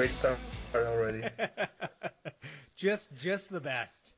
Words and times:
great 0.00 0.10
start 0.12 0.38
already. 0.74 1.22
just 2.76 3.14
just 3.18 3.50
the 3.50 3.60
best. 3.60 4.14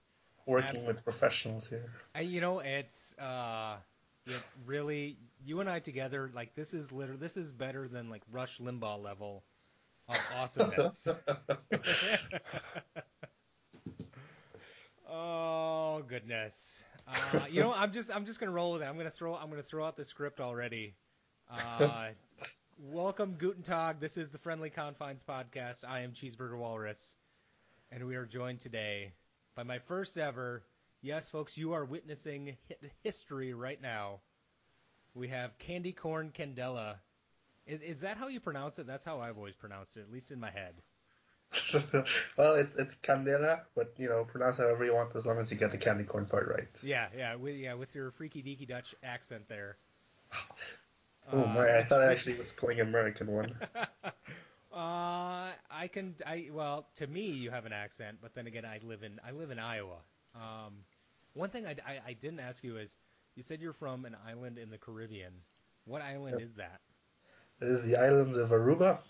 Working 0.46 0.76
Abs- 0.76 0.86
with 0.86 1.02
professionals 1.02 1.68
here. 1.68 1.90
And 2.14 2.30
you 2.30 2.40
know, 2.40 2.60
it's 2.60 3.18
uh, 3.18 3.78
it 4.26 4.40
really 4.64 5.16
you 5.44 5.58
and 5.58 5.68
I 5.68 5.80
together. 5.80 6.30
Like 6.32 6.54
this 6.54 6.72
is 6.72 6.92
literally 6.92 7.18
this 7.18 7.36
is 7.36 7.50
better 7.50 7.88
than 7.88 8.10
like 8.10 8.22
Rush 8.30 8.60
Limbaugh 8.60 9.02
level 9.02 9.42
of 10.08 10.16
awesomeness. 10.38 11.08
oh 15.10 16.04
goodness. 16.06 16.84
Uh, 17.08 17.40
you 17.50 17.60
know, 17.60 17.74
I'm 17.74 17.92
just 17.92 18.14
I'm 18.14 18.24
just 18.24 18.38
gonna 18.38 18.52
roll 18.52 18.74
with 18.74 18.82
it. 18.82 18.84
I'm 18.84 18.96
gonna 18.96 19.10
throw 19.10 19.34
I'm 19.34 19.50
gonna 19.50 19.64
throw 19.64 19.84
out 19.84 19.96
the 19.96 20.04
script 20.04 20.38
already. 20.38 20.94
Uh, 21.50 22.10
welcome, 22.78 23.36
Guten 23.38 23.62
Tag. 23.62 24.00
This 24.00 24.16
is 24.16 24.30
the 24.30 24.38
Friendly 24.38 24.70
Confines 24.70 25.22
podcast. 25.22 25.84
I 25.86 26.00
am 26.00 26.12
Cheeseburger 26.12 26.56
Walrus, 26.56 27.14
and 27.90 28.06
we 28.06 28.16
are 28.16 28.26
joined 28.26 28.60
today 28.60 29.12
by 29.54 29.62
my 29.62 29.78
first 29.78 30.18
ever. 30.18 30.62
Yes, 31.00 31.28
folks, 31.28 31.56
you 31.56 31.72
are 31.72 31.84
witnessing 31.84 32.56
history 33.02 33.54
right 33.54 33.80
now. 33.80 34.20
We 35.14 35.28
have 35.28 35.58
Candy 35.58 35.92
Corn 35.92 36.32
Candela. 36.36 36.96
Is, 37.66 37.80
is 37.80 38.00
that 38.00 38.16
how 38.16 38.28
you 38.28 38.40
pronounce 38.40 38.78
it? 38.78 38.86
That's 38.86 39.04
how 39.04 39.20
I've 39.20 39.36
always 39.36 39.56
pronounced 39.56 39.96
it, 39.96 40.00
at 40.00 40.12
least 40.12 40.30
in 40.30 40.40
my 40.40 40.50
head. 40.50 40.74
well, 42.38 42.54
it's 42.54 42.78
it's 42.78 42.94
Candela, 42.94 43.60
but 43.76 43.92
you 43.98 44.08
know, 44.08 44.24
pronounce 44.24 44.56
however 44.56 44.84
you 44.84 44.94
want 44.94 45.14
as 45.14 45.26
long 45.26 45.38
as 45.38 45.50
you 45.50 45.58
get 45.58 45.70
the 45.70 45.78
candy 45.78 46.04
corn 46.04 46.24
part 46.26 46.48
right. 46.48 46.80
Yeah, 46.82 47.08
yeah, 47.16 47.34
with 47.34 47.56
yeah, 47.56 47.74
with 47.74 47.94
your 47.94 48.10
freaky 48.12 48.42
deaky 48.42 48.66
Dutch 48.66 48.94
accent 49.02 49.48
there. 49.48 49.76
Oh 51.30 51.46
Uh, 51.46 51.46
my! 51.46 51.76
I 51.76 51.82
thought 51.82 52.00
I 52.00 52.10
actually 52.12 52.36
was 52.36 52.52
playing 52.52 52.80
American 52.80 53.26
one. 53.26 53.60
Uh, 54.72 55.52
I 55.70 55.88
can. 55.92 56.14
I 56.26 56.48
well, 56.50 56.86
to 56.96 57.06
me, 57.06 57.28
you 57.28 57.50
have 57.50 57.66
an 57.66 57.72
accent, 57.72 58.18
but 58.22 58.34
then 58.34 58.46
again, 58.46 58.64
I 58.64 58.78
live 58.82 59.02
in 59.02 59.20
I 59.26 59.30
live 59.32 59.50
in 59.50 59.58
Iowa. 59.58 59.98
Um, 60.34 60.80
one 61.34 61.50
thing 61.50 61.66
I, 61.66 61.76
I, 61.86 62.00
I 62.08 62.12
didn't 62.14 62.40
ask 62.40 62.64
you 62.64 62.78
is, 62.78 62.96
you 63.36 63.42
said 63.42 63.60
you're 63.60 63.74
from 63.74 64.06
an 64.06 64.16
island 64.26 64.58
in 64.58 64.70
the 64.70 64.78
Caribbean. 64.78 65.32
What 65.84 66.00
island 66.02 66.38
Yes. 66.38 66.40
is 66.40 66.54
that? 66.54 66.80
It 67.62 67.68
is 67.68 67.82
the 67.84 67.96
islands 67.96 68.36
of 68.36 68.50
Aruba, 68.50 69.00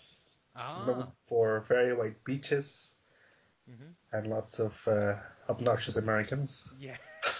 known 0.75 1.05
Ah, 1.05 1.13
for 1.27 1.61
very 1.61 1.93
white 1.95 2.23
beaches 2.23 2.95
hmm 3.67 3.93
and 4.13 4.27
lots 4.27 4.59
of 4.59 4.87
uh, 4.87 5.15
obnoxious 5.49 5.97
Americans. 5.97 6.65
yeah. 6.71 6.97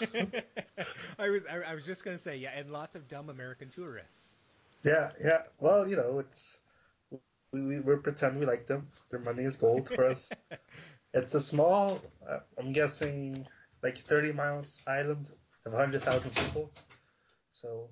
I 1.18 1.28
was 1.30 1.42
I, 1.50 1.72
I 1.72 1.74
was 1.74 1.84
just 1.84 2.04
gonna 2.04 2.18
say 2.18 2.36
yeah, 2.38 2.52
and 2.56 2.70
lots 2.70 2.94
of 2.96 3.08
dumb 3.08 3.30
American 3.30 3.70
tourists. 3.70 4.33
Yeah, 4.84 5.10
yeah. 5.22 5.42
Well, 5.58 5.88
you 5.88 5.96
know, 5.96 6.18
it's 6.20 6.56
we, 7.52 7.60
we 7.62 7.80
we 7.80 7.96
pretend 7.96 8.40
we 8.40 8.46
like 8.46 8.66
them. 8.66 8.88
Their 9.10 9.20
money 9.20 9.44
is 9.44 9.56
gold 9.56 9.88
for 9.88 10.04
us. 10.06 10.32
It's 11.14 11.34
a 11.34 11.40
small, 11.40 12.00
uh, 12.28 12.40
I'm 12.58 12.72
guessing, 12.72 13.46
like 13.84 13.98
30 13.98 14.32
miles 14.32 14.82
island 14.86 15.30
of 15.64 15.72
100,000 15.72 16.32
people. 16.34 16.72
So, 17.52 17.88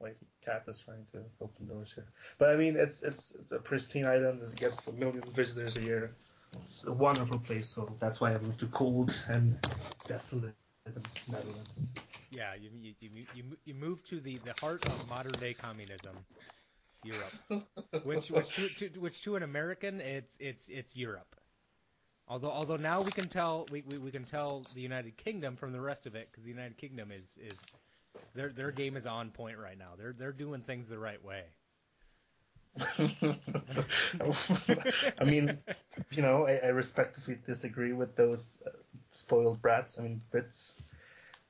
like, 0.00 0.16
cat 0.44 0.64
is 0.68 0.80
trying 0.80 1.06
to 1.12 1.24
open 1.42 1.68
doors 1.68 1.92
here. 1.94 2.06
But 2.38 2.54
I 2.54 2.56
mean, 2.56 2.76
it's 2.76 3.02
it's 3.02 3.36
a 3.52 3.58
pristine 3.58 4.06
island. 4.06 4.42
It 4.42 4.58
gets 4.58 4.88
a 4.88 4.92
million 4.94 5.22
visitors 5.30 5.76
a 5.76 5.82
year. 5.82 6.16
It's 6.54 6.84
a 6.86 6.92
wonderful 6.92 7.38
place. 7.38 7.68
So 7.68 7.94
that's 8.00 8.20
why 8.20 8.34
I 8.34 8.38
moved 8.38 8.60
to 8.60 8.66
cold 8.66 9.18
and 9.28 9.58
desolate 10.08 10.54
Netherlands. 11.30 11.94
Yeah, 12.34 12.54
you 12.54 12.70
you 12.80 12.94
you 13.34 13.44
you, 13.64 13.74
move 13.74 14.02
to 14.04 14.20
the, 14.20 14.38
the 14.38 14.54
heart 14.60 14.84
of 14.84 15.08
modern 15.08 15.38
day 15.38 15.54
communism, 15.54 16.16
Europe. 17.04 17.62
which 18.04 18.30
which 18.30 18.48
to, 18.56 18.88
to, 18.88 19.00
which 19.00 19.22
to 19.22 19.36
an 19.36 19.42
American 19.42 20.00
it's 20.00 20.36
it's 20.40 20.68
it's 20.68 20.96
Europe. 20.96 21.36
Although 22.26 22.50
although 22.50 22.76
now 22.76 23.02
we 23.02 23.12
can 23.12 23.28
tell 23.28 23.66
we, 23.70 23.82
we, 23.82 23.98
we 23.98 24.10
can 24.10 24.24
tell 24.24 24.62
the 24.74 24.80
United 24.80 25.16
Kingdom 25.16 25.56
from 25.56 25.72
the 25.72 25.80
rest 25.80 26.06
of 26.06 26.14
it 26.16 26.28
because 26.30 26.44
the 26.44 26.50
United 26.50 26.76
Kingdom 26.76 27.12
is 27.12 27.38
is 27.40 27.72
their 28.34 28.48
their 28.48 28.72
game 28.72 28.96
is 28.96 29.06
on 29.06 29.30
point 29.30 29.58
right 29.58 29.78
now. 29.78 29.90
They're 29.96 30.14
they're 30.18 30.32
doing 30.32 30.62
things 30.62 30.88
the 30.88 30.98
right 30.98 31.22
way. 31.24 31.44
I 35.20 35.24
mean, 35.24 35.58
you 36.10 36.22
know, 36.22 36.46
I, 36.48 36.56
I 36.56 36.68
respectfully 36.68 37.38
disagree 37.46 37.92
with 37.92 38.16
those 38.16 38.60
uh, 38.66 38.70
spoiled 39.10 39.62
brats. 39.62 39.98
I 39.98 40.02
mean, 40.02 40.22
Brits, 40.32 40.80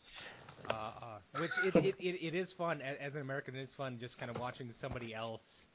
Uh, 0.69 0.71
uh, 0.73 1.19
which 1.33 1.57
it, 1.57 1.75
it, 1.79 1.95
it, 1.99 2.27
it 2.27 2.35
is 2.35 2.53
fun 2.53 2.81
as 2.81 3.15
an 3.15 3.21
American. 3.21 3.55
It 3.55 3.61
is 3.61 3.73
fun 3.73 3.99
just 3.99 4.17
kind 4.19 4.31
of 4.31 4.37
watching 4.37 4.71
somebody 4.71 5.13
else 5.13 5.65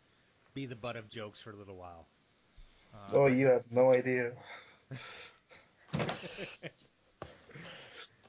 be 0.54 0.66
the 0.66 0.76
butt 0.76 0.96
of 0.96 1.08
jokes 1.08 1.40
for 1.40 1.50
a 1.50 1.56
little 1.56 1.76
while. 1.76 2.06
Uh, 2.94 2.98
Oh, 3.12 3.26
you 3.26 3.46
have 3.46 3.70
no 3.72 3.92
idea. 3.92 4.32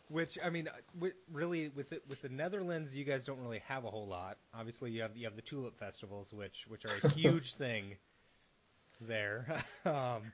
Which 0.09 0.37
I 0.43 0.49
mean, 0.49 0.69
uh, 0.69 1.07
really, 1.31 1.69
with 1.69 1.91
it, 1.91 2.03
with 2.09 2.21
the 2.21 2.29
Netherlands, 2.29 2.95
you 2.95 3.03
guys 3.03 3.25
don't 3.25 3.41
really 3.41 3.61
have 3.67 3.83
a 3.83 3.89
whole 3.89 4.07
lot. 4.07 4.37
Obviously, 4.53 4.91
you 4.91 5.01
have 5.01 5.17
you 5.17 5.25
have 5.25 5.35
the 5.35 5.41
tulip 5.41 5.77
festivals, 5.77 6.31
which 6.31 6.65
which 6.69 6.85
are 6.85 6.91
a 7.03 7.09
huge 7.13 7.55
thing 7.55 7.97
there. 9.01 9.63
um, 9.85 10.31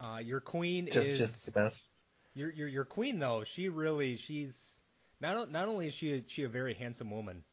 uh, 0.00 0.18
your 0.18 0.40
queen 0.40 0.88
Just, 0.90 1.10
is 1.10 1.18
just 1.18 1.46
the 1.46 1.52
best. 1.52 1.92
your 2.34 2.50
your 2.50 2.68
your 2.68 2.84
queen 2.84 3.18
though. 3.18 3.44
She 3.44 3.68
really 3.68 4.16
she's 4.16 4.80
not 5.20 5.50
not 5.50 5.68
only 5.68 5.88
is 5.88 5.94
she 5.94 6.14
a, 6.14 6.24
she 6.26 6.42
a 6.44 6.48
very 6.48 6.74
handsome 6.74 7.10
woman, 7.10 7.44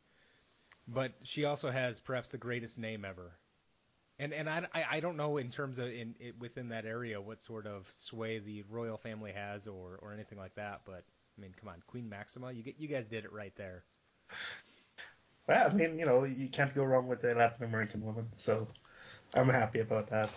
but 0.87 1.13
she 1.23 1.45
also 1.45 1.69
has 1.69 1.99
perhaps 1.99 2.31
the 2.31 2.37
greatest 2.37 2.79
name 2.79 3.05
ever. 3.05 3.31
And 4.19 4.33
and 4.33 4.49
I, 4.49 4.65
I, 4.73 4.83
I 4.93 4.99
don't 5.01 5.17
know 5.17 5.37
in 5.37 5.51
terms 5.51 5.77
of 5.77 5.87
in 5.87 6.15
it, 6.19 6.39
within 6.39 6.69
that 6.69 6.85
area 6.85 7.21
what 7.21 7.39
sort 7.41 7.67
of 7.67 7.87
sway 7.91 8.39
the 8.39 8.63
royal 8.69 8.97
family 8.97 9.33
has 9.33 9.67
or, 9.67 9.99
or 10.01 10.13
anything 10.13 10.39
like 10.39 10.55
that, 10.55 10.81
but 10.85 11.03
I 11.37 11.41
mean, 11.41 11.53
come 11.59 11.69
on, 11.69 11.81
Queen 11.87 12.09
Maxima, 12.09 12.51
you 12.51 12.63
get 12.63 12.75
you 12.79 12.87
guys 12.87 13.07
did 13.07 13.25
it 13.25 13.31
right 13.31 13.55
there. 13.55 13.83
Well, 15.47 15.69
I 15.69 15.73
mean, 15.73 15.99
you 15.99 16.05
know, 16.05 16.23
you 16.25 16.49
can't 16.49 16.73
go 16.73 16.83
wrong 16.83 17.07
with 17.07 17.23
a 17.23 17.33
Latin 17.33 17.65
American 17.65 18.01
woman, 18.01 18.27
so 18.37 18.67
I'm 19.33 19.49
happy 19.49 19.79
about 19.79 20.09
that. 20.09 20.29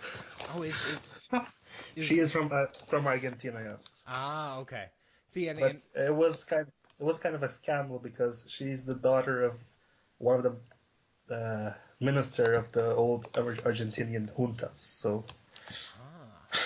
Oh, 0.55 0.61
is, 0.61 0.75
is, 1.95 2.05
she 2.07 2.15
is 2.15 2.31
from 2.31 2.49
uh, 2.51 2.65
from 2.87 3.07
Argentina, 3.07 3.59
yes. 3.63 4.05
ah 4.07 4.59
okay. 4.59 4.85
See, 5.27 5.47
and, 5.47 5.59
But 5.59 5.71
and 5.71 5.81
it 5.95 6.15
was 6.15 6.43
kind 6.43 6.67
it 6.99 7.03
was 7.03 7.17
kind 7.19 7.35
of 7.35 7.43
a 7.43 7.49
scandal 7.49 7.99
because 7.99 8.45
she's 8.49 8.85
the 8.85 8.95
daughter 8.95 9.43
of 9.43 9.57
one 10.17 10.45
of 10.45 10.57
the 11.27 11.35
uh, 11.35 11.73
minister 11.99 12.53
of 12.53 12.71
the 12.71 12.93
old 12.93 13.27
Ar- 13.35 13.63
Argentinian 13.65 14.29
juntas. 14.33 14.75
So 14.75 15.25
ah, 15.99 16.57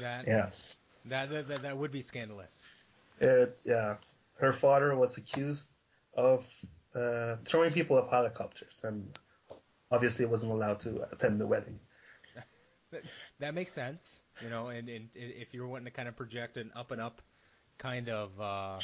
that, 0.00 0.26
yes, 0.26 0.74
that 1.06 1.30
that 1.30 1.62
that 1.62 1.76
would 1.76 1.92
be 1.92 2.02
scandalous. 2.02 2.66
It 3.22 3.62
yeah. 3.66 3.96
Her 4.38 4.52
father 4.52 4.94
was 4.96 5.16
accused 5.16 5.70
of 6.14 6.46
uh, 6.94 7.36
throwing 7.44 7.72
people 7.72 7.98
off 7.98 8.10
helicopters, 8.10 8.80
and 8.84 9.08
obviously 9.90 10.26
wasn't 10.26 10.52
allowed 10.52 10.80
to 10.80 11.06
attend 11.12 11.40
the 11.40 11.46
wedding. 11.46 11.78
That, 13.38 13.54
makes 13.54 13.72
sense, 13.72 14.20
you 14.42 14.50
know. 14.50 14.68
And, 14.68 14.88
and 14.88 15.08
if 15.14 15.54
you're 15.54 15.66
wanting 15.66 15.86
to 15.86 15.90
kind 15.90 16.08
of 16.08 16.16
project 16.16 16.56
an 16.58 16.70
up 16.76 16.90
and 16.90 17.00
up 17.00 17.22
kind 17.78 18.08
of 18.08 18.40
uh, 18.40 18.78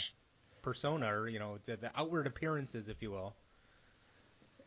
persona, 0.62 1.14
or 1.14 1.28
you 1.28 1.38
know, 1.38 1.58
the, 1.66 1.76
the 1.76 1.90
outward 1.94 2.26
appearances, 2.26 2.88
if 2.88 3.02
you 3.02 3.10
will, 3.10 3.34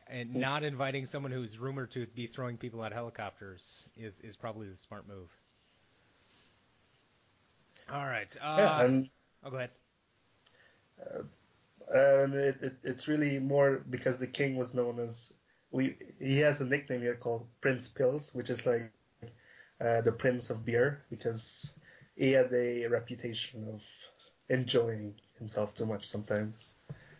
and 0.07 0.35
not 0.35 0.63
inviting 0.63 1.07
someone 1.07 1.31
who's 1.31 1.57
rumored 1.57 1.91
to 1.91 2.05
be 2.05 2.27
throwing 2.27 2.57
people 2.57 2.81
out 2.81 2.91
of 2.91 2.97
helicopters 2.97 3.83
is 3.97 4.19
is 4.21 4.35
probably 4.35 4.69
the 4.69 4.77
smart 4.77 5.07
move. 5.07 5.29
All 7.91 8.05
right. 8.05 8.35
Uh, 8.39 8.55
yeah, 8.59 8.85
and 8.85 9.09
oh, 9.43 9.49
go 9.49 9.57
ahead. 9.57 9.69
and 11.93 12.33
it, 12.33 12.57
it, 12.61 12.73
it's 12.83 13.07
really 13.07 13.39
more 13.39 13.83
because 13.89 14.17
the 14.17 14.27
king 14.27 14.55
was 14.55 14.73
known 14.73 14.99
as 14.99 15.33
we. 15.71 15.95
He 16.19 16.39
has 16.39 16.61
a 16.61 16.65
nickname 16.65 17.01
here 17.01 17.15
called 17.15 17.47
Prince 17.59 17.87
Pils, 17.87 18.35
which 18.35 18.49
is 18.49 18.65
like 18.65 18.91
uh, 19.79 20.01
the 20.01 20.11
Prince 20.11 20.49
of 20.49 20.65
Beer, 20.65 21.03
because 21.09 21.73
he 22.15 22.31
had 22.31 22.53
a 22.53 22.87
reputation 22.87 23.67
of 23.73 23.83
enjoying 24.49 25.15
himself 25.39 25.73
too 25.73 25.85
much 25.85 26.07
sometimes. 26.07 26.75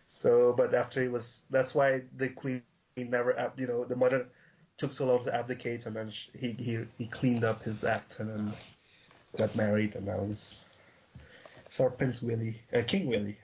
So, 0.06 0.52
but 0.52 0.74
after 0.74 1.00
he 1.02 1.08
was, 1.08 1.44
that's 1.50 1.74
why 1.74 2.02
the 2.16 2.28
queen 2.28 2.62
never, 2.96 3.52
you 3.56 3.66
know, 3.66 3.84
the 3.84 3.96
mother 3.96 4.28
took 4.76 4.92
so 4.92 5.06
long 5.06 5.24
to 5.24 5.34
abdicate, 5.34 5.86
and 5.86 5.96
then 5.96 6.12
he 6.38 6.52
he 6.52 6.84
he 6.98 7.06
cleaned 7.06 7.44
up 7.44 7.62
his 7.62 7.84
act, 7.84 8.20
and 8.20 8.30
then 8.30 8.52
got 9.36 9.56
married, 9.56 9.94
and 9.96 10.06
now 10.06 10.24
he's. 10.24 10.60
So 11.72 11.88
Prince 11.88 12.20
Willie, 12.20 12.60
uh, 12.74 12.82
King 12.86 13.06
Willie, 13.06 13.36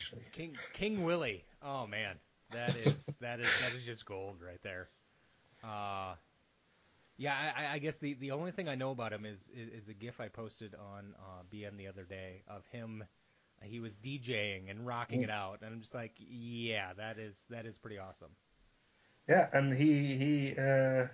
actually. 0.00 0.22
King 0.32 0.56
King 0.72 1.04
Willie. 1.04 1.44
Oh 1.62 1.86
man, 1.86 2.16
that 2.52 2.74
is 2.74 3.16
that 3.20 3.38
is 3.38 3.48
that 3.60 3.76
is 3.76 3.84
just 3.84 4.06
gold 4.06 4.40
right 4.40 4.60
there. 4.62 4.88
Uh, 5.62 6.14
yeah, 7.18 7.34
I, 7.56 7.74
I 7.74 7.78
guess 7.78 7.98
the, 7.98 8.14
the 8.14 8.30
only 8.30 8.50
thing 8.50 8.68
I 8.68 8.76
know 8.76 8.92
about 8.92 9.12
him 9.12 9.26
is, 9.26 9.50
is 9.54 9.82
is 9.82 9.88
a 9.90 9.94
GIF 9.94 10.20
I 10.20 10.28
posted 10.28 10.74
on 10.74 11.14
uh, 11.18 11.42
BN 11.52 11.76
the 11.76 11.88
other 11.88 12.04
day 12.04 12.42
of 12.48 12.64
him 12.72 13.04
he 13.62 13.80
was 13.80 13.98
DJing 13.98 14.70
and 14.70 14.86
rocking 14.86 15.22
it 15.22 15.30
out, 15.30 15.60
and 15.62 15.74
I'm 15.74 15.80
just 15.80 15.94
like, 15.94 16.12
yeah, 16.18 16.92
that 16.94 17.18
is 17.18 17.46
that 17.50 17.66
is 17.66 17.78
pretty 17.78 17.98
awesome. 17.98 18.30
Yeah, 19.28 19.48
and 19.52 19.72
he 19.72 20.16
he 20.16 20.54
uh, 20.58 21.06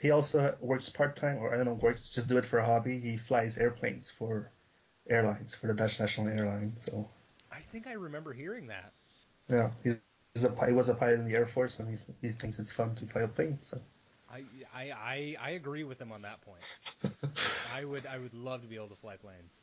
he 0.00 0.10
also 0.10 0.54
works 0.60 0.88
part 0.88 1.16
time, 1.16 1.38
or 1.38 1.52
I 1.52 1.56
don't 1.56 1.66
know, 1.66 1.74
works 1.74 2.10
just 2.10 2.28
do 2.28 2.38
it 2.38 2.44
for 2.44 2.58
a 2.58 2.64
hobby. 2.64 2.98
He 2.98 3.16
flies 3.16 3.58
airplanes 3.58 4.10
for 4.10 4.52
airlines 5.08 5.54
for 5.54 5.66
the 5.68 5.74
Dutch 5.74 6.00
national 6.00 6.28
airline. 6.28 6.76
So 6.80 7.08
I 7.50 7.60
think 7.62 7.86
I 7.86 7.92
remember 7.92 8.32
hearing 8.34 8.66
that. 8.68 8.92
yeah, 9.48 9.70
he's, 9.82 10.00
he's 10.34 10.44
a 10.44 10.66
he 10.66 10.72
was 10.72 10.88
a 10.88 10.94
pilot 10.94 11.20
in 11.20 11.26
the 11.26 11.34
air 11.34 11.46
force, 11.46 11.78
and 11.78 11.88
he's, 11.88 12.04
he 12.20 12.28
thinks 12.28 12.58
it's 12.58 12.72
fun 12.72 12.94
to 12.96 13.06
fly 13.06 13.26
planes. 13.26 13.64
So 13.66 13.80
I, 14.28 14.44
I, 14.74 14.90
I, 14.92 15.36
I 15.40 15.50
agree 15.50 15.84
with 15.84 16.00
him 16.00 16.12
on 16.12 16.22
that 16.22 16.40
point. 16.42 16.66
I 17.64 17.84
would 17.84 18.06
I 18.06 18.18
would 18.18 18.34
love 18.34 18.62
to 18.62 18.68
be 18.68 18.76
able 18.76 18.88
to 18.90 18.96
fly 18.96 19.16
planes. 19.16 19.60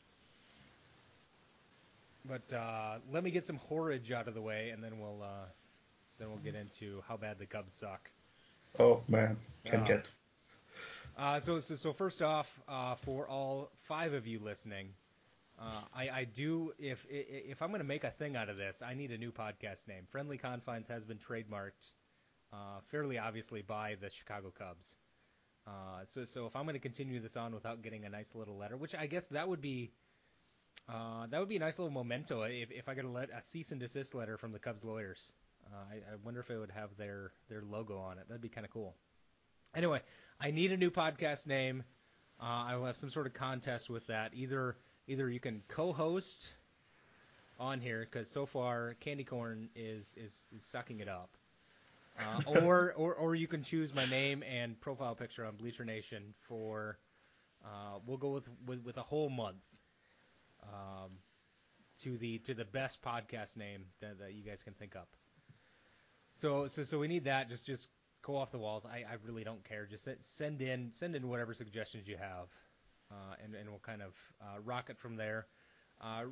But 2.26 2.52
uh, 2.54 3.00
let 3.10 3.24
me 3.24 3.32
get 3.32 3.46
some 3.46 3.58
horage 3.58 4.12
out 4.12 4.28
of 4.28 4.34
the 4.34 4.42
way, 4.42 4.70
and 4.70 4.84
then 4.84 5.00
we'll 5.00 5.22
uh, 5.24 5.48
then 6.18 6.30
we'll 6.30 6.40
get 6.40 6.56
into 6.56 7.02
how 7.08 7.18
bad 7.18 7.40
the 7.40 7.46
Cubs 7.48 7.74
suck. 7.76 8.12
oh 8.80 9.02
man, 9.08 9.38
can 9.64 9.84
Ah. 9.84 9.84
get 9.84 10.08
Uh, 11.18 11.40
so, 11.40 11.60
so, 11.60 11.76
so 11.76 11.94
first 11.94 12.22
off, 12.22 12.60
uh, 12.68 12.96
for 12.96 13.28
all 13.28 13.72
five 13.82 14.14
of 14.14 14.28
you 14.28 14.40
listening, 14.40 14.94
uh, 15.62 15.81
I, 15.94 16.10
I 16.10 16.24
do 16.24 16.74
if 16.80 17.06
if 17.10 17.62
I'm 17.62 17.69
going 17.69 17.81
to 17.81 17.88
make 17.88 18.04
a 18.04 18.10
thing 18.10 18.36
out 18.36 18.50
of 18.50 18.58
this, 18.58 18.81
I 18.81 18.96
need 18.96 19.12
a 19.12 19.18
new 19.18 19.31
podcast 19.31 19.88
name. 19.88 20.08
Friendly 20.10 20.38
Confines 20.38 20.88
has 20.88 21.06
been 21.06 21.19
trademarked, 21.19 21.92
uh, 22.52 22.80
fairly 22.90 23.19
obviously 23.19 23.62
by 23.62 23.96
the 24.02 24.10
Chicago 24.10 24.52
Cubs. 24.58 24.96
Uh, 25.68 26.06
so, 26.06 26.25
so 26.25 26.48
if 26.48 26.56
I'm 26.56 26.63
going 26.63 26.74
to 26.74 26.80
continue 26.80 27.19
this 27.19 27.38
on 27.38 27.54
without 27.54 27.84
getting 27.84 28.06
a 28.06 28.10
nice 28.10 28.34
little 28.34 28.58
letter, 28.58 28.75
which 28.75 28.96
I 28.96 29.06
guess 29.06 29.28
that 29.28 29.48
would 29.48 29.62
be. 29.62 29.92
Uh, 30.90 31.28
that 31.28 31.40
would 31.40 31.48
be 31.48 31.58
a 31.58 31.60
nice 31.60 31.78
little 31.78 31.94
memento 31.94 32.42
if, 32.42 32.72
if 32.72 32.90
I 32.90 32.96
get 32.96 33.06
a, 33.06 33.10
let, 33.10 33.30
a 33.30 33.44
cease 33.44 33.72
and 33.72 33.80
desist 33.80 34.16
letter 34.16 34.38
from 34.38 34.52
the 34.52 34.58
Cubs 34.60 34.84
lawyers. 34.84 35.31
Uh, 35.68 35.78
I, 35.78 35.96
I 35.96 36.16
wonder 36.24 36.40
if 36.40 36.50
it 36.50 36.58
would 36.58 36.72
have 36.72 36.90
their, 36.98 37.31
their 37.50 37.62
logo 37.62 38.00
on 38.00 38.18
it. 38.18 38.28
That'd 38.28 38.42
be 38.42 38.50
kind 38.50 38.66
of 38.66 38.72
cool. 38.72 38.96
Anyway, 39.75 40.02
I 40.40 40.50
need 40.50 40.72
a 40.72 40.78
new 40.78 40.90
podcast 40.90 41.46
name. 41.46 41.84
Uh, 42.42 42.46
I 42.46 42.75
will 42.75 42.88
have 42.88 42.98
some 42.98 43.12
sort 43.12 43.28
of 43.28 43.34
contest 43.34 43.90
with 43.92 44.08
that. 44.08 44.31
Either 44.34 44.75
either 45.12 45.30
you 45.30 45.40
can 45.40 45.62
co-host 45.68 46.48
on 47.60 47.81
here 47.81 48.08
because 48.10 48.30
so 48.30 48.46
far 48.46 48.96
Candy 49.02 49.25
Corn 49.25 49.69
is 49.75 50.13
is, 50.18 50.46
is 50.56 50.63
sucking 50.63 51.02
it 51.02 51.10
up, 51.10 51.30
uh, 52.18 52.62
or, 52.62 52.94
or 52.98 53.13
or 53.13 53.36
you 53.36 53.48
can 53.48 53.62
choose 53.62 53.94
my 53.94 54.06
name 54.06 54.44
and 54.44 54.80
profile 54.80 55.16
picture 55.16 55.46
on 55.46 55.56
Bleacher 55.56 55.86
Nation 55.86 56.34
for. 56.48 56.98
Uh, 57.63 58.00
we'll 58.08 58.18
go 58.18 58.31
with, 58.31 58.50
with 58.66 58.84
with 58.84 58.98
a 58.98 59.04
whole 59.04 59.30
month. 59.30 59.63
Um, 60.63 61.12
to 62.04 62.18
the 62.18 62.40
to 62.40 62.54
the 62.54 62.66
best 62.66 63.02
podcast 63.02 63.58
name 63.58 63.86
that, 64.00 64.19
that 64.19 64.34
you 64.34 64.44
guys 64.44 64.63
can 64.63 64.74
think 64.74 64.96
up. 64.96 65.10
So 66.36 66.68
so 66.68 66.84
so 66.84 66.98
we 67.00 67.08
need 67.08 67.25
that. 67.25 67.50
Just 67.50 67.66
just 67.66 67.88
go 68.22 68.36
off 68.36 68.52
the 68.52 68.58
walls. 68.58 68.86
I, 68.86 69.00
I 69.00 69.18
really 69.24 69.44
don't 69.44 69.63
care. 69.63 69.86
Just 69.86 70.06
se- 70.06 70.16
send 70.19 70.62
in 70.62 70.92
send 70.92 71.16
in 71.16 71.28
whatever 71.28 71.54
suggestions 71.54 72.08
you 72.08 72.18
have, 72.18 72.48
and 73.44 73.56
and 73.56 73.69
we'll 73.69 73.80
kind 73.80 74.02
of 74.02 74.13
uh, 74.42 74.60
rock 74.63 74.90
it 74.90 74.98
from 74.98 75.16
there. 75.16 75.48
Uh, 76.00 76.24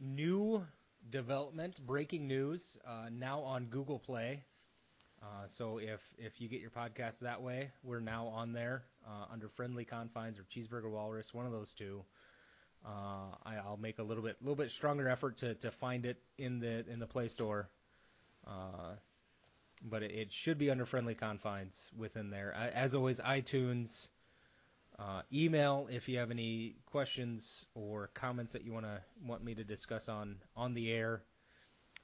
new 0.00 0.64
development, 1.10 1.78
breaking 1.86 2.26
news, 2.26 2.76
uh, 2.86 3.08
now 3.10 3.40
on 3.40 3.66
Google 3.66 3.98
Play. 3.98 4.44
Uh, 5.22 5.46
so 5.46 5.78
if 5.78 6.00
if 6.18 6.40
you 6.40 6.48
get 6.48 6.60
your 6.60 6.70
podcast 6.70 7.20
that 7.20 7.42
way, 7.42 7.70
we're 7.82 8.00
now 8.00 8.26
on 8.26 8.52
there 8.52 8.84
uh, 9.06 9.32
under 9.32 9.48
Friendly 9.48 9.84
Confines 9.84 10.38
or 10.38 10.44
Cheeseburger 10.44 10.90
Walrus, 10.90 11.32
one 11.32 11.46
of 11.46 11.52
those 11.52 11.72
two. 11.74 12.04
Uh, 12.84 13.34
I, 13.44 13.56
I'll 13.56 13.78
make 13.78 13.98
a 13.98 14.02
little 14.02 14.22
bit 14.22 14.36
little 14.40 14.56
bit 14.56 14.70
stronger 14.70 15.08
effort 15.08 15.38
to, 15.38 15.54
to 15.54 15.70
find 15.70 16.06
it 16.06 16.18
in 16.38 16.60
the 16.60 16.84
in 16.88 17.00
the 17.00 17.06
Play 17.06 17.28
Store. 17.28 17.68
Uh, 18.46 18.94
but 19.82 20.02
it, 20.02 20.32
should 20.32 20.58
be 20.58 20.70
under 20.70 20.86
friendly 20.86 21.14
confines 21.14 21.90
within 21.96 22.30
there. 22.30 22.52
As 22.54 22.94
always, 22.94 23.20
iTunes, 23.20 24.08
uh, 24.98 25.22
email 25.32 25.88
if 25.90 26.08
you 26.08 26.18
have 26.18 26.30
any 26.30 26.76
questions 26.86 27.66
or 27.74 28.10
comments 28.14 28.52
that 28.52 28.64
you 28.64 28.72
want 28.72 28.86
to 28.86 29.00
want 29.24 29.44
me 29.44 29.54
to 29.54 29.64
discuss 29.64 30.08
on 30.08 30.36
on 30.56 30.74
the 30.74 30.90
air. 30.92 31.22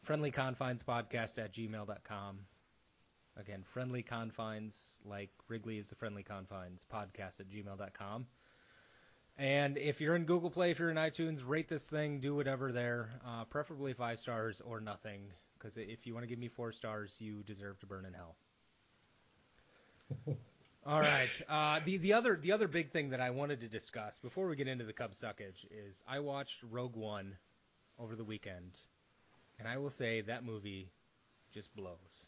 Friendly 0.02 0.30
confines 0.30 0.82
podcast 0.82 1.38
at 1.38 1.54
gmail.com. 1.54 2.38
Again, 3.36 3.62
friendly 3.62 4.02
confines 4.02 5.00
like 5.04 5.30
Wrigley 5.48 5.78
is 5.78 5.88
the 5.88 5.94
friendly 5.94 6.22
confines 6.22 6.84
podcast 6.92 7.40
at 7.40 7.48
gmail.com. 7.48 8.26
And 9.38 9.78
if 9.78 10.00
you're 10.00 10.16
in 10.16 10.24
Google 10.24 10.50
Play, 10.50 10.72
if 10.72 10.78
you're 10.78 10.90
in 10.90 10.96
iTunes, 10.98 11.40
rate 11.46 11.68
this 11.68 11.88
thing, 11.88 12.20
do 12.20 12.34
whatever 12.34 12.72
there, 12.72 13.08
uh, 13.26 13.44
preferably 13.44 13.94
five 13.94 14.20
stars 14.20 14.60
or 14.60 14.80
nothing. 14.80 15.32
Because 15.56 15.78
if 15.78 16.06
you 16.06 16.12
want 16.12 16.24
to 16.24 16.28
give 16.28 16.38
me 16.38 16.48
four 16.48 16.72
stars, 16.72 17.16
you 17.20 17.42
deserve 17.44 17.78
to 17.80 17.86
burn 17.86 18.04
in 18.04 18.12
hell. 18.12 18.36
All 20.84 21.00
right. 21.00 21.30
Uh, 21.48 21.80
the 21.84 21.98
the 21.98 22.12
other 22.12 22.36
the 22.36 22.52
other 22.52 22.66
big 22.66 22.90
thing 22.90 23.10
that 23.10 23.20
I 23.20 23.30
wanted 23.30 23.60
to 23.60 23.68
discuss 23.68 24.18
before 24.18 24.48
we 24.48 24.56
get 24.56 24.66
into 24.66 24.84
the 24.84 24.92
Cubs 24.92 25.22
suckage 25.22 25.64
is 25.70 26.02
I 26.08 26.18
watched 26.18 26.62
Rogue 26.68 26.96
One 26.96 27.36
over 27.98 28.16
the 28.16 28.24
weekend, 28.24 28.78
and 29.60 29.68
I 29.68 29.78
will 29.78 29.90
say 29.90 30.22
that 30.22 30.44
movie 30.44 30.90
just 31.52 31.74
blows. 31.76 32.26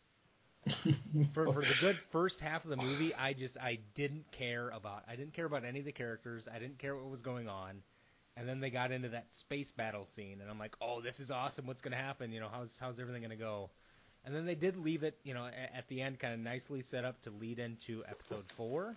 for 1.34 1.52
for 1.52 1.62
the 1.62 1.76
good 1.80 1.98
first 2.10 2.40
half 2.40 2.64
of 2.64 2.70
the 2.70 2.76
movie, 2.76 3.12
I 3.14 3.32
just 3.32 3.58
I 3.60 3.80
didn't 3.94 4.30
care 4.30 4.70
about 4.70 5.02
I 5.08 5.16
didn't 5.16 5.34
care 5.34 5.46
about 5.46 5.64
any 5.64 5.80
of 5.80 5.84
the 5.84 5.92
characters. 5.92 6.46
I 6.48 6.60
didn't 6.60 6.78
care 6.78 6.94
what 6.94 7.10
was 7.10 7.22
going 7.22 7.48
on. 7.48 7.82
And 8.36 8.48
then 8.48 8.60
they 8.60 8.70
got 8.70 8.90
into 8.90 9.10
that 9.10 9.32
space 9.32 9.70
battle 9.70 10.06
scene, 10.06 10.40
and 10.40 10.50
I'm 10.50 10.58
like, 10.58 10.74
"Oh, 10.80 11.00
this 11.00 11.20
is 11.20 11.30
awesome! 11.30 11.66
What's 11.66 11.82
going 11.82 11.92
to 11.92 11.98
happen? 11.98 12.32
You 12.32 12.40
know, 12.40 12.48
how's 12.52 12.78
how's 12.78 12.98
everything 12.98 13.22
going 13.22 13.30
to 13.30 13.36
go?" 13.36 13.70
And 14.24 14.34
then 14.34 14.46
they 14.46 14.54
did 14.54 14.76
leave 14.76 15.02
it, 15.02 15.18
you 15.22 15.34
know, 15.34 15.46
at, 15.46 15.86
the 15.88 16.00
end, 16.00 16.18
kind 16.18 16.32
of 16.32 16.40
nicely 16.40 16.80
set 16.80 17.04
up 17.04 17.20
to 17.22 17.30
lead 17.30 17.58
into 17.58 18.02
episode 18.08 18.44
four. 18.52 18.96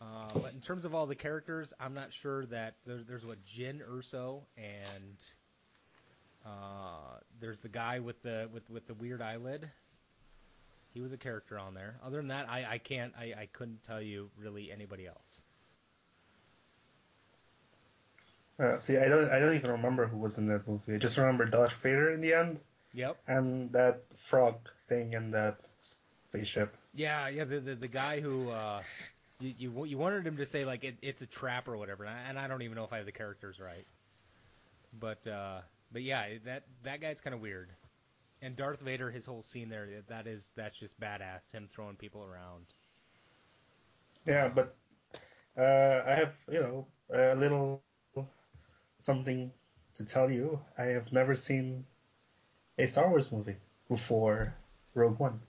Uh, 0.00 0.28
but 0.34 0.52
in 0.52 0.60
terms 0.60 0.84
of 0.84 0.94
all 0.94 1.06
the 1.06 1.14
characters, 1.14 1.72
I'm 1.80 1.94
not 1.94 2.12
sure 2.12 2.44
that 2.46 2.74
there, 2.86 3.00
there's 3.06 3.24
what 3.24 3.38
Jyn 3.44 3.80
Erso 3.80 4.42
and 4.58 5.16
uh, 6.44 7.18
there's 7.40 7.60
the 7.60 7.68
guy 7.68 8.00
with 8.00 8.22
the 8.22 8.50
with 8.52 8.68
with 8.68 8.86
the 8.86 8.92
weird 8.94 9.22
eyelid. 9.22 9.70
He 10.92 11.00
was 11.00 11.12
a 11.12 11.16
character 11.16 11.58
on 11.58 11.72
there. 11.72 11.96
Other 12.04 12.18
than 12.18 12.28
that, 12.28 12.48
I, 12.50 12.66
I 12.72 12.78
can't 12.78 13.14
I, 13.18 13.32
I 13.38 13.48
couldn't 13.52 13.82
tell 13.84 14.02
you 14.02 14.30
really 14.38 14.70
anybody 14.70 15.06
else. 15.06 15.40
Uh, 18.60 18.78
see, 18.78 18.98
I 18.98 19.08
don't 19.08 19.30
I 19.30 19.38
don't 19.38 19.54
even 19.54 19.70
remember 19.70 20.06
who 20.06 20.18
was 20.18 20.36
in 20.36 20.48
that 20.48 20.68
movie. 20.68 20.94
I 20.94 20.98
just 20.98 21.16
remember 21.16 21.46
Darth 21.46 21.72
Vader 21.72 22.10
in 22.10 22.20
the 22.20 22.34
end 22.34 22.60
Yep. 22.94 23.16
and 23.26 23.72
that 23.72 24.02
frog 24.16 24.70
thing 24.88 25.12
in 25.14 25.32
that 25.32 25.58
spaceship. 25.80 26.76
Yeah, 26.94 27.28
yeah. 27.28 27.44
The 27.44 27.60
the, 27.60 27.74
the 27.74 27.88
guy 27.88 28.20
who 28.20 28.50
uh, 28.50 28.82
you, 29.40 29.54
you 29.58 29.84
you 29.84 29.98
wanted 29.98 30.26
him 30.26 30.36
to 30.36 30.46
say 30.46 30.64
like 30.64 30.84
it, 30.84 30.96
it's 31.02 31.20
a 31.22 31.26
trap 31.26 31.68
or 31.68 31.76
whatever, 31.76 32.04
and 32.04 32.14
I, 32.16 32.28
and 32.28 32.38
I 32.38 32.46
don't 32.46 32.62
even 32.62 32.76
know 32.76 32.84
if 32.84 32.92
I 32.92 32.98
have 32.98 33.06
the 33.06 33.12
characters 33.12 33.58
right. 33.58 33.86
But 34.98 35.26
uh, 35.26 35.60
but 35.92 36.02
yeah, 36.02 36.24
that 36.44 36.64
that 36.84 37.00
guy's 37.00 37.20
kind 37.20 37.34
of 37.34 37.40
weird. 37.40 37.70
And 38.40 38.56
Darth 38.56 38.80
Vader, 38.80 39.10
his 39.10 39.24
whole 39.24 39.42
scene 39.42 39.70
there, 39.70 39.88
that 40.08 40.26
is 40.26 40.52
that's 40.54 40.78
just 40.78 41.00
badass. 41.00 41.50
Him 41.50 41.66
throwing 41.66 41.96
people 41.96 42.22
around. 42.24 42.66
Yeah, 44.26 44.50
but 44.54 44.76
uh, 45.58 46.02
I 46.06 46.14
have 46.14 46.34
you 46.50 46.60
know 46.60 46.86
a 47.12 47.34
little 47.34 47.82
something 48.98 49.52
to 49.96 50.04
tell 50.04 50.30
you. 50.30 50.60
I 50.78 50.84
have 50.84 51.12
never 51.12 51.34
seen 51.34 51.86
a 52.78 52.86
Star 52.86 53.08
Wars 53.10 53.32
movie 53.32 53.56
before 53.88 54.54
Rogue 54.94 55.18
One. 55.18 55.40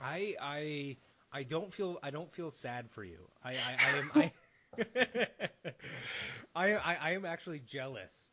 I 0.00 0.36
I 0.40 0.96
I 1.32 1.42
don't 1.44 1.72
feel 1.72 1.98
I 2.02 2.10
don't 2.10 2.32
feel 2.32 2.50
sad 2.50 2.90
for 2.90 3.04
you. 3.04 3.28
I 3.44 3.50
I, 3.58 3.78
I 3.82 3.92
am 3.92 4.12
I, 4.14 4.32
I, 6.54 6.74
I 6.74 6.96
I 7.00 7.10
am 7.12 7.24
actually 7.24 7.60
jealous. 7.60 8.30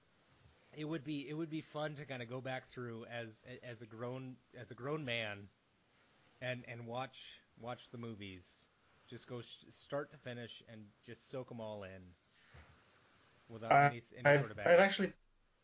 It 0.74 0.86
would 0.86 1.04
be 1.04 1.28
it 1.30 1.34
would 1.34 1.50
be 1.50 1.62
fun 1.62 1.96
to 1.96 2.06
kind 2.06 2.22
of 2.22 2.30
go 2.30 2.42
back 2.42 2.68
through 2.70 3.06
as 3.06 3.44
as 3.64 3.82
a 3.82 3.86
grown 3.86 4.36
as 4.60 4.72
a 4.72 4.76
grown 4.76 5.06
man, 5.06 5.48
and 6.42 6.64
and 6.68 6.88
watch 6.88 7.40
watch 7.60 7.90
the 7.92 7.98
movies, 7.98 8.66
just 9.10 9.28
go 9.28 9.42
sh- 9.42 9.66
start 9.70 10.12
to 10.12 10.18
finish 10.18 10.64
and 10.72 10.82
just 11.06 11.30
soak 11.30 11.50
them 11.50 11.60
all 11.60 11.84
in, 11.84 12.02
without 13.50 13.72
I- 13.72 13.86
any 13.88 14.02
any 14.18 14.26
I've, 14.26 14.40
sort 14.40 14.52
of 14.52 14.60
I've 14.60 14.80
actually 14.80 15.14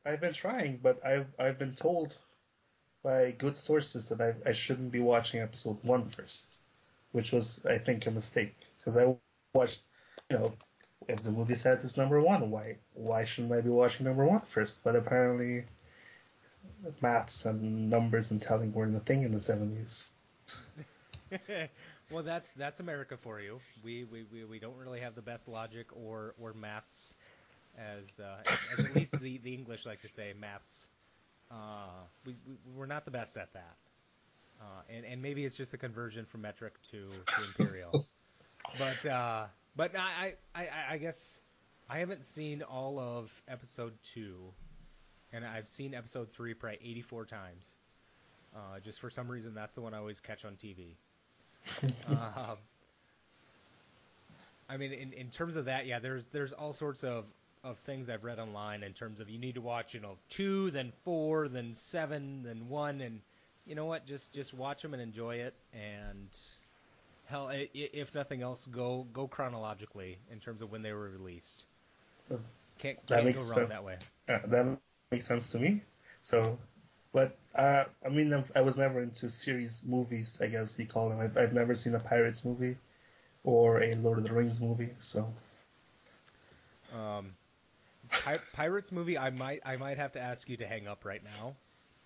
I've 0.07 0.21
been 0.21 0.33
trying, 0.33 0.77
but 0.77 1.05
I've 1.05 1.27
I've 1.37 1.59
been 1.59 1.75
told 1.75 2.15
by 3.03 3.31
good 3.31 3.57
sources 3.57 4.09
that 4.09 4.21
I 4.21 4.49
I 4.49 4.53
shouldn't 4.53 4.91
be 4.91 5.01
watching 5.01 5.41
episode 5.41 5.83
one 5.83 6.09
first, 6.09 6.57
which 7.11 7.33
was 7.33 7.65
I 7.65 7.77
think 7.77 8.05
a 8.07 8.11
mistake 8.11 8.55
because 8.79 8.97
I 8.97 9.17
watched 9.53 9.81
you 10.29 10.37
know 10.37 10.53
if 11.09 11.23
the 11.23 11.31
movie 11.31 11.55
says 11.55 11.83
it's 11.83 11.97
number 11.97 12.21
one, 12.21 12.49
why 12.51 12.77
why 12.93 13.25
shouldn't 13.25 13.53
I 13.53 13.61
be 13.61 13.69
watching 13.69 14.05
number 14.05 14.25
one 14.25 14.41
first? 14.41 14.81
But 14.83 14.95
apparently, 14.95 15.65
maths 17.01 17.45
and 17.45 17.89
numbers 17.89 18.31
and 18.31 18.41
telling 18.41 18.71
weren't 18.73 18.95
a 18.95 19.01
thing 19.01 19.23
in 19.23 19.31
the 19.33 19.39
seventies. 19.39 20.13
well, 22.11 22.23
that's 22.23 22.53
that's 22.53 22.79
America 22.79 23.17
for 23.17 23.41
you. 23.41 23.59
We, 23.83 24.05
we, 24.05 24.23
we, 24.31 24.45
we 24.45 24.59
don't 24.59 24.77
really 24.77 25.01
have 25.01 25.15
the 25.15 25.21
best 25.21 25.49
logic 25.49 25.87
or 25.91 26.33
or 26.39 26.53
maths 26.53 27.13
as, 27.77 28.19
uh, 28.19 28.37
as, 28.73 28.85
at 28.85 28.95
least 28.95 29.19
the, 29.19 29.37
the 29.39 29.53
English 29.53 29.85
like 29.85 30.01
to 30.01 30.09
say, 30.09 30.33
maths. 30.39 30.87
Uh, 31.49 31.55
we, 32.25 32.35
we 32.47 32.55
we're 32.75 32.85
not 32.85 33.05
the 33.05 33.11
best 33.11 33.37
at 33.37 33.53
that, 33.53 33.77
uh, 34.59 34.81
and 34.89 35.05
and 35.05 35.21
maybe 35.21 35.45
it's 35.45 35.55
just 35.55 35.73
a 35.73 35.77
conversion 35.77 36.25
from 36.25 36.41
metric 36.41 36.73
to, 36.91 37.07
to 37.07 37.43
imperial. 37.61 38.05
but 38.77 39.05
uh, 39.09 39.45
but 39.75 39.95
I, 39.95 40.33
I 40.53 40.67
I 40.89 40.97
guess 40.97 41.39
I 41.89 41.99
haven't 41.99 42.23
seen 42.23 42.63
all 42.63 42.99
of 42.99 43.31
episode 43.47 43.93
two, 44.03 44.35
and 45.31 45.45
I've 45.45 45.69
seen 45.69 45.93
episode 45.93 46.29
three 46.29 46.53
probably 46.53 46.79
84 46.83 47.25
times. 47.25 47.75
Uh, 48.55 48.79
just 48.83 48.99
for 48.99 49.09
some 49.09 49.29
reason, 49.29 49.53
that's 49.53 49.75
the 49.75 49.81
one 49.81 49.93
I 49.93 49.99
always 49.99 50.19
catch 50.19 50.43
on 50.43 50.55
TV. 50.55 50.95
uh, 52.09 52.55
I 54.69 54.77
mean, 54.77 54.91
in, 54.91 55.13
in 55.13 55.29
terms 55.29 55.55
of 55.55 55.65
that, 55.65 55.85
yeah, 55.85 55.99
there's 55.99 56.27
there's 56.27 56.53
all 56.53 56.73
sorts 56.73 57.03
of, 57.03 57.25
of 57.67 57.77
things 57.79 58.09
I've 58.09 58.23
read 58.23 58.39
online 58.39 58.83
in 58.83 58.93
terms 58.93 59.19
of 59.19 59.29
you 59.29 59.37
need 59.39 59.55
to 59.55 59.61
watch, 59.61 59.93
you 59.93 59.99
know, 59.99 60.17
two, 60.29 60.71
then 60.71 60.91
four, 61.03 61.47
then 61.47 61.73
seven, 61.75 62.43
then 62.43 62.69
one, 62.69 63.01
and 63.01 63.21
you 63.65 63.75
know 63.75 63.85
what? 63.85 64.05
Just 64.07 64.33
just 64.33 64.53
watch 64.53 64.81
them 64.81 64.93
and 64.93 65.01
enjoy 65.01 65.35
it, 65.37 65.53
and 65.73 66.29
hell, 67.25 67.49
if 67.53 68.15
nothing 68.15 68.41
else, 68.41 68.65
go 68.65 69.05
go 69.13 69.27
chronologically 69.27 70.17
in 70.31 70.39
terms 70.39 70.61
of 70.61 70.71
when 70.71 70.81
they 70.81 70.93
were 70.93 71.09
released. 71.09 71.65
Can't, 72.79 72.97
that 73.07 73.23
can't 73.23 73.25
makes 73.25 73.39
go 73.39 73.43
wrong 73.43 73.67
sense. 73.67 73.69
that 73.69 73.83
way. 73.83 73.97
Yeah, 74.29 74.41
that 74.47 74.79
makes 75.11 75.25
sense 75.25 75.51
to 75.51 75.59
me. 75.59 75.83
So, 76.19 76.57
but 77.13 77.37
uh, 77.55 77.85
I 78.05 78.09
mean, 78.09 78.33
I 78.55 78.61
was 78.61 78.77
never 78.77 79.01
into 79.01 79.29
series 79.29 79.83
movies. 79.85 80.39
I 80.41 80.47
guess 80.47 80.77
you 80.79 80.85
call 80.87 81.09
them. 81.09 81.19
I've, 81.19 81.37
I've 81.37 81.53
never 81.53 81.75
seen 81.75 81.95
a 81.95 81.99
Pirates 81.99 82.45
movie 82.45 82.77
or 83.43 83.81
a 83.83 83.95
Lord 83.95 84.19
of 84.19 84.25
the 84.25 84.33
Rings 84.33 84.61
movie. 84.61 84.91
So, 85.01 85.33
um, 86.93 87.33
Pi- 88.09 88.39
Pirates 88.53 88.91
movie, 88.91 89.17
I 89.17 89.29
might 89.29 89.61
I 89.65 89.77
might 89.77 89.97
have 89.97 90.13
to 90.13 90.19
ask 90.19 90.49
you 90.49 90.57
to 90.57 90.67
hang 90.67 90.87
up 90.87 91.05
right 91.05 91.21
now. 91.23 91.55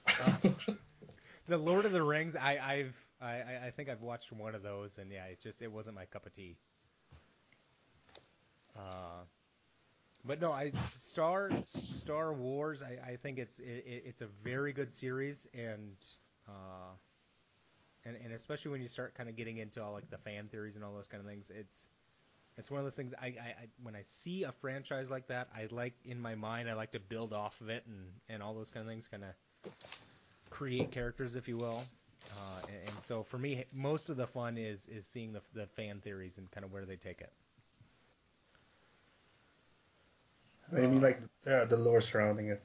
Uh, 0.08 0.74
the 1.48 1.58
Lord 1.58 1.86
of 1.86 1.92
the 1.92 2.04
Rings, 2.04 2.36
I, 2.36 2.60
I've 2.62 2.96
I, 3.22 3.68
I 3.68 3.72
think 3.76 3.90
I've 3.90 4.02
watched 4.02 4.32
one 4.32 4.56
of 4.56 4.64
those, 4.64 4.98
and 4.98 5.12
yeah, 5.12 5.26
it 5.26 5.40
just 5.42 5.62
it 5.62 5.72
wasn't 5.72 5.96
my 5.96 6.06
cup 6.06 6.26
of 6.26 6.34
tea. 6.34 6.58
Uh, 8.76 9.24
but 10.26 10.40
no, 10.42 10.52
I 10.52 10.72
Star 10.88 11.52
Star 11.64 12.34
Wars. 12.34 12.84
I, 12.84 13.12
I 13.12 13.16
think 13.18 13.38
it's 13.38 13.60
it, 13.60 13.84
it's 14.06 14.22
a 14.22 14.28
very 14.44 14.74
good 14.74 14.92
series, 14.92 15.48
and 15.54 15.96
uh, 16.48 16.94
and 18.06 18.18
and 18.24 18.34
especially 18.34 18.72
when 18.72 18.82
you 18.82 18.88
start 18.88 19.16
kind 19.16 19.30
of 19.30 19.36
getting 19.36 19.58
into 19.58 19.84
all 19.84 19.94
like 19.94 20.10
the 20.10 20.18
fan 20.18 20.48
theories 20.48 20.76
and 20.76 20.84
all 20.86 20.94
those 20.94 21.08
kind 21.08 21.22
of 21.22 21.30
things, 21.30 21.52
it's 21.54 21.90
it's 22.58 22.70
one 22.70 22.80
of 22.80 22.86
those 22.86 22.96
things. 22.96 23.14
I, 23.20 23.28
I, 23.28 23.30
I 23.30 23.68
when 23.82 23.96
I 23.96 24.02
see 24.04 24.44
a 24.44 24.52
franchise 24.52 25.10
like 25.10 25.28
that, 25.28 25.50
I 25.56 25.68
like 25.72 25.94
in 26.06 26.20
my 26.20 26.36
mind, 26.36 26.70
I 26.70 26.74
like 26.74 26.92
to 26.92 27.00
build 27.00 27.34
off 27.34 27.60
of 27.62 27.70
it 27.70 27.84
and 27.88 28.06
and 28.30 28.44
all 28.44 28.54
those 28.54 28.70
kind 28.70 28.86
of 28.86 28.92
things, 28.92 29.08
kind 29.08 29.24
of 29.24 29.72
create 30.50 30.92
characters, 30.92 31.36
if 31.36 31.48
you 31.48 31.58
will. 31.58 31.84
Uh, 32.32 32.68
and, 32.68 32.90
and, 32.90 33.02
so 33.02 33.24
for 33.24 33.38
me, 33.38 33.66
most 33.74 34.10
of 34.10 34.18
the 34.18 34.28
fun 34.28 34.58
is 34.58 34.88
is 34.88 35.06
seeing 35.06 35.34
the 35.34 35.42
the 35.54 35.66
fan 35.68 36.00
theories 36.02 36.38
and 36.38 36.52
kind 36.52 36.64
of 36.64 36.72
where 36.72 36.86
they 36.86 36.98
take 36.98 37.22
it. 37.22 37.32
I 40.72 40.82
mean, 40.82 41.02
like 41.02 41.20
yeah, 41.46 41.66
the 41.66 41.78
lore 41.78 42.02
surrounding 42.02 42.50
it. 42.50 42.62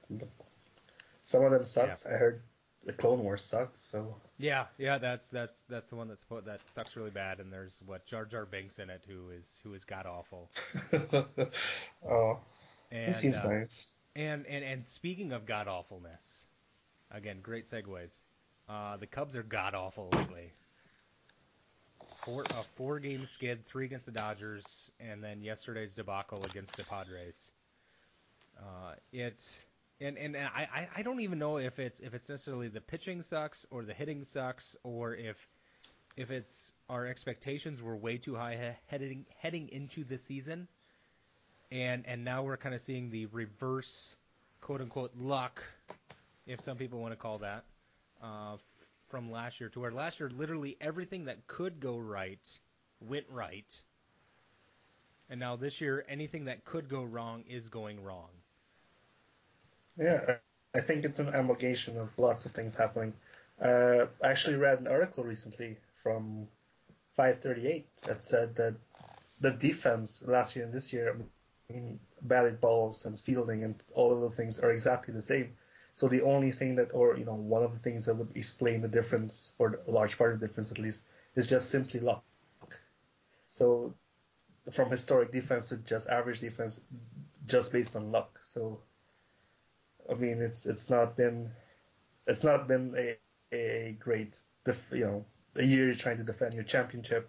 Some 1.24 1.44
of 1.44 1.50
them 1.50 1.64
sucks. 1.64 2.04
Yeah. 2.06 2.14
I 2.14 2.18
heard 2.18 2.42
the 2.84 2.92
Clone 2.92 3.24
Wars 3.24 3.42
sucks. 3.42 3.80
So 3.80 4.16
yeah, 4.38 4.66
yeah, 4.78 4.98
that's 4.98 5.30
that's 5.30 5.64
that's 5.64 5.88
the 5.90 5.96
one 5.96 6.08
that's 6.08 6.24
that 6.44 6.60
sucks 6.68 6.96
really 6.96 7.10
bad. 7.10 7.40
And 7.40 7.52
there's 7.52 7.80
what 7.86 8.06
Jar 8.06 8.24
Jar 8.24 8.44
Binks 8.44 8.78
in 8.78 8.90
it, 8.90 9.02
who 9.08 9.30
is 9.30 9.60
who 9.64 9.74
is 9.74 9.84
god 9.84 10.06
awful. 10.06 10.50
oh, 12.08 12.38
and, 12.90 13.10
it 13.10 13.16
seems 13.16 13.36
uh, 13.36 13.48
nice. 13.48 13.88
And 14.14 14.46
and 14.46 14.64
and 14.64 14.84
speaking 14.84 15.32
of 15.32 15.46
god 15.46 15.68
awfulness, 15.68 16.44
again, 17.10 17.38
great 17.42 17.64
segues. 17.64 18.20
Uh, 18.68 18.96
the 18.96 19.06
Cubs 19.06 19.36
are 19.36 19.42
god 19.42 19.74
awful 19.74 20.10
lately. 20.12 20.52
Four, 22.24 22.42
a 22.42 22.62
four 22.74 22.98
game 22.98 23.24
skid, 23.24 23.64
three 23.64 23.84
against 23.84 24.06
the 24.06 24.12
Dodgers, 24.12 24.90
and 24.98 25.22
then 25.22 25.40
yesterday's 25.40 25.94
debacle 25.94 26.44
against 26.44 26.76
the 26.76 26.84
Padres. 26.84 27.50
Uh, 28.58 28.94
it 29.12 29.62
and 30.00 30.18
and 30.18 30.36
I, 30.36 30.88
I 30.94 31.02
don't 31.02 31.20
even 31.20 31.38
know 31.38 31.56
if 31.58 31.78
it's 31.78 32.00
if 32.00 32.14
it's 32.14 32.28
necessarily 32.28 32.68
the 32.68 32.80
pitching 32.80 33.22
sucks 33.22 33.66
or 33.70 33.84
the 33.84 33.94
hitting 33.94 34.24
sucks 34.24 34.76
or 34.82 35.14
if 35.14 35.48
if 36.16 36.30
it's 36.30 36.70
our 36.88 37.06
expectations 37.06 37.82
were 37.82 37.96
way 37.96 38.18
too 38.18 38.34
high 38.34 38.76
heading 38.86 39.26
heading 39.38 39.68
into 39.68 40.04
the 40.04 40.18
season, 40.18 40.68
and 41.70 42.04
and 42.06 42.24
now 42.24 42.42
we're 42.42 42.56
kind 42.56 42.74
of 42.74 42.80
seeing 42.80 43.10
the 43.10 43.26
reverse, 43.26 44.14
quote 44.60 44.80
unquote 44.80 45.16
luck, 45.16 45.62
if 46.46 46.60
some 46.60 46.76
people 46.76 47.00
want 47.00 47.12
to 47.12 47.16
call 47.16 47.38
that, 47.38 47.64
uh, 48.22 48.56
from 49.08 49.30
last 49.30 49.60
year 49.60 49.68
to 49.70 49.80
where 49.80 49.92
last 49.92 50.20
year 50.20 50.30
literally 50.30 50.76
everything 50.80 51.26
that 51.26 51.46
could 51.46 51.80
go 51.80 51.96
right 51.98 52.58
went 53.00 53.26
right, 53.30 53.80
and 55.30 55.40
now 55.40 55.56
this 55.56 55.80
year 55.80 56.04
anything 56.08 56.46
that 56.46 56.64
could 56.64 56.88
go 56.88 57.02
wrong 57.02 57.44
is 57.48 57.68
going 57.68 58.02
wrong. 58.02 58.28
Yeah, 59.96 60.38
I 60.74 60.80
think 60.80 61.04
it's 61.04 61.18
an 61.18 61.28
amalgamation 61.28 61.98
of 61.98 62.18
lots 62.18 62.46
of 62.46 62.52
things 62.52 62.74
happening. 62.76 63.14
Uh, 63.60 64.06
I 64.22 64.28
actually 64.28 64.56
read 64.56 64.80
an 64.80 64.88
article 64.88 65.24
recently 65.24 65.76
from 65.94 66.48
538 67.14 67.86
that 68.04 68.22
said 68.22 68.56
that 68.56 68.76
the 69.40 69.50
defense 69.52 70.24
last 70.26 70.56
year 70.56 70.64
and 70.66 70.74
this 70.74 70.92
year, 70.92 71.12
I 71.14 71.18
mean, 71.18 72.00
batted 72.22 72.60
balls 72.60 72.60
and 73.06 73.20
fielding 73.20 73.64
and 73.64 73.82
all 73.94 74.12
of 74.14 74.20
those 74.20 74.36
things 74.36 74.60
are 74.60 74.70
exactly 74.70 74.84
the 74.84 74.94
same. 75.22 75.56
So 75.72 76.08
the 76.08 76.22
only 76.22 76.34
thing 76.52 76.76
that, 76.76 76.90
or 76.92 77.06
you 77.06 77.14
know, 77.14 77.34
one 77.34 77.62
of 77.62 77.72
the 77.72 77.78
things 77.78 78.04
that 78.06 78.14
would 78.16 78.36
explain 78.36 78.80
the 78.82 78.88
difference, 78.88 79.52
or 79.58 79.80
a 79.86 79.90
large 79.90 80.18
part 80.18 80.34
of 80.34 80.40
the 80.40 80.46
difference 80.46 80.72
at 80.72 80.78
least, 80.78 81.02
is 81.34 81.48
just 81.48 81.70
simply 81.70 82.00
luck. 82.00 82.24
So 83.48 83.94
from 84.70 84.90
historic 84.90 85.32
defense 85.32 85.68
to 85.70 85.76
just 85.78 86.08
average 86.08 86.40
defense, 86.40 86.80
just 87.46 87.72
based 87.72 87.96
on 87.96 88.10
luck. 88.12 88.38
So 88.42 88.80
I 90.10 90.14
mean, 90.14 90.40
it's 90.40 90.66
it's 90.66 90.90
not 90.90 91.16
been 91.16 91.50
it's 92.26 92.44
not 92.44 92.68
been 92.68 92.94
a 92.96 93.16
a 93.54 93.96
great 93.98 94.40
def, 94.64 94.90
you 94.92 95.04
know 95.04 95.24
a 95.58 95.64
year 95.64 95.86
you're 95.86 95.94
trying 95.94 96.18
to 96.18 96.24
defend 96.24 96.54
your 96.54 96.64
championship. 96.64 97.28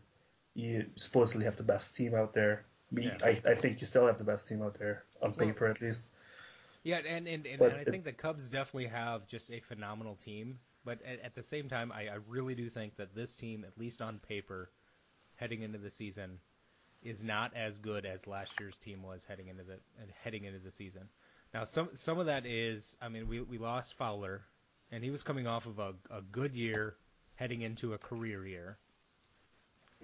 You 0.54 0.88
supposedly 0.96 1.46
have 1.46 1.56
the 1.56 1.64
best 1.64 1.96
team 1.96 2.16
out 2.16 2.34
there. 2.34 2.66
I, 2.96 3.00
yeah. 3.00 3.18
I, 3.24 3.30
I 3.46 3.56
think 3.56 3.82
you 3.82 3.88
still 3.88 4.08
have 4.08 4.18
the 4.18 4.24
best 4.24 4.48
team 4.48 4.62
out 4.62 4.76
there 4.76 5.04
on 5.22 5.34
paper 5.34 5.66
well, 5.66 5.72
at 5.72 5.82
least. 5.82 6.08
Yeah, 6.84 6.98
and 6.98 7.28
and, 7.28 7.46
and, 7.46 7.62
and 7.62 7.74
I 7.74 7.78
it, 7.80 7.90
think 7.90 8.06
the 8.06 8.14
Cubs 8.14 8.50
definitely 8.50 8.88
have 8.88 9.28
just 9.28 9.52
a 9.52 9.60
phenomenal 9.60 10.16
team. 10.16 10.60
But 10.86 11.00
at, 11.06 11.22
at 11.22 11.36
the 11.36 11.44
same 11.44 11.68
time, 11.68 11.92
I, 11.92 12.08
I 12.08 12.18
really 12.28 12.56
do 12.56 12.70
think 12.70 12.96
that 12.96 13.14
this 13.14 13.36
team, 13.36 13.66
at 13.68 13.78
least 13.78 14.02
on 14.02 14.20
paper, 14.20 14.70
heading 15.36 15.62
into 15.62 15.80
the 15.80 15.92
season, 15.92 16.40
is 17.04 17.26
not 17.26 17.52
as 17.58 17.78
good 17.78 18.06
as 18.06 18.26
last 18.26 18.58
year's 18.60 18.76
team 18.78 19.04
was 19.04 19.26
heading 19.26 19.50
into 19.50 19.64
the 19.64 19.80
heading 20.24 20.46
into 20.46 20.60
the 20.60 20.72
season. 20.72 21.10
Now, 21.58 21.64
some 21.64 21.90
some 21.94 22.20
of 22.20 22.28
that 22.28 22.46
is, 22.46 22.96
I 23.02 23.10
mean, 23.10 23.28
we 23.28 23.42
we 23.42 23.58
lost 23.58 23.96
Fowler, 23.96 24.44
and 24.92 25.04
he 25.04 25.10
was 25.10 25.24
coming 25.24 25.48
off 25.48 25.66
of 25.66 25.80
a, 25.80 25.96
a 26.12 26.22
good 26.22 26.54
year, 26.54 26.94
heading 27.34 27.64
into 27.64 27.94
a 27.94 27.98
career 27.98 28.46
year. 28.46 28.78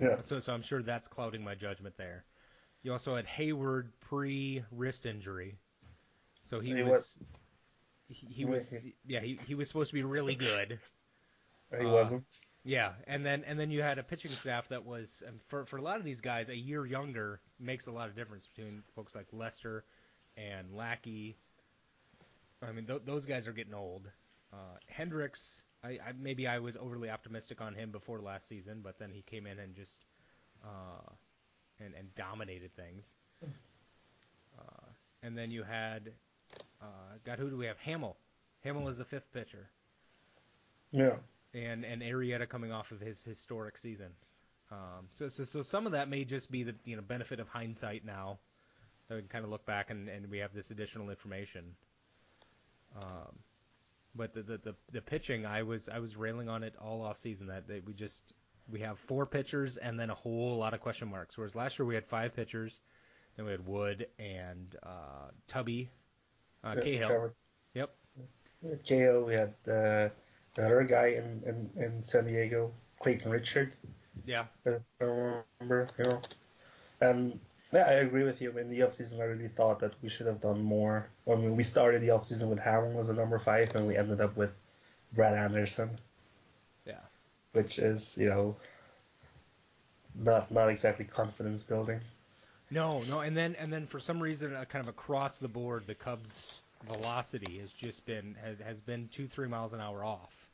Yeah. 0.02 0.22
So 0.22 0.40
so 0.40 0.52
I'm 0.52 0.64
sure 0.64 0.82
that's 0.82 1.08
clouding 1.08 1.44
my 1.44 1.54
judgment 1.54 1.96
there. 1.96 2.26
You 2.82 2.92
also 2.92 3.16
had 3.16 3.28
Heyward 3.28 3.90
pre 4.00 4.64
wrist 4.72 5.06
injury, 5.06 5.60
so 6.42 6.60
he, 6.60 6.74
he 6.74 6.82
was, 6.82 6.92
was 6.92 7.20
he, 8.08 8.26
he 8.26 8.46
was 8.46 8.74
yeah 9.06 9.20
he, 9.20 9.40
he 9.46 9.54
was 9.54 9.68
supposed 9.68 9.92
to 9.92 9.94
be 9.94 10.02
really 10.02 10.34
good. 10.34 10.80
He 11.80 11.86
uh, 11.86 11.90
wasn't. 11.92 12.32
Yeah, 12.64 12.94
and 13.06 13.24
then 13.24 13.44
and 13.46 13.60
then 13.60 13.70
you 13.70 13.84
had 13.84 14.00
a 14.00 14.04
pitching 14.04 14.32
staff 14.32 14.70
that 14.70 14.86
was 14.86 15.22
for 15.50 15.68
for 15.68 15.78
a 15.78 15.84
lot 15.84 16.00
of 16.00 16.04
these 16.04 16.22
guys 16.22 16.50
a 16.50 16.58
year 16.58 16.84
younger 16.84 17.42
makes 17.60 17.86
a 17.86 17.92
lot 17.92 18.10
of 18.10 18.16
difference 18.16 18.48
between 18.48 18.82
folks 18.96 19.14
like 19.14 19.28
Lester 19.32 19.86
and 20.36 20.74
Lackey. 20.74 21.38
I 22.68 22.72
mean, 22.72 22.86
th- 22.86 23.02
those 23.06 23.26
guys 23.26 23.48
are 23.48 23.54
getting 23.54 23.74
old. 23.74 24.10
Uh, 24.52 24.78
Hendricks, 24.88 25.62
I, 25.84 25.90
I, 25.90 26.14
maybe 26.20 26.48
I 26.48 26.60
was 26.60 26.78
overly 26.78 27.10
optimistic 27.10 27.62
on 27.62 27.74
him 27.74 27.92
before 27.92 28.22
last 28.22 28.48
season, 28.48 28.82
but 28.84 29.00
then 29.00 29.12
he 29.12 29.22
came 29.22 29.48
in 29.48 29.60
and 29.60 29.76
just 29.76 30.06
uh, 30.64 31.12
and, 31.80 31.94
and 31.96 32.14
dominated 32.16 32.76
things. 32.76 33.14
Uh, 34.58 34.88
and 35.24 35.38
then 35.38 35.52
you 35.52 35.64
had, 35.64 36.12
uh, 36.82 36.86
God, 37.26 37.40
who 37.40 37.50
do 37.50 37.58
we 37.58 37.66
have? 37.66 37.78
Hammel. 37.80 38.16
Hammel 38.64 38.88
is 38.88 38.98
the 38.98 39.06
fifth 39.06 39.32
pitcher. 39.34 39.70
Yeah. 40.92 41.16
And 41.54 41.84
and 41.86 42.02
Arrieta 42.02 42.48
coming 42.48 42.72
off 42.72 42.92
of 42.92 43.00
his 43.00 43.24
historic 43.24 43.78
season. 43.78 44.12
Um, 44.72 45.08
so, 45.12 45.28
so 45.28 45.44
so 45.44 45.62
some 45.62 45.86
of 45.86 45.92
that 45.92 46.10
may 46.10 46.24
just 46.26 46.52
be 46.52 46.64
the 46.64 46.76
you 46.86 46.96
know 46.96 47.02
benefit 47.02 47.40
of 47.40 47.48
hindsight 47.48 48.06
now 48.06 48.40
That 49.08 49.16
we 49.16 49.22
can 49.22 49.30
kind 49.30 49.44
of 49.46 49.52
look 49.52 49.66
back 49.66 49.90
and, 49.92 50.10
and 50.10 50.30
we 50.30 50.40
have 50.40 50.54
this 50.54 50.72
additional 50.72 51.10
information. 51.10 51.76
Um, 53.02 53.40
but 54.16 54.34
the, 54.34 54.44
the, 54.44 54.58
the 54.58 54.76
the 54.92 55.02
pitching, 55.02 55.46
I 55.46 55.64
was 55.64 55.90
I 55.90 56.00
was 56.00 56.16
railing 56.16 56.50
on 56.50 56.64
it 56.64 56.76
all 56.80 57.02
off 57.02 57.18
season 57.18 57.48
that, 57.48 57.68
that 57.68 57.86
we 57.86 57.94
just 57.94 58.34
we 58.70 58.80
have 58.82 59.00
four 59.00 59.26
pitchers 59.26 59.78
and 59.78 60.00
then 60.00 60.10
a 60.10 60.16
whole 60.16 60.58
lot 60.58 60.74
of 60.74 60.80
question 60.82 61.10
marks. 61.10 61.38
Whereas 61.38 61.56
last 61.56 61.80
year 61.80 61.86
we 61.86 61.96
had 61.96 62.06
five 62.06 62.36
pitchers, 62.36 62.80
Then 63.36 63.46
we 63.46 63.52
had 63.52 63.66
Wood 63.66 64.08
and 64.20 64.76
uh, 64.84 65.30
Tubby, 65.48 65.90
uh, 66.64 66.76
Yeah, 66.78 66.82
Cahill. 66.84 67.08
Trevor. 67.08 67.34
Yep. 67.74 67.96
Cahill. 68.86 69.26
We 69.26 69.34
had 69.34 69.54
uh, 69.68 70.10
the 70.56 70.66
other 70.66 70.84
guy 70.84 71.08
in, 71.08 71.42
in, 71.46 71.84
in 71.84 72.04
San 72.04 72.26
Diego, 72.28 72.72
Clayton 73.00 73.32
Richard. 73.32 73.76
Yeah. 74.26 74.46
I 74.66 74.78
remember, 75.00 75.88
you 75.98 76.04
know. 76.06 76.22
And 77.02 77.40
yeah, 77.74 77.86
I 77.88 77.94
agree 77.94 78.24
with 78.24 78.42
you. 78.42 78.58
In 78.58 78.68
the 78.70 78.82
offseason, 78.82 79.20
I 79.20 79.24
really 79.26 79.48
thought 79.48 79.80
that 79.80 79.94
we 80.02 80.10
should 80.10 80.28
have 80.28 80.40
done 80.42 80.62
more. 80.62 81.08
I 81.30 81.36
mean, 81.36 81.56
we 81.56 81.64
started 81.64 82.02
the 82.02 82.10
offseason 82.10 82.50
with 82.50 82.60
Hamlin 82.60 82.98
as 82.98 83.10
a 83.10 83.14
number 83.14 83.40
five, 83.40 83.76
and 83.76 83.88
we 83.88 83.98
ended 83.98 84.22
up 84.22 84.36
with 84.38 84.52
Brett 85.14 85.36
Anderson, 85.36 85.90
Yeah. 86.86 87.02
which 87.54 87.80
is, 87.80 88.18
you 88.18 88.30
know, 88.30 88.56
not 90.16 90.52
not 90.52 90.70
exactly 90.70 91.06
confidence 91.06 91.64
building. 91.64 92.00
No, 92.70 93.02
no, 93.04 93.22
and 93.22 93.36
then 93.36 93.56
and 93.56 93.72
then 93.74 93.88
for 93.88 94.00
some 94.00 94.22
reason, 94.22 94.56
uh, 94.56 94.66
kind 94.66 94.82
of 94.84 94.90
across 94.90 95.38
the 95.40 95.48
board, 95.48 95.86
the 95.88 95.96
Cubs' 95.96 96.62
velocity 96.88 97.60
has 97.60 97.72
just 97.74 98.06
been 98.06 98.36
has, 98.44 98.60
has 98.60 98.82
been 98.82 99.08
two 99.10 99.28
three 99.28 99.48
miles 99.48 99.74
an 99.74 99.82
hour 99.82 100.04
off. 100.04 100.50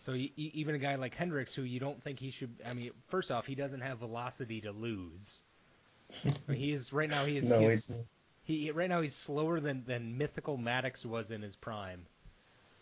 So 0.00 0.12
y- 0.12 0.30
y- 0.36 0.50
even 0.54 0.74
a 0.74 0.78
guy 0.78 0.96
like 0.96 1.14
Hendricks, 1.14 1.54
who 1.54 1.62
you 1.62 1.80
don't 1.80 2.02
think 2.02 2.18
he 2.18 2.30
should, 2.30 2.54
I 2.66 2.74
mean, 2.74 2.90
first 3.08 3.30
off, 3.30 3.46
he 3.46 3.54
doesn't 3.54 3.80
have 3.80 3.98
velocity 3.98 4.60
to 4.62 4.72
lose. 4.72 5.40
He 6.52 6.72
is 6.72 6.92
right 6.92 7.08
now. 7.08 7.24
He 7.24 7.36
is 7.36 7.50
no, 7.50 7.60
he's, 7.60 7.90
it, 7.90 8.06
he 8.44 8.70
right 8.70 8.88
now 8.88 9.00
he's 9.00 9.14
slower 9.14 9.60
than 9.60 9.84
than 9.86 10.18
mythical 10.18 10.58
Maddux 10.58 11.04
was 11.04 11.30
in 11.30 11.42
his 11.42 11.56
prime, 11.56 12.06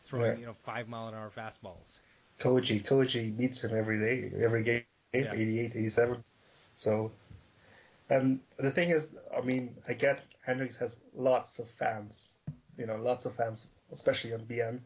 throwing 0.02 0.32
Yeah. 0.32 0.38
you 0.38 0.44
know 0.46 0.56
five 0.64 0.88
mile 0.88 1.08
an 1.08 1.14
hour 1.14 1.30
fastballs. 1.36 1.98
Koji 2.40 2.82
Koji 2.82 3.36
beats 3.36 3.62
him 3.64 3.76
every 3.76 3.98
day, 4.00 4.32
every 4.42 4.62
game, 4.64 4.84
Yeah. 5.12 5.32
88, 5.34 5.76
87. 5.76 6.24
So, 6.76 7.12
and 8.08 8.40
the 8.58 8.70
thing 8.70 8.90
is, 8.90 9.18
I 9.36 9.42
mean, 9.42 9.76
I 9.88 9.92
get 9.92 10.22
Hendricks 10.44 10.76
has 10.76 11.00
lots 11.14 11.58
of 11.58 11.68
fans, 11.68 12.34
you 12.76 12.86
know, 12.86 12.96
lots 12.96 13.26
of 13.26 13.34
fans, 13.34 13.66
especially 13.92 14.32
on 14.32 14.40
BN, 14.40 14.80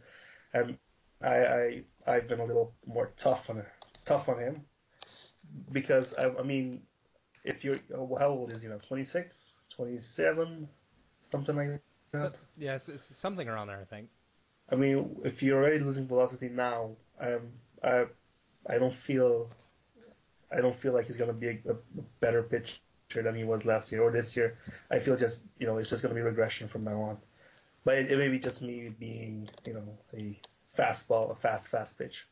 and 0.52 0.78
I, 1.22 1.36
I 1.36 1.84
I've 2.06 2.28
been 2.28 2.40
a 2.40 2.44
little 2.44 2.74
more 2.86 3.10
tough 3.16 3.48
on 3.48 3.64
tough 4.04 4.28
on 4.28 4.38
him 4.38 4.64
because 5.72 6.14
I, 6.18 6.30
I 6.36 6.42
mean, 6.42 6.82
if 7.46 7.64
you're 7.64 7.78
how 8.18 8.28
old 8.28 8.50
is 8.50 8.62
he 8.62 8.68
now? 8.68 8.78
26, 8.78 9.54
27, 9.74 10.68
something 11.26 11.56
like 11.56 11.80
that. 12.12 12.20
So, 12.20 12.32
yes, 12.58 12.88
it's 12.88 13.16
something 13.16 13.48
around 13.48 13.68
there, 13.68 13.80
I 13.80 13.84
think. 13.84 14.08
I 14.70 14.74
mean, 14.74 15.20
if 15.24 15.42
you're 15.42 15.58
already 15.58 15.78
losing 15.78 16.08
velocity 16.08 16.48
now, 16.48 16.96
um, 17.20 17.52
I, 17.82 18.06
I 18.68 18.78
don't 18.78 18.94
feel, 18.94 19.48
I 20.52 20.60
don't 20.60 20.74
feel 20.74 20.92
like 20.92 21.06
he's 21.06 21.16
gonna 21.16 21.32
be 21.32 21.48
a, 21.48 21.72
a 21.72 21.76
better 22.20 22.42
pitcher 22.42 22.80
than 23.14 23.34
he 23.34 23.44
was 23.44 23.64
last 23.64 23.92
year 23.92 24.02
or 24.02 24.10
this 24.10 24.36
year. 24.36 24.58
I 24.90 24.98
feel 24.98 25.16
just, 25.16 25.44
you 25.56 25.66
know, 25.66 25.78
it's 25.78 25.88
just 25.88 26.02
gonna 26.02 26.14
be 26.14 26.20
regression 26.20 26.66
from 26.68 26.84
now 26.84 27.00
on. 27.02 27.18
But 27.84 27.98
it, 27.98 28.12
it 28.12 28.18
may 28.18 28.28
be 28.28 28.40
just 28.40 28.62
me 28.62 28.88
being, 28.88 29.48
you 29.64 29.74
know, 29.74 29.98
a 30.14 30.36
fastball, 30.76 31.30
a 31.30 31.36
fast, 31.36 31.68
fast 31.68 31.96
pitch. 31.96 32.26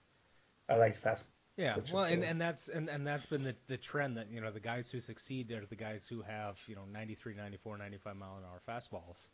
I 0.68 0.76
like 0.76 0.96
fast. 0.96 1.26
Yeah, 1.56 1.76
well, 1.92 2.04
and, 2.04 2.24
and 2.24 2.40
that's 2.40 2.68
and, 2.68 2.88
and 2.88 3.06
that's 3.06 3.26
been 3.26 3.44
the, 3.44 3.54
the 3.68 3.76
trend 3.76 4.16
that 4.16 4.28
you 4.30 4.40
know 4.40 4.50
the 4.50 4.58
guys 4.58 4.90
who 4.90 4.98
succeed 4.98 5.52
are 5.52 5.64
the 5.64 5.76
guys 5.76 6.08
who 6.08 6.22
have 6.22 6.60
you 6.66 6.74
know 6.74 6.82
93, 6.92 7.36
94, 7.36 7.78
95 7.78 8.16
mile 8.16 8.38
an 8.38 8.44
hour 8.44 8.60
fastballs, 8.68 9.28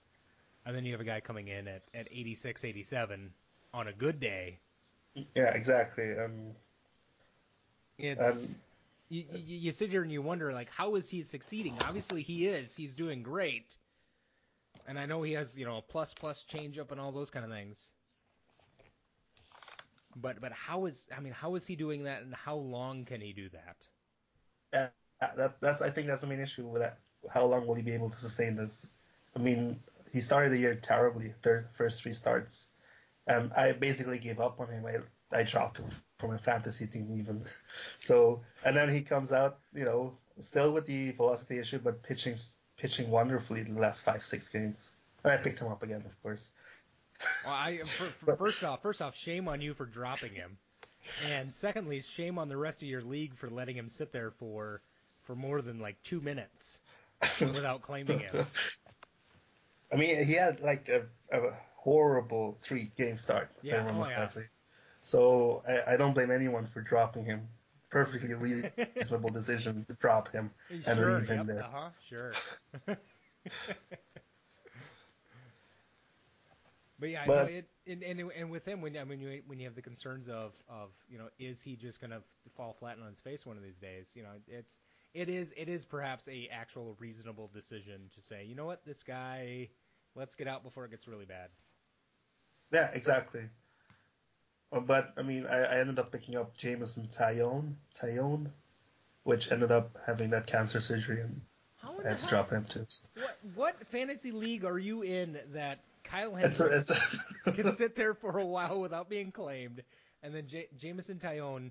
and 0.67 0.77
then 0.77 0.85
you 0.85 0.93
have 0.93 1.01
a 1.01 1.05
guy 1.05 1.21
coming 1.21 1.49
in 1.49 1.67
at, 1.67 1.83
at 1.95 2.09
86, 2.11 2.65
87 2.65 3.33
on 3.73 3.89
a 3.89 3.93
good 3.95 4.21
day. 4.21 4.59
Yeah, 5.35 5.55
exactly. 5.55 6.13
Um, 6.19 6.53
It's 7.97 8.45
Um, 8.45 8.55
you, 9.09 9.25
you, 9.33 9.57
you 9.57 9.73
sit 9.73 9.91
here 9.91 10.03
and 10.03 10.13
you 10.13 10.21
wonder 10.21 10.53
like 10.53 10.69
how 10.71 10.97
is 10.97 11.09
he 11.09 11.23
succeeding? 11.23 11.79
Obviously 11.81 12.23
he 12.23 12.47
is. 12.47 12.77
He's 12.77 12.95
doing 12.95 13.23
great, 13.23 13.75
and 14.87 14.99
I 14.99 15.07
know 15.07 15.23
he 15.23 15.33
has 15.33 15.59
you 15.59 15.65
know 15.65 15.79
a 15.79 15.83
plus 15.83 16.13
plus 16.13 16.45
change 16.45 16.79
up 16.79 16.93
and 16.93 17.01
all 17.01 17.13
those 17.13 17.31
kind 17.31 17.47
of 17.47 17.51
things. 17.51 17.91
But 20.21 20.41
but 20.41 20.53
how 20.53 20.87
is 20.87 21.09
I 21.17 21.21
mean 21.21 21.33
how 21.33 21.55
is 21.55 21.67
he 21.67 21.77
doing 21.77 22.05
that 22.05 22.23
and 22.23 22.35
how 22.35 22.57
long 22.57 23.05
can 23.05 23.21
he 23.21 23.33
do 23.33 23.49
that? 23.51 23.77
yeah, 24.73 24.89
that's 25.37 25.59
that's 25.59 25.83
I 25.83 25.91
think 25.91 26.09
that's 26.09 26.23
the 26.23 26.27
main 26.27 26.41
issue 26.41 26.67
with 26.67 26.83
that. 26.83 26.99
How 27.33 27.45
long 27.45 27.67
will 27.67 27.75
he 27.75 27.83
be 27.83 27.93
able 27.93 28.11
to 28.11 28.17
sustain 28.17 28.55
this? 28.57 28.89
I 29.37 29.39
mean, 29.39 29.81
he 30.13 30.21
started 30.21 30.51
the 30.51 30.59
year 30.59 30.75
terribly, 30.75 31.35
third 31.43 31.69
first 31.73 32.03
three 32.03 32.13
starts, 32.13 32.69
and 33.27 33.53
I 33.53 33.73
basically 33.73 34.19
gave 34.19 34.41
up 34.41 34.61
on 34.61 34.69
him. 34.69 34.85
I 34.87 35.39
I 35.39 35.43
dropped 35.45 35.79
him 35.79 35.91
from 36.19 36.31
my 36.31 36.39
fantasy 36.39 36.87
team 36.87 37.11
even. 37.19 37.45
So 37.99 38.43
and 38.65 38.77
then 38.77 38.89
he 38.89 39.03
comes 39.03 39.33
out, 39.33 39.59
you 39.75 39.85
know, 39.85 40.17
still 40.41 40.73
with 40.73 40.87
the 40.87 41.13
velocity 41.13 41.59
issue, 41.59 41.79
but 41.79 42.03
pitching 42.03 42.37
pitching 42.77 43.11
wonderfully 43.11 43.63
the 43.63 43.81
last 43.81 44.03
five 44.03 44.23
six 44.25 44.49
games. 44.49 44.91
And 45.23 45.33
I 45.33 45.37
picked 45.37 45.61
him 45.61 45.69
up 45.69 45.83
again, 45.83 46.03
of 46.07 46.21
course. 46.23 46.49
Well, 47.45 47.55
I 47.55 47.79
for, 47.85 48.05
for, 48.05 48.37
first 48.45 48.65
off, 48.65 48.83
first 48.83 49.03
off, 49.03 49.17
shame 49.17 49.49
on 49.49 49.61
you 49.61 49.75
for 49.75 49.87
dropping 49.87 50.35
him, 50.35 50.59
and 51.31 51.53
secondly, 51.53 52.01
shame 52.03 52.39
on 52.39 52.49
the 52.49 52.57
rest 52.57 52.83
of 52.83 52.89
your 52.89 53.03
league 53.03 53.37
for 53.37 53.49
letting 53.49 53.77
him 53.77 53.89
sit 53.89 54.13
there 54.13 54.31
for 54.31 54.81
for 55.25 55.35
more 55.35 55.61
than 55.63 55.81
like 55.81 56.03
two 56.03 56.21
minutes 56.21 56.79
without 57.41 57.83
claiming 57.83 58.19
him. 58.19 58.35
I 59.93 59.97
mean, 59.97 60.25
he 60.25 60.35
had 60.35 60.61
like 60.61 60.89
a, 60.89 61.07
a 61.33 61.53
horrible 61.77 62.59
three 62.63 62.91
game 62.97 63.19
start. 63.19 63.51
if 63.63 63.73
I 63.73 63.77
Yeah, 63.77 63.79
remember 63.79 64.05
oh, 64.05 64.09
yeah. 64.09 64.29
So 65.03 65.63
I, 65.69 65.95
I 65.95 65.97
don't 65.97 66.15
blame 66.15 66.31
anyone 66.31 66.67
for 66.67 66.81
dropping 66.81 67.25
him. 67.25 67.49
Perfectly 67.91 68.35
reasonable 68.35 69.31
decision 69.35 69.85
to 69.89 69.95
drop 69.95 70.31
him 70.31 70.51
and 70.71 70.85
sure, 70.99 71.19
leave 71.19 71.29
him 71.29 71.39
yep, 71.39 71.47
there. 71.47 71.65
uh-huh, 71.65 71.89
sure. 72.09 72.33
But 77.01 77.09
yeah, 77.11 77.25
But- 77.27 77.51
no, 77.51 77.57
it, 77.57 77.69
and, 77.87 78.03
and 78.03 78.21
and 78.37 78.51
with 78.51 78.67
him, 78.67 78.83
when 78.83 78.97
I 78.97 79.05
mean, 79.05 79.21
you, 79.21 79.43
when 79.47 79.59
you 79.59 79.65
have 79.65 79.75
the 79.75 79.83
concerns 79.83 80.29
of 80.29 80.53
of 80.69 80.91
you 81.09 81.19
know, 81.19 81.29
is 81.39 81.63
he 81.63 81.75
just 81.77 82.01
gonna 82.01 82.23
fall 82.57 82.75
flat 82.75 82.99
on 83.01 83.09
his 83.09 83.19
face 83.19 83.47
one 83.47 83.57
of 83.57 83.63
these 83.63 83.79
days? 83.79 84.13
You 84.15 84.23
know, 84.23 84.35
it's 84.47 84.79
it 85.15 85.29
is 85.31 85.53
it 85.57 85.69
is 85.69 85.85
perhaps 85.87 86.29
a 86.29 86.49
actual 86.53 86.97
reasonable 87.01 87.51
decision 87.53 88.11
to 88.15 88.23
say, 88.23 88.45
you 88.45 88.55
know 88.55 88.67
what, 88.67 88.85
this 88.85 89.03
guy, 89.03 89.71
let's 90.15 90.35
get 90.35 90.47
out 90.47 90.63
before 90.63 90.85
it 90.85 90.91
gets 90.91 91.09
really 91.09 91.25
bad. 91.25 91.49
Yeah, 92.71 92.91
exactly. 92.93 93.49
Uh, 94.71 94.81
But 94.81 95.15
I 95.17 95.23
mean, 95.23 95.47
I, 95.47 95.57
I 95.59 95.79
ended 95.81 95.99
up 95.99 96.13
picking 96.13 96.37
up 96.37 96.57
Jameson 96.57 97.09
Taillon, 97.09 97.75
Taillon, 97.95 98.51
which 99.25 99.51
ended 99.51 99.73
up 99.73 99.97
having 100.07 100.31
that 100.31 100.47
cancer 100.47 100.81
surgery, 100.81 101.23
and 101.23 101.41
How 101.79 101.97
I 102.05 102.11
had 102.11 102.19
to 102.21 102.27
drop 102.27 102.51
him 102.51 102.67
too. 102.67 102.87
What 103.15 103.39
what 103.55 103.87
fantasy 103.89 104.31
league 104.33 104.65
are 104.65 104.79
you 104.79 105.03
in 105.03 105.39
that 105.55 105.81
Kyle 106.11 106.35
Hendricks 106.35 106.91
a, 107.47 107.53
can 107.53 107.73
sit 107.73 107.95
there 107.95 108.15
for 108.15 108.39
a 108.39 108.45
while 108.45 108.81
without 108.81 109.09
being 109.09 109.33
claimed, 109.33 109.83
and 110.23 110.35
then 110.35 110.49
J- 110.49 110.69
Jameson 110.77 111.19
Taillon 111.19 111.71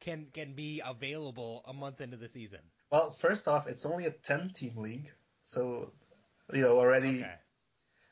can 0.00 0.26
can 0.32 0.54
be 0.54 0.82
available 0.84 1.64
a 1.66 1.72
month 1.72 2.00
into 2.00 2.16
the 2.16 2.28
season? 2.28 2.60
well. 2.90 3.10
First 3.10 3.48
off, 3.48 3.66
it's 3.66 3.86
only 3.86 4.06
a 4.06 4.10
ten 4.10 4.50
team 4.52 4.76
league, 4.76 5.10
so 5.42 5.92
you 6.52 6.62
know 6.62 6.78
already. 6.78 7.20
Okay. 7.20 7.34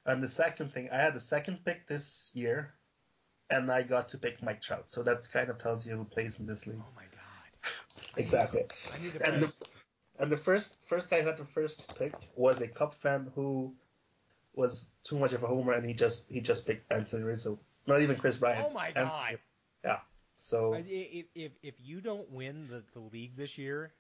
And 0.07 0.23
the 0.23 0.29
second 0.29 0.73
thing, 0.73 0.89
I 0.93 0.99
had 0.99 1.15
the 1.15 1.21
second 1.21 1.65
pick 1.65 1.89
this 1.89 2.31
year, 2.33 2.73
and 3.51 3.71
I 3.71 3.83
got 3.83 4.11
to 4.11 4.19
pick 4.19 4.41
Mike 4.43 4.63
Trout. 4.63 4.91
So 4.91 5.03
that 5.03 5.29
kind 5.33 5.51
of 5.51 5.59
tells 5.59 5.85
you 5.87 5.97
who 5.97 6.05
plays 6.05 6.39
in 6.39 6.47
this 6.47 6.67
league. 6.67 6.81
Oh 6.81 6.93
my 6.95 7.03
god. 7.03 7.11
Exactly. 8.19 8.63
I 8.95 9.03
need 9.03 9.13
to 9.15 9.27
And 9.27 9.43
the 9.43 9.53
and 10.19 10.31
the 10.31 10.37
first 10.37 10.77
first 10.87 11.11
guy 11.11 11.21
who 11.21 11.27
had 11.27 11.37
the 11.37 11.45
first 11.45 11.99
pick 11.99 12.15
was 12.35 12.61
a 12.63 12.69
Cup 12.69 12.95
fan 12.95 13.31
who 13.35 13.75
was 14.57 14.89
too 15.05 15.19
much 15.19 15.33
of 15.35 15.43
a 15.45 15.47
homer, 15.47 15.73
and 15.75 15.87
he 15.87 15.95
just 15.95 16.25
he 16.29 16.41
just 16.41 16.67
picked 16.67 16.93
Anthony 16.93 17.23
Rizzo. 17.23 17.61
Not 17.87 18.01
even 18.01 18.17
Kris 18.17 18.39
Bryant. 18.39 18.67
Oh 18.69 18.73
my 18.73 18.89
Anthony- 18.89 19.07
god. 19.07 19.39
Yeah. 19.85 19.99
So 20.39 20.75
I- 20.75 20.85
If, 20.89 21.27
if 21.35 21.53
if 21.63 21.75
you 21.81 22.01
don't 22.01 22.31
win 22.33 22.67
the, 22.69 22.83
the 22.93 23.01
league 23.01 23.37
this 23.37 23.57
year, 23.59 23.93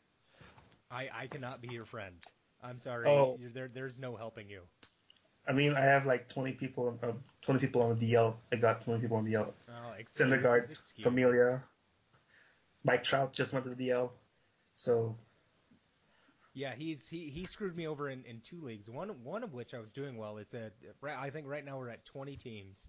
I 0.90 1.09
I 1.14 1.27
cannot 1.29 1.62
be 1.62 1.69
your 1.69 1.85
friend. 1.85 2.14
I'm 2.62 2.79
sorry. 2.79 3.07
Oh. 3.07 3.38
You're, 3.40 3.51
there 3.51 3.69
there's 3.69 3.99
no 3.99 4.16
helping 4.16 4.49
you. 4.51 4.62
I 5.49 5.53
mean, 5.53 5.75
I 5.75 5.81
have 5.81 6.07
like 6.07 6.29
twenty 6.29 6.53
people, 6.53 6.99
uh, 7.03 7.12
twenty 7.42 7.61
people 7.61 7.83
on 7.83 7.99
the 7.99 8.12
DL. 8.12 8.37
I 8.53 8.57
got 8.57 8.83
twenty 8.83 9.01
people 9.01 9.19
on 9.19 9.25
the 9.25 9.35
DL. 9.35 9.53
Oh, 9.69 9.92
excuses, 9.97 10.33
Syndergaard, 10.33 10.64
excuses. 10.64 10.92
Familia, 11.05 11.62
Mike 12.83 13.05
Trout 13.05 13.33
just 13.33 13.53
went 13.53 13.64
to 13.66 13.75
the 13.75 13.88
DL. 13.88 14.11
So 14.75 15.16
Yeah, 16.57 16.75
he's 16.75 17.07
he, 17.07 17.29
he 17.29 17.45
screwed 17.45 17.77
me 17.77 17.87
over 17.87 18.09
in, 18.09 18.25
in 18.25 18.40
two 18.40 18.62
leagues. 18.62 18.88
One 18.88 19.11
one 19.23 19.45
of 19.45 19.53
which 19.53 19.75
I 19.75 19.79
was 19.79 19.92
doing 19.92 20.16
well. 20.16 20.38
It's 20.38 20.55
at 20.55 20.73
I 21.07 21.29
think 21.29 21.47
right 21.47 21.62
now 21.62 21.77
we're 21.77 21.90
at 21.90 22.07
20 22.07 22.35
teams. 22.37 22.88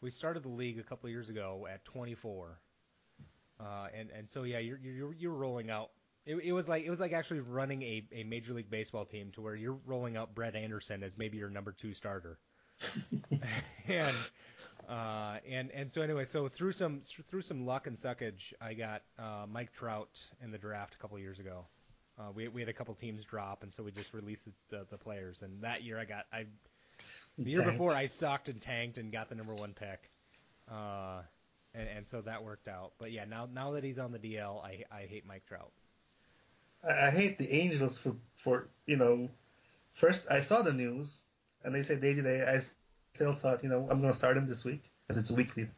We 0.00 0.10
started 0.10 0.42
the 0.42 0.48
league 0.48 0.78
a 0.78 0.82
couple 0.82 1.06
of 1.06 1.10
years 1.10 1.28
ago 1.28 1.66
at 1.70 1.84
24, 1.84 2.58
uh, 3.60 3.88
and 3.94 4.08
and 4.16 4.26
so 4.26 4.44
yeah, 4.44 4.60
you're 4.60 4.78
you're 4.78 5.12
you're 5.12 5.34
rolling 5.34 5.70
out. 5.70 5.90
It, 6.24 6.36
it 6.36 6.52
was 6.52 6.70
like 6.70 6.84
it 6.84 6.90
was 6.90 6.98
like 6.98 7.12
actually 7.12 7.40
running 7.40 7.82
a, 7.82 8.02
a 8.12 8.24
major 8.24 8.54
league 8.54 8.70
baseball 8.70 9.04
team 9.04 9.30
to 9.32 9.42
where 9.42 9.54
you're 9.54 9.78
rolling 9.84 10.16
out 10.16 10.34
Brett 10.34 10.56
Anderson 10.56 11.02
as 11.02 11.18
maybe 11.18 11.36
your 11.36 11.50
number 11.50 11.72
two 11.72 11.92
starter, 11.92 12.38
and 13.88 14.16
uh, 14.88 15.36
and 15.46 15.70
and 15.72 15.92
so 15.92 16.00
anyway, 16.00 16.24
so 16.24 16.48
through 16.48 16.72
some 16.72 17.00
through 17.02 17.42
some 17.42 17.66
luck 17.66 17.88
and 17.88 17.96
suckage, 17.96 18.54
I 18.58 18.72
got 18.72 19.02
uh, 19.18 19.44
Mike 19.46 19.74
Trout 19.74 20.18
in 20.42 20.50
the 20.50 20.58
draft 20.58 20.94
a 20.94 20.98
couple 20.98 21.18
of 21.18 21.22
years 21.22 21.40
ago 21.40 21.66
Uh, 22.18 22.30
we 22.34 22.48
we 22.48 22.60
had 22.62 22.68
a 22.68 22.72
couple 22.72 22.94
teams 22.94 23.24
drop, 23.24 23.62
and 23.62 23.72
so 23.74 23.82
we 23.82 23.90
just 23.90 24.14
released 24.14 24.48
the, 24.68 24.86
the 24.90 24.96
players. 24.96 25.42
And 25.42 25.62
that 25.62 25.82
year 25.82 25.98
I 25.98 26.04
got 26.04 26.24
I 26.32 26.46
the 27.38 27.50
year 27.50 27.62
Tanked. 27.62 27.78
before 27.78 27.94
I 27.94 28.06
sucked 28.06 28.48
and 28.48 28.60
tanked 28.60 28.98
and 28.98 29.12
got 29.12 29.28
the 29.28 29.34
number 29.34 29.54
one 29.54 29.74
pick. 29.74 30.10
Uh, 30.70 31.20
and, 31.74 31.88
and 31.88 32.06
so 32.06 32.22
that 32.22 32.42
worked 32.42 32.68
out. 32.68 32.92
But 32.98 33.12
yeah, 33.12 33.24
now 33.26 33.48
now 33.52 33.72
that 33.72 33.84
he's 33.84 33.98
on 33.98 34.12
the 34.12 34.18
DL, 34.18 34.64
I 34.64 34.84
I 34.90 35.02
hate 35.02 35.26
Mike 35.26 35.44
Trout. 35.46 35.70
I, 36.88 37.10
hate 37.10 37.38
the 37.38 37.52
Angels 37.52 37.98
for 37.98 38.16
for 38.36 38.68
you 38.86 38.96
know. 38.96 39.28
First, 39.92 40.30
I 40.30 40.40
saw 40.40 40.62
the 40.62 40.72
news, 40.72 41.18
and 41.64 41.74
they 41.74 41.82
said 41.82 42.00
day 42.00 42.14
to 42.14 42.22
day. 42.22 42.42
I 42.42 42.60
still 43.14 43.32
thought, 43.32 43.62
you 43.62 43.70
know, 43.70 43.88
I'm 43.90 44.00
going 44.00 44.12
to 44.12 44.18
start 44.18 44.36
him 44.36 44.46
this 44.46 44.64
week 44.64 44.90
because 45.02 45.18
it's 45.20 45.30
weekly, 45.30 45.68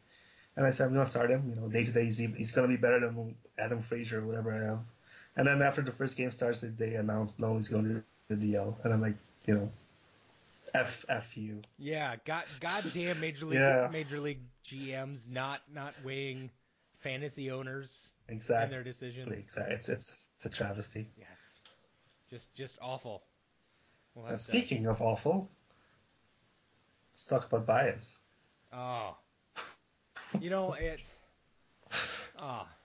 and 0.55 0.65
I 0.65 0.71
said 0.71 0.87
I'm 0.87 0.93
going 0.93 1.05
to 1.05 1.11
start 1.11 1.31
him. 1.31 1.53
You 1.53 1.61
know, 1.61 1.69
day 1.69 1.85
to 1.85 1.91
day, 1.91 2.05
he's 2.05 2.17
he's 2.17 2.51
going 2.51 2.69
to 2.69 2.75
be 2.75 2.79
better 2.79 2.99
than 2.99 3.35
Adam 3.57 3.81
Frazier 3.81 4.19
or 4.19 4.25
whatever 4.25 4.53
I 4.53 4.59
have. 4.59 4.79
And 5.39 5.47
then 5.47 5.61
after 5.61 5.81
the 5.81 5.93
first 5.93 6.17
game 6.17 6.31
starts, 6.31 6.59
they 6.59 6.95
announced 6.95 7.39
no, 7.39 7.55
he's 7.55 7.69
going 7.69 7.85
to 7.85 8.03
the 8.27 8.35
DL, 8.35 8.75
and 8.83 8.91
I'm 8.93 8.99
like, 8.99 9.15
you 9.45 9.53
know, 9.53 9.71
f 10.73 11.05
f 11.07 11.37
you. 11.37 11.61
Yeah, 11.77 12.17
god 12.25 12.43
goddamn 12.59 13.21
Major 13.21 13.45
League 13.45 13.59
Yeah. 13.61 13.87
Major 13.89 14.19
League 14.19 14.41
GMs 14.65 15.29
not 15.31 15.61
not 15.73 15.93
weighing 16.03 16.51
fantasy 16.99 17.51
owners 17.51 18.09
in 18.27 18.35
Exactly. 18.35 18.75
their 18.75 18.83
decision. 18.83 19.31
Exactly. 19.31 19.75
It's 19.75 19.87
it's 19.87 20.25
it's 20.35 20.45
a 20.45 20.49
travesty. 20.49 21.07
Yes, 21.17 21.61
just 22.29 22.53
just 22.53 22.77
awful. 22.81 23.23
We'll 24.15 24.35
speaking 24.35 24.87
of 24.87 25.01
awful, 25.01 25.49
let's 27.13 27.27
talk 27.27 27.45
about 27.45 27.65
Baez. 27.65 28.17
Oh. 28.73 29.15
You 30.41 30.49
know, 30.49 30.73
it 30.73 31.01
Ah. 32.37 32.67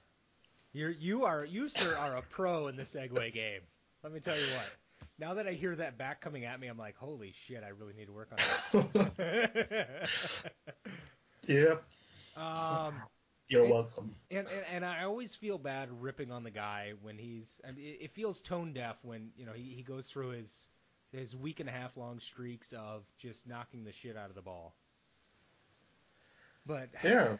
You're 0.75 0.91
you 0.91 1.25
are 1.25 1.45
you 1.45 1.69
sir 1.71 1.97
are 1.97 2.17
a 2.19 2.23
pro 2.23 2.67
in 2.67 2.77
the 2.77 2.83
segue 2.83 3.33
game. 3.33 3.61
Let 4.03 4.13
me 4.13 4.21
tell 4.21 4.37
you 4.37 4.45
what. 4.57 4.71
Now 5.19 5.35
that 5.35 5.47
I 5.47 5.53
hear 5.53 5.75
that 5.77 5.97
back 5.97 6.21
coming 6.21 6.45
at 6.45 6.59
me, 6.59 6.67
I'm 6.67 6.77
like, 6.77 6.97
holy 6.97 7.33
shit, 7.47 7.63
I 7.65 7.69
really 7.69 7.95
need 7.95 8.07
to 8.07 8.13
work 8.13 8.31
on 8.33 8.83
that. 9.17 10.09
Yep. 11.47 11.85
um 12.37 12.95
You're 13.49 13.67
It- 13.67 13.71
welcome. 13.71 14.15
and, 14.31 14.49
and 14.49 14.65
and 14.73 14.85
I 14.85 15.05
always 15.05 15.35
feel 15.35 15.59
bad 15.59 15.89
ripping 16.03 16.33
on 16.33 16.43
the 16.43 16.51
guy 16.51 16.95
when 17.03 17.19
he's 17.19 17.61
I 17.67 17.73
mean, 17.73 17.97
it, 18.01 18.13
feels 18.15 18.41
tone 18.41 18.73
deaf 18.73 18.97
when, 19.03 19.31
you 19.37 19.45
know, 19.47 19.53
he, 19.53 19.75
he 19.75 19.83
goes 19.83 20.07
through 20.09 20.31
his 20.31 20.67
his 21.13 21.37
week 21.37 21.61
and 21.61 21.69
a 21.69 21.73
half 21.73 21.97
long 21.97 22.19
streaks 22.19 22.73
of 22.73 23.05
just 23.19 23.47
knocking 23.47 23.85
the 23.85 23.93
shit 23.93 24.17
out 24.17 24.31
of 24.31 24.35
the 24.35 24.43
ball. 24.43 24.75
But 26.67 26.89
Yeah. 27.05 27.37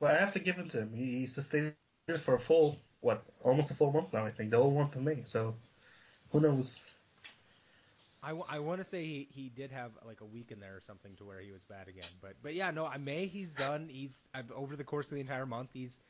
Well, 0.00 0.14
I 0.14 0.18
have 0.18 0.32
to 0.32 0.40
give 0.40 0.58
it 0.58 0.68
to 0.70 0.80
him. 0.82 0.92
He, 0.92 1.20
he 1.20 1.26
sustained 1.26 1.74
for 2.14 2.34
a 2.34 2.40
full, 2.40 2.78
what, 3.00 3.22
almost 3.44 3.70
a 3.70 3.74
full 3.74 3.92
month 3.92 4.12
now, 4.12 4.24
I 4.24 4.30
think. 4.30 4.50
The 4.50 4.58
whole 4.58 4.72
month 4.72 4.94
of 4.94 5.02
May. 5.02 5.22
So, 5.24 5.54
who 6.30 6.40
knows? 6.40 6.90
I, 8.22 8.58
want 8.58 8.80
to 8.80 8.84
say 8.84 9.04
he, 9.04 9.28
he 9.30 9.48
did 9.48 9.70
have 9.70 9.92
like 10.04 10.20
a 10.20 10.24
week 10.24 10.50
in 10.50 10.58
there 10.58 10.76
or 10.76 10.80
something 10.80 11.14
to 11.18 11.24
where 11.24 11.40
he 11.40 11.52
was 11.52 11.62
bad 11.62 11.86
again, 11.86 12.08
but 12.20 12.34
but 12.42 12.54
yeah, 12.54 12.72
no, 12.72 12.84
I 12.84 12.96
May 12.96 13.26
he's 13.26 13.54
done. 13.54 13.88
He's 13.88 14.26
I've, 14.34 14.50
over 14.50 14.74
the 14.74 14.82
course 14.82 15.12
of 15.12 15.14
the 15.14 15.20
entire 15.20 15.46
month, 15.46 15.70
he's 15.72 16.00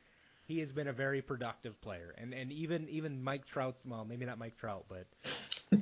he 0.47 0.59
has 0.61 0.71
been 0.71 0.87
a 0.87 0.93
very 0.93 1.21
productive 1.21 1.79
player, 1.79 2.15
and 2.17 2.33
and 2.33 2.51
even 2.51 2.89
even 2.89 3.23
Mike 3.23 3.45
Trout's 3.45 3.85
well, 3.85 4.03
maybe 4.03 4.25
not 4.25 4.39
Mike 4.39 4.57
Trout, 4.57 4.85
but 4.89 5.05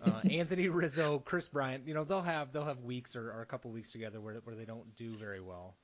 uh, 0.06 0.20
Anthony 0.30 0.68
Rizzo, 0.68 1.20
Kris 1.20 1.48
Bryant, 1.48 1.88
you 1.88 1.94
know 1.94 2.04
they'll 2.04 2.22
have 2.22 2.52
they'll 2.52 2.66
have 2.66 2.82
weeks 2.82 3.16
or, 3.16 3.32
or 3.32 3.42
a 3.42 3.46
couple 3.46 3.72
weeks 3.72 3.90
together 3.94 4.20
where 4.20 4.36
where 4.44 4.58
they 4.58 4.66
don't 4.66 4.94
do 4.98 5.12
very 5.12 5.40
well. 5.40 5.76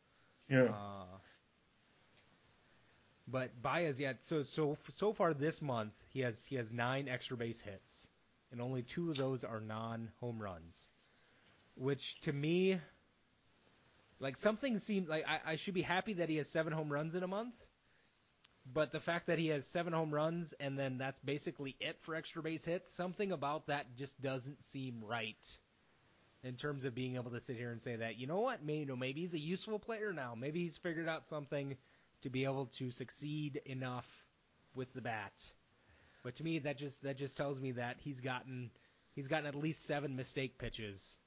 Yeah. 0.49 0.63
Uh, 0.63 1.05
but 3.31 3.61
Baez, 3.61 3.99
yeah. 3.99 4.13
So 4.19 4.43
so 4.43 4.77
so 4.89 5.13
far 5.13 5.33
this 5.33 5.61
month, 5.61 5.93
he 6.09 6.21
has 6.21 6.43
he 6.45 6.55
has 6.57 6.73
nine 6.73 7.07
extra 7.07 7.37
base 7.37 7.61
hits, 7.61 8.07
and 8.51 8.61
only 8.61 8.81
two 8.81 9.11
of 9.11 9.17
those 9.17 9.43
are 9.43 9.59
non 9.59 10.09
home 10.19 10.41
runs, 10.41 10.89
which 11.75 12.19
to 12.21 12.33
me, 12.33 12.79
like 14.19 14.37
something 14.37 14.77
seemed 14.79 15.07
like 15.07 15.25
I, 15.27 15.53
I 15.53 15.55
should 15.55 15.73
be 15.73 15.81
happy 15.81 16.13
that 16.13 16.29
he 16.29 16.37
has 16.37 16.49
seven 16.49 16.73
home 16.73 16.91
runs 16.91 17.15
in 17.15 17.23
a 17.23 17.27
month. 17.27 17.55
But 18.71 18.91
the 18.91 18.99
fact 18.99 19.27
that 19.27 19.39
he 19.39 19.47
has 19.47 19.65
seven 19.65 19.91
home 19.91 20.13
runs 20.13 20.53
and 20.59 20.77
then 20.77 20.99
that's 20.99 21.19
basically 21.19 21.75
it 21.79 21.97
for 22.01 22.13
extra 22.13 22.43
base 22.43 22.63
hits, 22.63 22.93
something 22.93 23.31
about 23.31 23.67
that 23.67 23.87
just 23.97 24.21
doesn't 24.21 24.63
seem 24.63 25.03
right 25.03 25.57
in 26.43 26.55
terms 26.55 26.85
of 26.85 26.93
being 26.93 27.15
able 27.15 27.31
to 27.31 27.39
sit 27.39 27.57
here 27.57 27.71
and 27.71 27.81
say 27.81 27.95
that, 27.95 28.17
you 28.17 28.27
know 28.27 28.39
what, 28.39 28.63
maybe, 28.63 28.79
you 28.79 28.85
know, 28.85 28.95
maybe 28.95 29.21
he's 29.21 29.33
a 29.33 29.39
useful 29.39 29.79
player 29.79 30.13
now. 30.13 30.35
Maybe 30.35 30.61
he's 30.61 30.77
figured 30.77 31.07
out 31.07 31.25
something 31.25 31.75
to 32.21 32.29
be 32.29 32.45
able 32.45 32.67
to 32.77 32.91
succeed 32.91 33.61
enough 33.65 34.07
with 34.75 34.93
the 34.93 35.01
bat. 35.01 35.33
But 36.23 36.35
to 36.35 36.43
me, 36.43 36.59
that 36.59 36.77
just 36.77 37.03
that 37.03 37.17
just 37.17 37.37
tells 37.37 37.59
me 37.59 37.73
that 37.73 37.97
he's 37.99 38.19
gotten 38.19 38.69
he's 39.15 39.27
gotten 39.27 39.47
at 39.47 39.55
least 39.55 39.85
seven 39.85 40.15
mistake 40.15 40.57
pitches. 40.57 41.17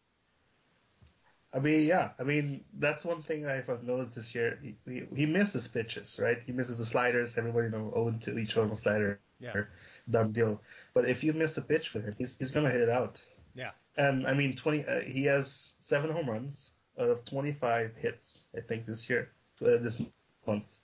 I 1.52 1.61
mean, 1.61 1.83
yeah. 1.83 2.11
I 2.18 2.24
mean, 2.24 2.64
that's 2.76 3.04
one 3.04 3.22
thing 3.22 3.46
I've 3.46 3.85
noticed 3.85 4.16
this 4.16 4.35
year. 4.35 4.59
He, 4.61 4.74
he, 4.87 5.02
he 5.14 5.26
misses 5.26 5.68
pitches, 5.68 6.18
right? 6.20 6.38
He 6.44 6.52
misses 6.52 6.78
the 6.78 6.85
sliders. 6.85 7.38
Everybody 7.38 7.68
know, 7.68 7.92
own 7.94 8.18
to 8.20 8.37
each 8.37 8.57
one 8.57 8.74
slider. 8.74 9.20
Yeah. 9.38 9.62
dumb 10.11 10.33
deal. 10.33 10.61
But 10.94 11.04
if 11.04 11.22
you 11.22 11.33
miss 11.33 11.57
a 11.57 11.62
pitch 11.62 11.94
with 11.94 12.04
him, 12.04 12.16
he's, 12.18 12.37
he's 12.38 12.50
going 12.50 12.66
to 12.66 12.72
hit 12.72 12.80
it 12.80 12.88
out. 12.88 13.22
Yeah. 13.54 13.70
And 13.96 14.26
I 14.26 14.35
mean, 14.35 14.57
20. 14.57 14.85
Uh, 14.85 15.00
he 15.00 15.24
has 15.26 15.72
seven 15.78 16.11
home 16.11 16.28
runs 16.28 16.72
out 16.98 17.11
of 17.11 17.24
25 17.24 17.94
hits, 17.96 18.44
I 18.57 18.61
think, 18.61 18.87
this 18.87 19.09
year, 19.09 19.30
uh, 19.62 19.78
this 19.78 20.02
month. 20.46 20.74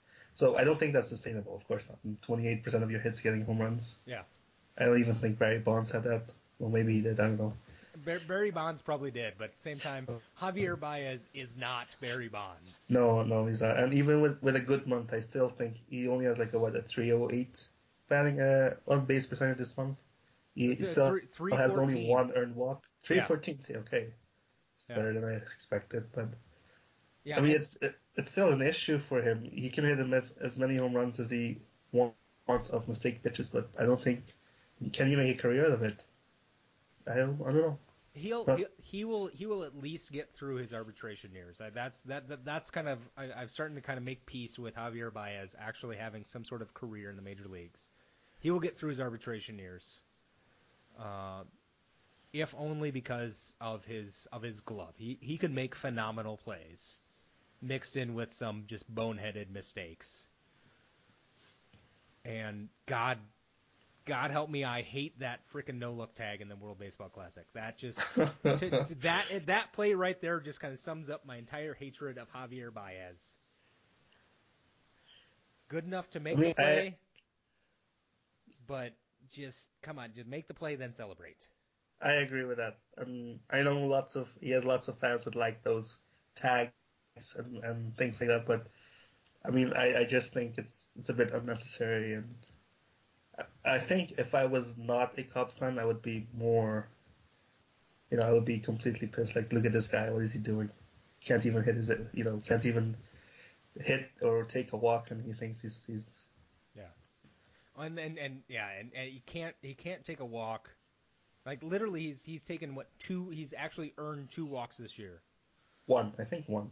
So 0.41 0.57
I 0.57 0.63
don't 0.63 0.79
think 0.79 0.93
that's 0.95 1.09
sustainable. 1.09 1.55
Of 1.55 1.67
course 1.67 1.87
not. 1.87 1.99
28% 2.27 2.81
of 2.81 2.89
your 2.89 2.99
hits 2.99 3.21
getting 3.21 3.45
home 3.45 3.59
runs. 3.59 3.99
Yeah. 4.07 4.23
I 4.75 4.85
don't 4.85 4.99
even 4.99 5.13
think 5.13 5.37
Barry 5.37 5.59
Bonds 5.59 5.91
had 5.91 6.05
that. 6.05 6.23
Well, 6.57 6.71
maybe 6.71 6.93
he 6.93 7.01
did. 7.01 7.19
I 7.19 7.27
don't 7.27 7.37
know. 7.37 7.53
Barry 8.27 8.49
Bonds 8.49 8.81
probably 8.81 9.11
did, 9.11 9.35
but 9.37 9.43
at 9.49 9.53
the 9.53 9.59
same 9.59 9.77
time, 9.77 10.07
Javier 10.41 10.79
Baez 10.79 11.29
is 11.35 11.59
not 11.59 11.85
Barry 12.01 12.27
Bonds. 12.27 12.87
No, 12.89 13.21
no, 13.21 13.45
he's 13.45 13.61
not. 13.61 13.77
And 13.77 13.93
even 13.93 14.21
with, 14.21 14.41
with 14.41 14.55
a 14.55 14.59
good 14.61 14.87
month, 14.87 15.13
I 15.13 15.19
still 15.19 15.47
think 15.49 15.75
he 15.91 16.07
only 16.07 16.25
has 16.25 16.39
like 16.39 16.53
a 16.53 16.57
what 16.59 16.75
a 16.75 16.81
308 16.81 17.67
batting 18.09 18.39
uh, 18.39 18.71
on 18.87 19.05
base 19.05 19.27
percentage 19.27 19.59
this 19.59 19.77
month. 19.77 19.99
He, 20.55 20.71
It's 20.71 20.89
still 20.89 21.19
three- 21.31 21.53
has 21.53 21.77
only 21.77 22.07
one 22.07 22.31
earned 22.35 22.55
walk. 22.55 22.87
314, 23.03 23.59
see, 23.61 23.75
okay. 23.75 24.07
It's 24.77 24.89
Yeah. 24.89 24.95
better 24.95 25.13
than 25.13 25.23
I 25.23 25.35
expected, 25.53 26.05
but 26.15 26.29
Yeah, 27.25 27.37
I 27.37 27.41
mean, 27.41 27.51
it's 27.51 27.75
it, 27.83 27.93
it's 28.15 28.31
still 28.31 28.51
an 28.51 28.61
issue 28.61 28.99
for 28.99 29.21
him. 29.21 29.43
He 29.43 29.69
can 29.69 29.85
hit 29.85 29.99
him 29.99 30.13
as, 30.13 30.31
as 30.41 30.57
many 30.57 30.75
home 30.75 30.93
runs 30.93 31.19
as 31.19 31.29
he 31.29 31.59
want, 31.91 32.13
want 32.47 32.69
of 32.69 32.87
mistake 32.87 33.23
pitches, 33.23 33.49
but 33.49 33.69
I 33.79 33.85
don't 33.85 34.01
think 34.01 34.23
can 34.93 35.07
he 35.07 35.15
make 35.15 35.37
a 35.37 35.41
career 35.41 35.65
out 35.65 35.71
of 35.71 35.81
it. 35.83 36.03
I 37.09 37.15
don't, 37.15 37.39
I 37.41 37.45
don't 37.45 37.55
know. 37.55 37.77
He'll, 38.13 38.43
But- 38.43 38.57
he 38.59 38.65
he 38.83 39.05
will 39.05 39.27
he 39.27 39.45
will 39.45 39.63
at 39.63 39.81
least 39.81 40.11
get 40.11 40.33
through 40.33 40.55
his 40.55 40.73
arbitration 40.73 41.31
years. 41.33 41.61
I, 41.61 41.69
that's 41.69 42.01
that, 42.03 42.27
that 42.27 42.43
that's 42.43 42.69
kind 42.69 42.89
of 42.89 42.99
I, 43.15 43.31
I'm 43.31 43.47
starting 43.47 43.75
to 43.75 43.81
kind 43.81 43.97
of 43.97 44.03
make 44.03 44.25
peace 44.25 44.59
with 44.59 44.75
Javier 44.75 45.13
Baez 45.13 45.55
actually 45.57 45.95
having 45.95 46.25
some 46.25 46.43
sort 46.43 46.61
of 46.61 46.73
career 46.73 47.09
in 47.09 47.15
the 47.15 47.21
major 47.21 47.47
leagues. 47.47 47.89
He 48.41 48.51
will 48.51 48.59
get 48.59 48.77
through 48.77 48.89
his 48.89 48.99
arbitration 48.99 49.59
years, 49.59 50.01
uh, 50.99 51.43
if 52.33 52.53
only 52.57 52.91
because 52.91 53.53
of 53.61 53.85
his 53.85 54.27
of 54.33 54.41
his 54.41 54.59
glove. 54.59 54.93
He 54.97 55.17
he 55.21 55.37
can 55.37 55.55
make 55.55 55.73
phenomenal 55.73 56.35
plays, 56.35 56.97
mixed 57.61 57.97
in 57.97 58.13
with 58.13 58.31
some 58.31 58.63
just 58.67 58.93
boneheaded 58.93 59.51
mistakes. 59.51 60.25
And 62.23 62.69
God 62.85 63.17
God 64.05 64.31
help 64.31 64.49
me, 64.49 64.63
I 64.63 64.81
hate 64.81 65.19
that 65.19 65.41
freaking 65.53 65.77
no 65.77 65.93
look 65.93 66.15
tag 66.15 66.41
in 66.41 66.49
the 66.49 66.55
World 66.55 66.79
Baseball 66.79 67.09
Classic. 67.09 67.45
That 67.53 67.77
just 67.77 67.99
to, 68.15 68.29
to 68.43 68.95
that 69.01 69.25
that 69.45 69.73
play 69.73 69.93
right 69.93 70.19
there 70.21 70.39
just 70.39 70.59
kind 70.59 70.73
of 70.73 70.79
sums 70.79 71.09
up 71.09 71.25
my 71.25 71.37
entire 71.37 71.73
hatred 71.73 72.17
of 72.17 72.31
Javier 72.33 72.73
Baez. 72.73 73.33
Good 75.69 75.85
enough 75.85 76.09
to 76.11 76.19
make 76.19 76.37
I 76.37 76.41
mean, 76.41 76.49
the 76.49 76.55
play, 76.55 76.97
but 78.67 78.93
just 79.31 79.69
come 79.81 79.99
on, 79.99 80.11
just 80.13 80.27
make 80.27 80.47
the 80.47 80.53
play 80.53 80.75
then 80.75 80.91
celebrate. 80.91 81.47
I 82.01 82.13
agree 82.13 82.43
with 82.43 82.57
that. 82.57 82.77
And 82.97 83.39
I 83.49 83.61
know 83.61 83.85
lots 83.85 84.15
of 84.15 84.27
he 84.39 84.51
has 84.51 84.65
lots 84.65 84.87
of 84.87 84.97
fans 84.97 85.25
that 85.25 85.35
like 85.35 85.63
those 85.63 85.99
tags 86.35 86.71
and, 87.37 87.63
and 87.63 87.97
things 87.97 88.19
like 88.19 88.29
that, 88.29 88.45
but 88.45 88.67
I 89.45 89.51
mean 89.51 89.73
I, 89.73 89.99
I 90.01 90.05
just 90.05 90.33
think 90.33 90.57
it's 90.57 90.89
it's 90.97 91.09
a 91.09 91.13
bit 91.15 91.31
unnecessary 91.31 92.13
and 92.13 92.35
I- 93.37 93.75
I 93.75 93.77
think 93.79 94.13
if 94.13 94.33
I 94.33 94.45
was 94.45 94.77
not 94.77 95.17
a 95.19 95.23
Cubs 95.23 95.53
fan 95.55 95.77
I 95.77 95.83
would 95.83 96.01
be 96.01 96.27
more 96.33 96.87
you 98.11 98.17
know, 98.17 98.23
I 98.23 98.31
would 98.33 98.45
be 98.45 98.59
completely 98.59 99.07
pissed, 99.07 99.35
like 99.35 99.51
look 99.53 99.65
at 99.65 99.71
this 99.71 99.87
guy, 99.87 100.09
what 100.11 100.21
is 100.21 100.33
he 100.33 100.39
doing? 100.39 100.69
Can't 101.21 101.45
even 101.45 101.63
hit 101.63 101.75
his 101.75 101.91
you 102.13 102.23
know, 102.23 102.41
can't 102.45 102.65
even 102.65 102.95
hit 103.79 104.09
or 104.21 104.43
take 104.45 104.73
a 104.73 104.77
walk 104.77 105.11
and 105.11 105.23
he 105.25 105.33
thinks 105.33 105.61
he's 105.61 105.83
he's 105.85 106.09
And 107.77 107.97
and, 107.99 108.17
and 108.17 108.43
yeah, 108.47 108.69
and, 108.79 108.91
and 108.95 109.09
he 109.09 109.21
can't 109.25 109.55
he 109.61 109.73
can't 109.73 110.03
take 110.05 110.19
a 110.19 110.25
walk. 110.25 110.69
Like 111.45 111.63
literally, 111.63 112.01
he's 112.01 112.23
he's 112.23 112.45
taken 112.45 112.75
what 112.75 112.87
two? 112.99 113.29
He's 113.29 113.53
actually 113.57 113.93
earned 113.97 114.31
two 114.31 114.45
walks 114.45 114.77
this 114.77 114.99
year. 114.99 115.21
one, 115.85 116.13
I 116.17 116.23
think 116.23 116.49
one. 116.49 116.71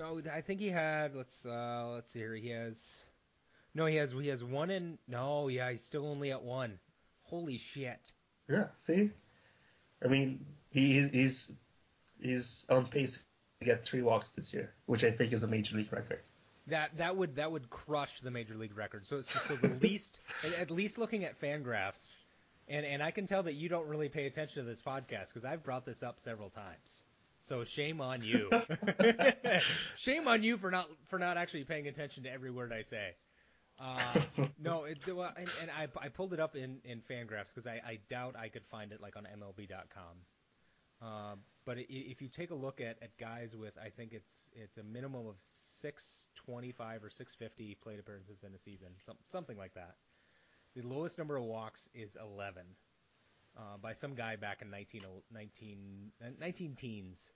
No, 0.00 0.18
I 0.32 0.40
think 0.40 0.60
he 0.60 0.68
had. 0.68 1.14
Let's 1.14 1.44
uh, 1.44 1.90
let's 1.92 2.10
see 2.10 2.20
here. 2.20 2.34
He 2.34 2.48
has. 2.48 3.02
No, 3.74 3.84
he 3.84 3.96
has. 3.96 4.12
He 4.12 4.28
has 4.28 4.42
one 4.42 4.70
in. 4.70 4.96
No, 5.06 5.48
yeah, 5.48 5.70
he's 5.70 5.84
still 5.84 6.06
only 6.06 6.30
at 6.30 6.42
one. 6.42 6.78
Holy 7.24 7.58
shit! 7.58 8.00
Yeah, 8.48 8.68
see, 8.78 9.10
I 10.02 10.08
mean, 10.08 10.46
he, 10.70 11.06
he's 11.10 11.52
he's 12.18 12.66
on 12.70 12.86
pace 12.86 13.22
to 13.60 13.66
get 13.66 13.84
three 13.84 14.00
walks 14.00 14.30
this 14.30 14.54
year, 14.54 14.72
which 14.86 15.04
I 15.04 15.10
think 15.10 15.34
is 15.34 15.42
a 15.42 15.48
major 15.48 15.76
league 15.76 15.92
record. 15.92 16.20
That 16.68 16.96
that 16.96 17.14
would 17.14 17.36
that 17.36 17.52
would 17.52 17.68
crush 17.68 18.20
the 18.20 18.30
major 18.30 18.54
league 18.54 18.78
record. 18.78 19.06
So 19.06 19.20
so, 19.20 19.38
so 19.38 19.54
the 19.56 19.74
least 19.82 20.20
at 20.58 20.70
least 20.70 20.96
looking 20.96 21.24
at 21.24 21.38
Fangraphs, 21.42 22.16
and 22.68 22.86
and 22.86 23.02
I 23.02 23.10
can 23.10 23.26
tell 23.26 23.42
that 23.42 23.54
you 23.54 23.68
don't 23.68 23.86
really 23.86 24.08
pay 24.08 24.24
attention 24.24 24.62
to 24.64 24.66
this 24.66 24.80
podcast 24.80 25.26
because 25.28 25.44
I've 25.44 25.62
brought 25.62 25.84
this 25.84 26.02
up 26.02 26.20
several 26.20 26.48
times. 26.48 27.02
So 27.40 27.64
shame 27.64 28.00
on 28.00 28.22
you. 28.22 28.50
shame 29.96 30.28
on 30.28 30.42
you 30.42 30.58
for 30.58 30.70
not 30.70 30.88
for 31.08 31.18
not 31.18 31.36
actually 31.36 31.64
paying 31.64 31.88
attention 31.88 32.24
to 32.24 32.32
every 32.32 32.50
word 32.50 32.72
I 32.72 32.82
say. 32.82 33.14
Uh, 33.80 33.98
no, 34.58 34.84
it, 34.84 34.98
well, 35.06 35.32
and, 35.36 35.48
and 35.62 35.70
I, 35.70 35.88
I 35.98 36.08
pulled 36.08 36.34
it 36.34 36.40
up 36.40 36.54
in, 36.54 36.80
in 36.84 37.00
Fangraphs 37.00 37.46
because 37.46 37.66
I, 37.66 37.80
I 37.86 37.98
doubt 38.10 38.36
I 38.38 38.48
could 38.48 38.66
find 38.66 38.92
it 38.92 39.00
like 39.00 39.16
on 39.16 39.24
MLB.com. 39.24 41.08
Um, 41.08 41.40
but 41.64 41.78
it, 41.78 41.86
if 41.90 42.20
you 42.20 42.28
take 42.28 42.50
a 42.50 42.54
look 42.54 42.82
at, 42.82 42.98
at 43.02 43.16
guys 43.16 43.56
with, 43.56 43.72
I 43.82 43.88
think 43.88 44.12
it's 44.12 44.50
it's 44.54 44.76
a 44.76 44.82
minimum 44.82 45.26
of 45.26 45.36
625 45.40 47.04
or 47.04 47.10
650 47.10 47.74
plate 47.82 47.98
appearances 47.98 48.44
in 48.46 48.54
a 48.54 48.58
season, 48.58 48.88
some, 49.04 49.16
something 49.24 49.56
like 49.56 49.74
that. 49.74 49.94
The 50.76 50.82
lowest 50.82 51.16
number 51.16 51.36
of 51.36 51.44
walks 51.44 51.88
is 51.94 52.18
11 52.22 52.64
uh, 53.60 53.76
by 53.80 53.92
some 53.92 54.14
guy 54.14 54.36
back 54.36 54.62
in 54.62 54.70
19, 54.70 55.02
19, 55.32 55.78
19 56.40 56.74
teens. 56.74 57.30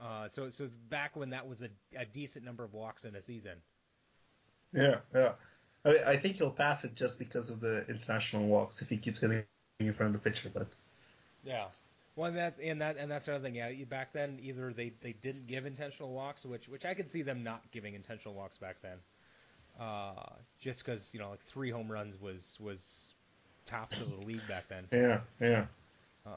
Uh, 0.00 0.28
so, 0.28 0.50
so 0.50 0.64
it's 0.64 0.74
back 0.74 1.16
when 1.16 1.30
that 1.30 1.48
was 1.48 1.62
a, 1.62 1.68
a 1.96 2.04
decent 2.04 2.44
number 2.44 2.64
of 2.64 2.74
walks 2.74 3.04
in 3.04 3.14
a 3.16 3.22
season. 3.22 3.56
Yeah, 4.72 4.96
yeah. 5.14 5.32
I, 5.84 5.88
mean, 5.88 6.00
I 6.06 6.16
think 6.16 6.36
he'll 6.36 6.50
pass 6.50 6.84
it 6.84 6.94
just 6.94 7.18
because 7.18 7.48
of 7.48 7.60
the 7.60 7.86
intentional 7.88 8.46
walks 8.46 8.82
if 8.82 8.90
he 8.90 8.98
keeps 8.98 9.20
getting 9.20 9.44
in 9.80 9.94
front 9.94 10.14
of 10.14 10.22
the 10.22 10.30
pitcher. 10.30 10.50
But 10.52 10.68
yeah, 11.44 11.66
well, 12.14 12.28
and 12.28 12.36
that's 12.36 12.58
and 12.58 12.80
that 12.82 12.96
and 12.98 13.10
that's 13.10 13.26
another 13.28 13.44
thing. 13.44 13.54
Yeah, 13.54 13.70
back 13.88 14.12
then 14.12 14.38
either 14.42 14.72
they, 14.72 14.92
they 15.00 15.12
didn't 15.12 15.46
give 15.46 15.64
intentional 15.64 16.12
walks, 16.12 16.44
which 16.44 16.68
which 16.68 16.84
I 16.84 16.94
could 16.94 17.08
see 17.08 17.22
them 17.22 17.44
not 17.44 17.62
giving 17.70 17.94
intentional 17.94 18.34
walks 18.34 18.58
back 18.58 18.82
then, 18.82 18.98
uh, 19.80 20.12
just 20.60 20.84
because 20.84 21.10
you 21.14 21.20
know 21.20 21.30
like 21.30 21.42
three 21.42 21.70
home 21.70 21.90
runs 21.90 22.20
was 22.20 22.58
was 22.60 23.14
tops 23.66 24.00
of 24.00 24.10
the 24.10 24.26
league 24.26 24.46
back 24.48 24.68
then. 24.68 24.86
Yeah, 24.92 25.20
yeah. 25.40 25.66
Uh, 26.26 26.30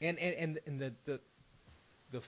and 0.00 0.18
and 0.18 0.34
and 0.34 0.58
and 0.66 0.80
the 0.80 0.92
the 1.04 1.20
the 2.10 2.22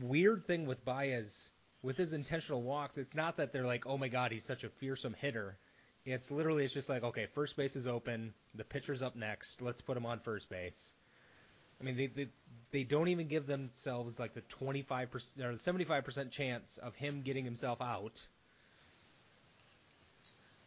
weird 0.00 0.46
thing 0.46 0.66
with 0.66 0.84
Baez 0.84 1.48
with 1.82 1.96
his 1.96 2.12
intentional 2.12 2.62
walks, 2.62 2.98
it's 2.98 3.14
not 3.14 3.36
that 3.36 3.52
they're 3.52 3.66
like, 3.66 3.86
oh 3.86 3.96
my 3.96 4.08
god, 4.08 4.32
he's 4.32 4.44
such 4.44 4.64
a 4.64 4.68
fearsome 4.68 5.14
hitter. 5.20 5.56
It's 6.04 6.30
literally, 6.30 6.64
it's 6.64 6.74
just 6.74 6.88
like, 6.88 7.02
okay, 7.02 7.26
first 7.34 7.56
base 7.56 7.76
is 7.76 7.86
open, 7.86 8.32
the 8.54 8.64
pitcher's 8.64 9.02
up 9.02 9.16
next, 9.16 9.60
let's 9.62 9.80
put 9.80 9.96
him 9.96 10.06
on 10.06 10.20
first 10.20 10.48
base. 10.48 10.94
I 11.80 11.84
mean, 11.84 11.96
they 11.96 12.06
they, 12.06 12.28
they 12.70 12.84
don't 12.84 13.08
even 13.08 13.28
give 13.28 13.46
themselves 13.46 14.18
like 14.18 14.34
the 14.34 14.42
25% 14.60 15.44
or 15.44 15.52
the 15.52 15.58
75% 15.58 16.30
chance 16.30 16.78
of 16.78 16.94
him 16.94 17.22
getting 17.22 17.44
himself 17.44 17.82
out 17.82 18.26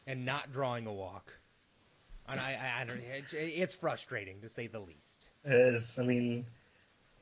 and 0.06 0.26
not 0.26 0.52
drawing 0.52 0.88
a 0.88 0.94
walk. 0.94 1.34
And 2.30 2.40
I, 2.40 2.52
I, 2.52 2.82
I 2.82 2.86
don't, 2.86 3.02
it's 3.34 3.74
frustrating 3.74 4.42
to 4.42 4.50
say 4.50 4.68
the 4.68 4.80
least. 4.80 5.30
It 5.46 5.54
is. 5.54 5.98
I 6.00 6.04
mean, 6.04 6.46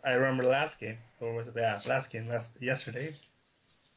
I 0.04 0.14
remember 0.14 0.44
last 0.44 0.80
game, 0.80 0.98
or 1.20 1.34
was 1.34 1.48
it? 1.48 1.54
Yeah, 1.56 1.80
last 1.88 2.12
game, 2.12 2.28
last 2.28 2.62
yesterday. 2.62 3.14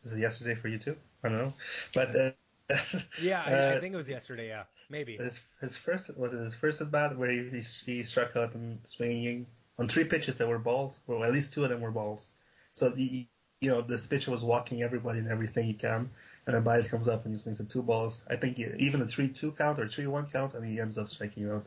Is 0.02 0.16
it 0.16 0.20
yesterday 0.20 0.54
for 0.54 0.68
you 0.68 0.78
too? 0.78 0.96
I 1.22 1.28
don't 1.28 1.38
know, 1.38 1.54
but 1.94 2.16
uh, 2.16 2.30
yeah, 3.22 3.42
I, 3.44 3.52
uh, 3.52 3.74
I, 3.76 3.80
think 3.80 3.94
it 3.94 3.96
was 3.96 4.08
yesterday. 4.08 4.48
Yeah, 4.48 4.64
maybe 4.88 5.16
his 5.16 5.42
his 5.60 5.76
first 5.76 6.16
was 6.18 6.32
it 6.32 6.38
his 6.38 6.54
first 6.54 6.80
at 6.80 6.90
bat 6.90 7.18
where 7.18 7.30
he, 7.30 7.50
he 7.50 8.02
struck 8.02 8.36
out 8.36 8.54
and 8.54 8.78
swinging 8.84 9.46
on 9.78 9.88
three 9.88 10.04
pitches 10.04 10.38
that 10.38 10.48
were 10.48 10.58
balls, 10.58 10.98
or 11.06 11.24
at 11.24 11.32
least 11.32 11.52
two 11.52 11.64
of 11.64 11.70
them 11.70 11.80
were 11.80 11.90
balls. 11.90 12.32
So 12.72 12.94
he, 12.94 13.28
you 13.60 13.70
know 13.70 13.82
this 13.82 14.06
pitcher 14.06 14.30
was 14.30 14.42
walking 14.42 14.82
everybody 14.82 15.18
and 15.18 15.28
everything 15.28 15.66
he 15.66 15.74
can, 15.74 16.10
and 16.50 16.56
then 16.56 16.64
Baez 16.64 16.90
comes 16.90 17.06
up 17.06 17.24
and 17.24 17.32
he 17.32 17.38
swings 17.38 17.58
the 17.58 17.64
two 17.64 17.80
balls. 17.80 18.24
I 18.28 18.34
think 18.34 18.58
even 18.58 19.00
a 19.02 19.06
three 19.06 19.28
two 19.28 19.52
count 19.52 19.78
or 19.78 19.86
three 19.86 20.08
one 20.08 20.26
count, 20.26 20.54
and 20.54 20.66
he 20.66 20.80
ends 20.80 20.98
up 20.98 21.06
striking 21.06 21.48
out. 21.48 21.64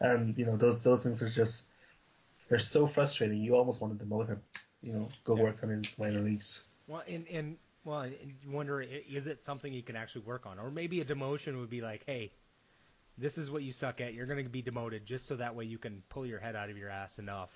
And 0.00 0.36
you 0.36 0.44
know 0.44 0.58
those 0.58 0.82
those 0.82 1.02
things 1.02 1.22
are 1.22 1.30
just 1.30 1.64
they're 2.50 2.58
so 2.58 2.86
frustrating. 2.86 3.38
You 3.38 3.56
almost 3.56 3.80
want 3.80 3.98
to 3.98 4.04
demote 4.04 4.28
him. 4.28 4.42
You 4.82 4.92
know, 4.92 5.08
go 5.24 5.34
yeah. 5.34 5.44
work 5.44 5.62
on 5.62 5.70
in 5.70 5.84
minor 5.96 6.20
leagues. 6.20 6.66
Well, 6.86 7.02
and 7.08 7.26
and 7.28 7.56
well, 7.86 8.06
you 8.06 8.50
wonder 8.50 8.82
is 8.82 9.26
it 9.26 9.40
something 9.40 9.72
you 9.72 9.82
can 9.82 9.96
actually 9.96 10.22
work 10.22 10.44
on, 10.44 10.58
or 10.58 10.70
maybe 10.70 11.00
a 11.00 11.06
demotion 11.06 11.58
would 11.60 11.70
be 11.70 11.80
like, 11.80 12.02
hey, 12.04 12.30
this 13.16 13.38
is 13.38 13.50
what 13.50 13.62
you 13.62 13.72
suck 13.72 14.02
at. 14.02 14.12
You're 14.12 14.26
going 14.26 14.44
to 14.44 14.50
be 14.50 14.60
demoted 14.60 15.06
just 15.06 15.26
so 15.26 15.36
that 15.36 15.54
way 15.54 15.64
you 15.64 15.78
can 15.78 16.02
pull 16.10 16.26
your 16.26 16.38
head 16.38 16.54
out 16.54 16.68
of 16.68 16.76
your 16.76 16.90
ass 16.90 17.18
enough 17.18 17.50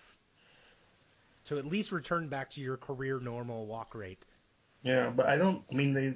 to 1.45 1.59
at 1.59 1.67
least 1.67 1.93
return 1.93 2.29
back 2.29 2.49
to 2.51 2.63
your 2.63 2.79
career 2.79 3.21
normal 3.21 3.67
walk 3.67 3.95
rate. 3.95 4.25
Yeah, 4.83 5.11
but 5.11 5.27
I 5.27 5.37
don't. 5.37 5.63
I 5.71 5.75
mean, 5.75 5.93
they 5.93 6.15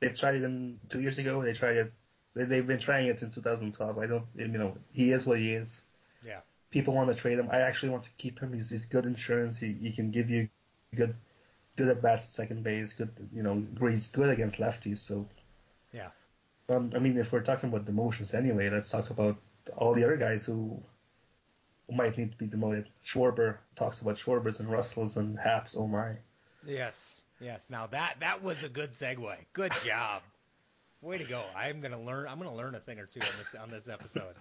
they've 0.00 0.16
tried 0.16 0.40
him 0.40 0.80
two 0.88 1.00
years 1.00 1.18
ago. 1.18 1.42
They 1.42 1.52
tried 1.52 1.76
it. 1.76 1.92
They, 2.34 2.44
they've 2.44 2.66
been 2.66 2.80
trying 2.80 3.06
it 3.06 3.18
since 3.18 3.34
2012. 3.34 3.98
I 3.98 4.06
don't. 4.06 4.26
You 4.34 4.48
know, 4.48 4.76
he 4.92 5.10
is 5.10 5.26
what 5.26 5.38
he 5.38 5.52
is. 5.52 5.84
Yeah. 6.24 6.40
People 6.70 6.94
want 6.94 7.08
to 7.08 7.14
trade 7.14 7.38
him. 7.38 7.48
I 7.50 7.60
actually 7.60 7.90
want 7.90 8.04
to 8.04 8.10
keep 8.18 8.40
him. 8.40 8.52
He's, 8.52 8.70
he's 8.70 8.86
good 8.86 9.06
insurance. 9.06 9.58
He, 9.58 9.72
he 9.72 9.92
can 9.92 10.10
give 10.10 10.30
you 10.30 10.48
good 10.94 11.14
good 11.78 11.88
at 11.88 12.02
bats 12.02 12.26
at 12.26 12.32
second 12.34 12.64
base. 12.64 12.92
Good, 12.92 13.10
you 13.32 13.42
know, 13.42 13.64
he's 13.88 14.08
good 14.08 14.28
against 14.28 14.58
lefties. 14.58 14.98
So, 14.98 15.26
yeah. 15.92 16.08
Um, 16.68 16.92
I 16.94 16.98
mean, 16.98 17.16
if 17.16 17.32
we're 17.32 17.40
talking 17.40 17.70
about 17.70 17.86
demotions 17.86 18.34
anyway, 18.34 18.68
let's 18.68 18.90
talk 18.90 19.08
about 19.08 19.36
all 19.76 19.94
the 19.94 20.04
other 20.04 20.16
guys 20.16 20.44
who 20.44 20.82
might 21.90 22.18
need 22.18 22.32
to 22.32 22.36
be 22.36 22.46
demoted. 22.46 22.86
Schwarber 23.06 23.58
talks 23.76 24.02
about 24.02 24.16
Schwarbers 24.16 24.60
and 24.60 24.68
Russells 24.68 25.16
and 25.16 25.38
Happs. 25.38 25.76
Oh 25.78 25.86
my. 25.86 26.16
Yes, 26.66 27.17
yes. 27.40 27.68
Now 27.70 27.86
that 27.88 28.16
that 28.20 28.42
was 28.42 28.64
a 28.64 28.68
good 28.68 28.92
segue. 28.92 29.36
Good 29.52 29.72
job. 29.84 30.22
Way 31.00 31.18
to 31.18 31.24
go! 31.24 31.44
I'm 31.56 31.80
gonna 31.80 32.00
learn. 32.00 32.26
I'm 32.28 32.38
gonna 32.38 32.56
learn 32.56 32.74
a 32.74 32.80
thing 32.80 32.98
or 32.98 33.06
two 33.06 33.20
on 33.20 33.38
this 33.38 33.54
on 33.54 33.70
this 33.70 33.88
episode. 33.88 34.34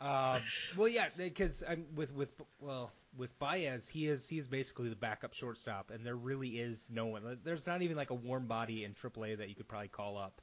Um, 0.00 0.40
well, 0.76 0.88
yeah, 0.88 1.08
because 1.16 1.62
I'm 1.68 1.86
with 1.94 2.12
with 2.14 2.28
well 2.60 2.90
with 3.16 3.38
Baez, 3.38 3.86
he 3.86 4.08
is 4.08 4.28
he 4.28 4.38
is 4.38 4.48
basically 4.48 4.88
the 4.88 4.96
backup 4.96 5.34
shortstop, 5.34 5.90
and 5.90 6.04
there 6.04 6.16
really 6.16 6.48
is 6.48 6.90
no 6.92 7.06
one. 7.06 7.38
There's 7.44 7.66
not 7.66 7.82
even 7.82 7.96
like 7.96 8.10
a 8.10 8.14
warm 8.14 8.46
body 8.46 8.84
in 8.84 8.94
AAA 8.94 9.38
that 9.38 9.48
you 9.48 9.54
could 9.54 9.68
probably 9.68 9.88
call 9.88 10.18
up 10.18 10.40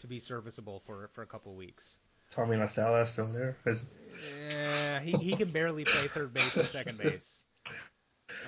to 0.00 0.06
be 0.06 0.18
serviceable 0.18 0.80
for 0.86 1.10
for 1.12 1.22
a 1.22 1.26
couple 1.26 1.52
of 1.52 1.58
weeks. 1.58 1.96
Tommy 2.32 2.56
La 2.56 2.66
Stella 2.66 3.06
still 3.06 3.32
there? 3.32 3.56
Yeah, 4.50 5.00
he 5.00 5.12
he 5.12 5.36
can 5.36 5.50
barely 5.50 5.84
play 5.84 6.08
third 6.08 6.32
base 6.32 6.56
and 6.56 6.66
second 6.66 6.98
base. 6.98 7.42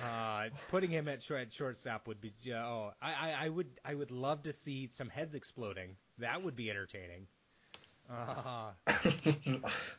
Uh, 0.05 0.49
putting 0.69 0.91
him 0.91 1.07
at, 1.07 1.23
short, 1.23 1.41
at 1.41 1.53
shortstop 1.53 2.07
would 2.07 2.21
be 2.21 2.31
oh 2.53 2.91
I, 3.01 3.13
I, 3.13 3.45
I 3.45 3.49
would 3.49 3.69
I 3.83 3.95
would 3.95 4.11
love 4.11 4.43
to 4.43 4.53
see 4.53 4.89
some 4.91 5.09
heads 5.09 5.35
exploding. 5.35 5.95
That 6.19 6.43
would 6.43 6.55
be 6.55 6.69
entertaining. 6.69 7.27
Uh, 8.09 8.71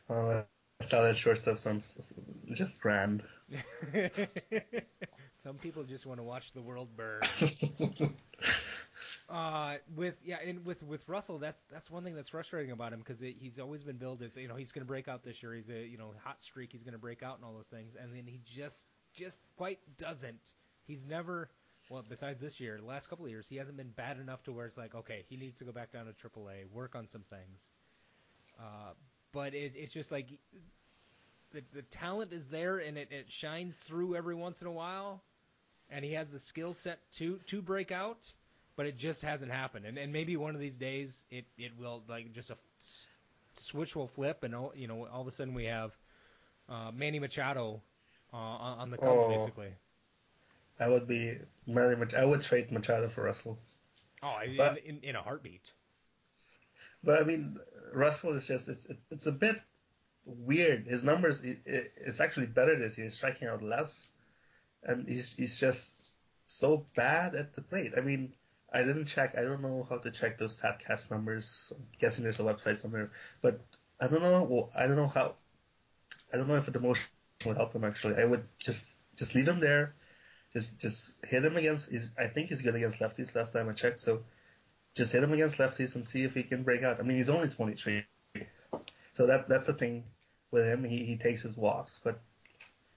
uh, 0.09 0.43
that 0.79 1.15
shortstop 1.15 1.59
sounds 1.59 2.13
just 2.53 2.79
grand. 2.79 3.23
Some 5.33 5.55
people 5.55 5.83
just 5.83 6.05
want 6.05 6.19
to 6.19 6.23
watch 6.23 6.53
the 6.53 6.61
world 6.61 6.89
burn. 6.95 7.21
uh, 9.29 9.75
with 9.95 10.17
yeah, 10.23 10.37
and 10.45 10.65
with 10.65 10.83
with 10.83 11.07
Russell, 11.07 11.37
that's 11.37 11.65
that's 11.65 11.91
one 11.91 12.03
thing 12.03 12.15
that's 12.15 12.29
frustrating 12.29 12.71
about 12.71 12.93
him 12.93 12.99
because 12.99 13.19
he's 13.19 13.59
always 13.59 13.83
been 13.83 13.97
billed 13.97 14.21
as 14.21 14.37
you 14.37 14.47
know 14.47 14.55
he's 14.55 14.71
going 14.71 14.83
to 14.83 14.87
break 14.87 15.07
out 15.07 15.23
this 15.23 15.43
year. 15.43 15.53
He's 15.53 15.69
a 15.69 15.85
you 15.85 15.97
know 15.97 16.13
hot 16.23 16.41
streak. 16.43 16.71
He's 16.71 16.83
going 16.83 16.93
to 16.93 16.99
break 16.99 17.23
out 17.23 17.35
and 17.35 17.45
all 17.45 17.53
those 17.53 17.67
things, 17.67 17.95
and 17.95 18.13
then 18.13 18.25
he 18.25 18.39
just 18.45 18.85
just 19.17 19.41
quite 19.57 19.79
doesn't. 19.97 20.39
He's 20.85 21.05
never 21.05 21.49
well, 21.89 22.03
besides 22.07 22.39
this 22.39 22.59
year, 22.59 22.77
the 22.77 22.85
last 22.85 23.09
couple 23.09 23.25
of 23.25 23.31
years, 23.31 23.47
he 23.47 23.55
hasn't 23.55 23.77
been 23.77 23.91
bad 23.95 24.19
enough 24.19 24.43
to 24.43 24.51
where 24.51 24.65
it's 24.65 24.77
like, 24.77 24.93
okay, 24.93 25.23
he 25.29 25.37
needs 25.37 25.57
to 25.59 25.63
go 25.63 25.71
back 25.71 25.91
down 25.91 26.05
to 26.05 26.11
AAA, 26.11 26.69
work 26.73 26.95
on 26.95 27.07
some 27.07 27.23
things. 27.29 27.71
Uh, 28.59 28.91
but 29.31 29.53
it, 29.53 29.73
it's 29.75 29.93
just 29.93 30.11
like 30.11 30.27
the, 31.51 31.63
the 31.73 31.81
talent 31.83 32.33
is 32.33 32.47
there 32.49 32.77
and 32.79 32.97
it, 32.97 33.09
it 33.11 33.31
shines 33.31 33.75
through 33.75 34.15
every 34.15 34.35
once 34.35 34.61
in 34.61 34.67
a 34.67 34.71
while, 34.71 35.21
and 35.89 36.03
he 36.03 36.13
has 36.13 36.31
the 36.31 36.39
skill 36.39 36.73
set 36.73 36.99
to 37.13 37.39
to 37.47 37.61
break 37.61 37.91
out, 37.91 38.33
but 38.75 38.85
it 38.85 38.97
just 38.97 39.21
hasn't 39.21 39.51
happened. 39.51 39.85
And, 39.85 39.97
and 39.97 40.11
maybe 40.11 40.35
one 40.35 40.55
of 40.55 40.61
these 40.61 40.77
days 40.77 41.23
it, 41.31 41.45
it 41.57 41.71
will 41.79 42.03
like 42.09 42.33
just 42.33 42.49
a 42.49 42.57
switch 43.55 43.95
will 43.95 44.07
flip, 44.07 44.43
and 44.43 44.53
all, 44.55 44.73
you 44.75 44.87
know 44.87 45.07
all 45.07 45.21
of 45.21 45.27
a 45.27 45.31
sudden 45.31 45.53
we 45.53 45.65
have 45.65 45.95
uh, 46.67 46.91
Manny 46.93 47.19
Machado 47.19 47.81
uh, 48.37 48.81
on 48.81 48.91
the 48.91 48.97
Cubs, 48.97 49.11
oh, 49.11 49.29
basically. 49.29 49.73
I 50.79 50.87
would 50.89 51.07
be 51.07 51.37
very 51.67 51.95
much. 51.95 52.13
I 52.13 52.23
would 52.23 52.41
trade 52.41 52.71
Machado 52.71 53.07
for 53.07 53.23
Russell. 53.23 53.57
Oh, 54.21 54.37
but, 54.55 54.77
in, 54.79 54.99
in 55.01 55.15
a 55.15 55.21
heartbeat. 55.21 55.71
But 57.03 57.21
I 57.21 57.25
mean, 57.25 57.57
Russell 57.93 58.33
is 58.33 58.47
just 58.47 58.67
it's 58.67 58.91
it's 59.11 59.27
a 59.27 59.31
bit 59.31 59.59
weird. 60.25 60.87
His 60.87 61.03
numbers 61.03 61.43
it's 61.43 62.19
actually 62.19 62.47
better 62.47 62.77
this 62.77 62.97
year. 62.97 63.05
He's 63.05 63.15
striking 63.15 63.47
out 63.47 63.63
less, 63.63 64.11
and 64.83 65.07
he's 65.07 65.35
he's 65.35 65.59
just 65.59 66.17
so 66.45 66.85
bad 66.95 67.35
at 67.35 67.53
the 67.53 67.61
plate. 67.61 67.93
I 67.97 68.01
mean, 68.01 68.33
I 68.71 68.83
didn't 68.83 69.05
check. 69.05 69.37
I 69.37 69.43
don't 69.43 69.61
know 69.61 69.85
how 69.89 69.97
to 69.97 70.11
check 70.11 70.37
those 70.37 70.59
Statcast 70.59 71.11
numbers. 71.11 71.71
I'm 71.75 71.85
guessing 71.99 72.23
there's 72.23 72.39
a 72.39 72.43
website 72.43 72.77
somewhere, 72.77 73.11
but 73.41 73.61
I 74.01 74.07
don't 74.07 74.21
know. 74.21 74.43
Well, 74.43 74.69
I 74.77 74.87
don't 74.87 74.97
know 74.97 75.07
how 75.07 75.35
I 76.33 76.37
don't 76.37 76.47
know 76.47 76.55
if 76.55 76.65
the 76.65 76.77
demotion 76.77 77.07
would 77.45 77.57
help 77.57 77.73
him. 77.73 77.83
Actually, 77.83 78.21
I 78.21 78.25
would 78.25 78.45
just 78.59 78.97
just 79.17 79.35
leave 79.35 79.47
him 79.47 79.59
there. 79.59 79.93
Just 80.53 80.79
just 80.79 81.13
hit 81.25 81.43
him 81.43 81.57
against. 81.57 81.93
I 82.17 82.27
think 82.27 82.49
he's 82.49 82.61
good 82.61 82.75
against 82.75 82.99
lefties. 82.99 83.35
Last 83.35 83.53
time 83.53 83.69
I 83.69 83.73
checked, 83.73 83.99
so 83.99 84.23
just 84.95 85.13
hit 85.13 85.23
him 85.23 85.33
against 85.33 85.57
lefties 85.57 85.95
and 85.95 86.05
see 86.05 86.23
if 86.23 86.33
he 86.33 86.43
can 86.43 86.63
break 86.63 86.83
out. 86.83 86.99
I 86.99 87.03
mean, 87.03 87.17
he's 87.17 87.29
only 87.29 87.49
23, 87.49 88.03
so 89.13 89.27
that 89.27 89.47
that's 89.47 89.67
the 89.67 89.73
thing 89.73 90.05
with 90.51 90.65
him. 90.65 90.83
He 90.83 91.05
he 91.05 91.17
takes 91.17 91.43
his 91.43 91.55
walks, 91.55 91.99
but 92.03 92.19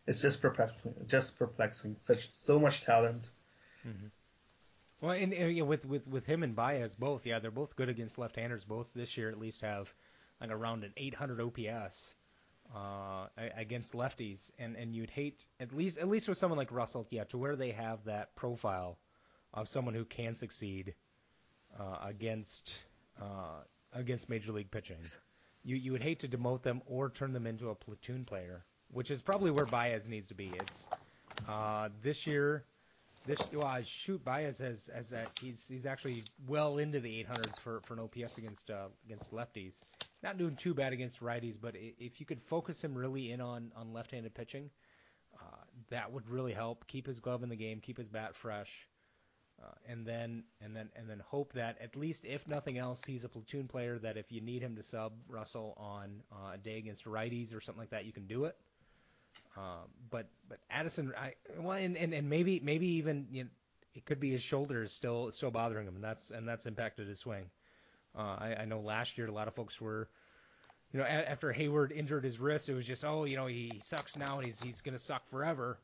it's 0.06 0.22
just 0.22 0.40
perplexing. 0.40 0.94
Just 1.06 1.38
perplexing. 1.38 1.96
Such 1.98 2.30
so 2.30 2.58
much 2.58 2.84
talent. 2.84 3.28
Mm-hmm. 3.86 4.06
Well, 5.00 5.12
and, 5.12 5.32
and 5.32 5.66
with 5.66 5.86
with 5.86 6.08
with 6.08 6.26
him 6.26 6.42
and 6.42 6.54
Baez 6.54 6.94
both, 6.94 7.26
yeah, 7.26 7.38
they're 7.38 7.50
both 7.50 7.76
good 7.76 7.88
against 7.88 8.18
left-handers. 8.18 8.64
Both 8.64 8.92
this 8.94 9.16
year 9.16 9.30
at 9.30 9.38
least 9.38 9.62
have 9.62 9.92
like 10.40 10.50
around 10.50 10.84
an 10.84 10.92
800 10.96 11.40
OPS 11.40 12.14
uh, 12.74 13.26
against 13.56 13.94
lefties, 13.94 14.50
and 14.58 14.76
and 14.76 14.94
you'd 14.94 15.10
hate 15.10 15.44
at 15.58 15.74
least 15.74 15.98
at 15.98 16.08
least 16.08 16.28
with 16.28 16.38
someone 16.38 16.58
like 16.58 16.72
Russell, 16.72 17.06
yeah, 17.10 17.24
to 17.24 17.38
where 17.38 17.56
they 17.56 17.72
have 17.72 18.04
that 18.04 18.34
profile 18.36 18.98
of 19.52 19.68
someone 19.68 19.94
who 19.94 20.04
can 20.04 20.34
succeed 20.34 20.94
uh, 21.78 21.98
against 22.02 22.78
uh, 23.20 23.62
against 23.92 24.28
major 24.30 24.52
league 24.52 24.70
pitching. 24.70 24.98
You 25.64 25.76
you 25.76 25.92
would 25.92 26.02
hate 26.02 26.20
to 26.20 26.28
demote 26.28 26.62
them 26.62 26.82
or 26.86 27.10
turn 27.10 27.32
them 27.32 27.46
into 27.46 27.70
a 27.70 27.74
platoon 27.74 28.24
player, 28.24 28.64
which 28.92 29.10
is 29.10 29.20
probably 29.20 29.50
where 29.50 29.66
Baez 29.66 30.08
needs 30.08 30.28
to 30.28 30.34
be. 30.34 30.50
It's 30.54 30.86
uh, 31.48 31.88
this 32.02 32.26
year 32.26 32.64
this 33.26 33.38
well, 33.52 33.82
shoot, 33.84 34.24
Baez 34.24 34.58
has 34.58 34.88
as 34.88 35.10
that 35.10 35.28
he's 35.40 35.68
he's 35.68 35.86
actually 35.86 36.24
well 36.46 36.78
into 36.78 37.00
the 37.00 37.24
800s 37.24 37.58
for 37.60 37.80
for 37.80 37.94
an 37.94 38.00
OPS 38.00 38.38
against 38.38 38.70
uh, 38.70 38.88
against 39.04 39.32
lefties. 39.32 39.80
Not 40.22 40.36
doing 40.36 40.56
too 40.56 40.74
bad 40.74 40.92
against 40.92 41.20
righties, 41.20 41.56
but 41.60 41.74
if 41.76 42.20
you 42.20 42.26
could 42.26 42.42
focus 42.42 42.82
him 42.84 42.94
really 42.94 43.32
in 43.32 43.40
on 43.40 43.72
on 43.74 43.92
left-handed 43.92 44.34
pitching, 44.34 44.70
uh, 45.34 45.64
that 45.88 46.12
would 46.12 46.28
really 46.28 46.52
help 46.52 46.86
keep 46.86 47.06
his 47.06 47.20
glove 47.20 47.42
in 47.42 47.48
the 47.48 47.56
game, 47.56 47.80
keep 47.80 47.96
his 47.96 48.08
bat 48.08 48.34
fresh, 48.34 48.86
uh, 49.62 49.72
and 49.88 50.06
then 50.06 50.44
and 50.60 50.76
then 50.76 50.90
and 50.94 51.08
then 51.08 51.22
hope 51.26 51.54
that 51.54 51.78
at 51.80 51.96
least 51.96 52.24
if 52.24 52.46
nothing 52.46 52.76
else, 52.76 53.04
he's 53.04 53.24
a 53.24 53.28
platoon 53.28 53.66
player 53.66 53.98
that 53.98 54.16
if 54.16 54.30
you 54.30 54.40
need 54.40 54.62
him 54.62 54.76
to 54.76 54.82
sub 54.82 55.12
Russell 55.28 55.74
on 55.78 56.22
uh, 56.30 56.52
a 56.54 56.58
day 56.58 56.76
against 56.76 57.04
righties 57.06 57.54
or 57.54 57.60
something 57.60 57.80
like 57.80 57.90
that, 57.90 58.04
you 58.04 58.12
can 58.12 58.26
do 58.26 58.44
it. 58.44 58.56
Um, 59.56 59.88
but 60.10 60.28
but 60.48 60.58
Addison, 60.70 61.12
I 61.16 61.34
well, 61.58 61.76
and, 61.76 61.96
and, 61.96 62.14
and 62.14 62.28
maybe 62.28 62.60
maybe 62.62 62.86
even 62.94 63.26
you 63.30 63.44
know, 63.44 63.50
it 63.94 64.04
could 64.04 64.20
be 64.20 64.30
his 64.30 64.42
shoulders 64.42 64.92
still 64.92 65.32
still 65.32 65.50
bothering 65.50 65.86
him, 65.86 65.94
and 65.96 66.04
that's 66.04 66.30
and 66.30 66.46
that's 66.46 66.66
impacted 66.66 67.08
his 67.08 67.18
swing. 67.18 67.50
Uh, 68.16 68.36
I, 68.38 68.56
I 68.60 68.64
know 68.64 68.80
last 68.80 69.18
year 69.18 69.26
a 69.26 69.32
lot 69.32 69.48
of 69.48 69.54
folks 69.54 69.80
were, 69.80 70.08
you 70.92 71.00
know, 71.00 71.06
a, 71.06 71.08
after 71.08 71.52
Heyward 71.52 71.92
injured 71.92 72.24
his 72.24 72.38
wrist, 72.38 72.68
it 72.68 72.74
was 72.74 72.86
just 72.86 73.04
oh 73.04 73.24
you 73.24 73.36
know 73.36 73.46
he 73.46 73.70
sucks 73.82 74.16
now 74.16 74.36
and 74.36 74.44
he's 74.44 74.60
he's 74.60 74.80
gonna 74.80 74.98
suck 74.98 75.28
forever. 75.30 75.78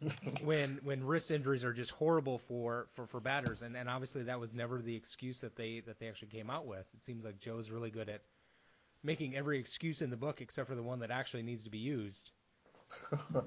when 0.44 0.80
when 0.82 1.04
wrist 1.04 1.30
injuries 1.30 1.64
are 1.64 1.72
just 1.72 1.92
horrible 1.92 2.38
for, 2.38 2.88
for, 2.94 3.06
for 3.06 3.20
batters, 3.20 3.62
and, 3.62 3.76
and 3.76 3.88
obviously 3.88 4.24
that 4.24 4.40
was 4.40 4.54
never 4.54 4.82
the 4.82 4.96
excuse 4.96 5.40
that 5.40 5.56
they 5.56 5.80
that 5.86 5.98
they 6.00 6.08
actually 6.08 6.28
came 6.28 6.50
out 6.50 6.66
with. 6.66 6.86
It 6.94 7.04
seems 7.04 7.24
like 7.24 7.38
Joe's 7.38 7.70
really 7.70 7.90
good 7.90 8.08
at 8.08 8.22
making 9.04 9.36
every 9.36 9.58
excuse 9.58 10.02
in 10.02 10.10
the 10.10 10.16
book 10.16 10.40
except 10.40 10.68
for 10.68 10.74
the 10.74 10.82
one 10.82 11.00
that 11.00 11.10
actually 11.10 11.42
needs 11.42 11.64
to 11.64 11.70
be 11.70 11.78
used. 11.78 12.30
I 13.34 13.42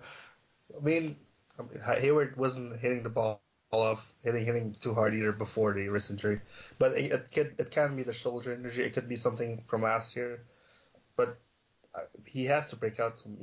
mean, 0.82 1.16
Heyward 1.58 2.38
wasn't 2.38 2.80
hitting 2.80 3.04
the 3.04 3.10
ball 3.10 3.42
off, 3.82 4.14
hitting 4.24 4.46
hitting 4.46 4.76
too 4.80 4.94
hard 4.94 5.14
either 5.14 5.32
before 5.32 5.74
the 5.74 5.88
wrist 5.90 6.12
injury. 6.12 6.42
But 6.80 6.94
it, 6.94 7.12
it 7.34 7.56
it 7.58 7.72
can 7.72 7.96
be 7.96 8.04
the 8.04 8.14
shoulder 8.14 8.54
injury. 8.54 8.84
It 8.84 8.94
could 8.94 9.10
be 9.10 9.16
something 9.16 9.64
from 9.68 9.82
last 9.82 10.16
year. 10.16 10.44
But 11.16 11.38
uh, 11.94 12.02
he 12.26 12.46
has 12.46 12.70
to 12.72 12.76
break 12.76 13.00
out. 13.00 13.18
Some, 13.18 13.38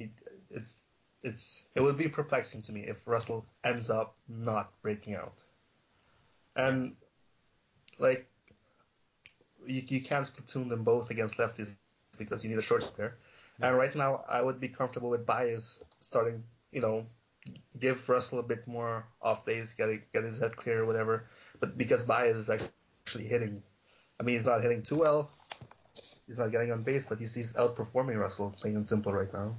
it's 0.50 0.82
it's 1.22 1.64
it 1.74 1.80
would 1.80 1.96
be 1.96 2.08
perplexing 2.08 2.62
to 2.62 2.72
me 2.72 2.80
if 2.82 3.06
Russell 3.06 3.46
ends 3.64 3.90
up 3.90 4.14
not 4.28 4.70
breaking 4.82 5.14
out. 5.14 5.34
And 6.54 6.96
like 7.98 8.28
you, 9.66 9.82
you 9.86 10.00
can't 10.00 10.30
platoon 10.34 10.68
them 10.68 10.84
both 10.84 11.10
against 11.10 11.38
lefties 11.38 11.74
because 12.18 12.44
you 12.44 12.50
need 12.50 12.58
a 12.58 12.62
short 12.62 12.82
player. 12.82 13.16
And 13.60 13.76
right 13.76 13.94
now, 13.94 14.24
I 14.28 14.42
would 14.42 14.58
be 14.58 14.68
comfortable 14.68 15.10
with 15.10 15.24
Baez 15.24 15.82
starting, 16.00 16.42
you 16.72 16.80
know, 16.80 17.06
give 17.78 18.08
Russell 18.08 18.38
a 18.38 18.42
bit 18.42 18.66
more 18.66 19.06
off 19.20 19.44
days, 19.44 19.74
get 19.74 20.12
get 20.12 20.24
his 20.24 20.38
head 20.38 20.56
clear 20.56 20.82
or 20.82 20.86
whatever. 20.86 21.26
But 21.60 21.76
because 21.76 22.04
Baez 22.04 22.36
is 22.36 22.50
actually 22.50 23.24
hitting, 23.24 23.62
I 24.18 24.22
mean, 24.22 24.36
he's 24.36 24.46
not 24.46 24.62
hitting 24.62 24.82
too 24.82 24.98
well. 24.98 25.30
He's 26.26 26.38
not 26.38 26.50
getting 26.50 26.72
on 26.72 26.82
base, 26.82 27.04
but 27.06 27.18
he's, 27.18 27.34
he's 27.34 27.52
outperforming 27.54 28.18
Russell, 28.18 28.54
plain 28.58 28.76
and 28.76 28.86
simple, 28.86 29.12
right 29.12 29.32
now. 29.32 29.56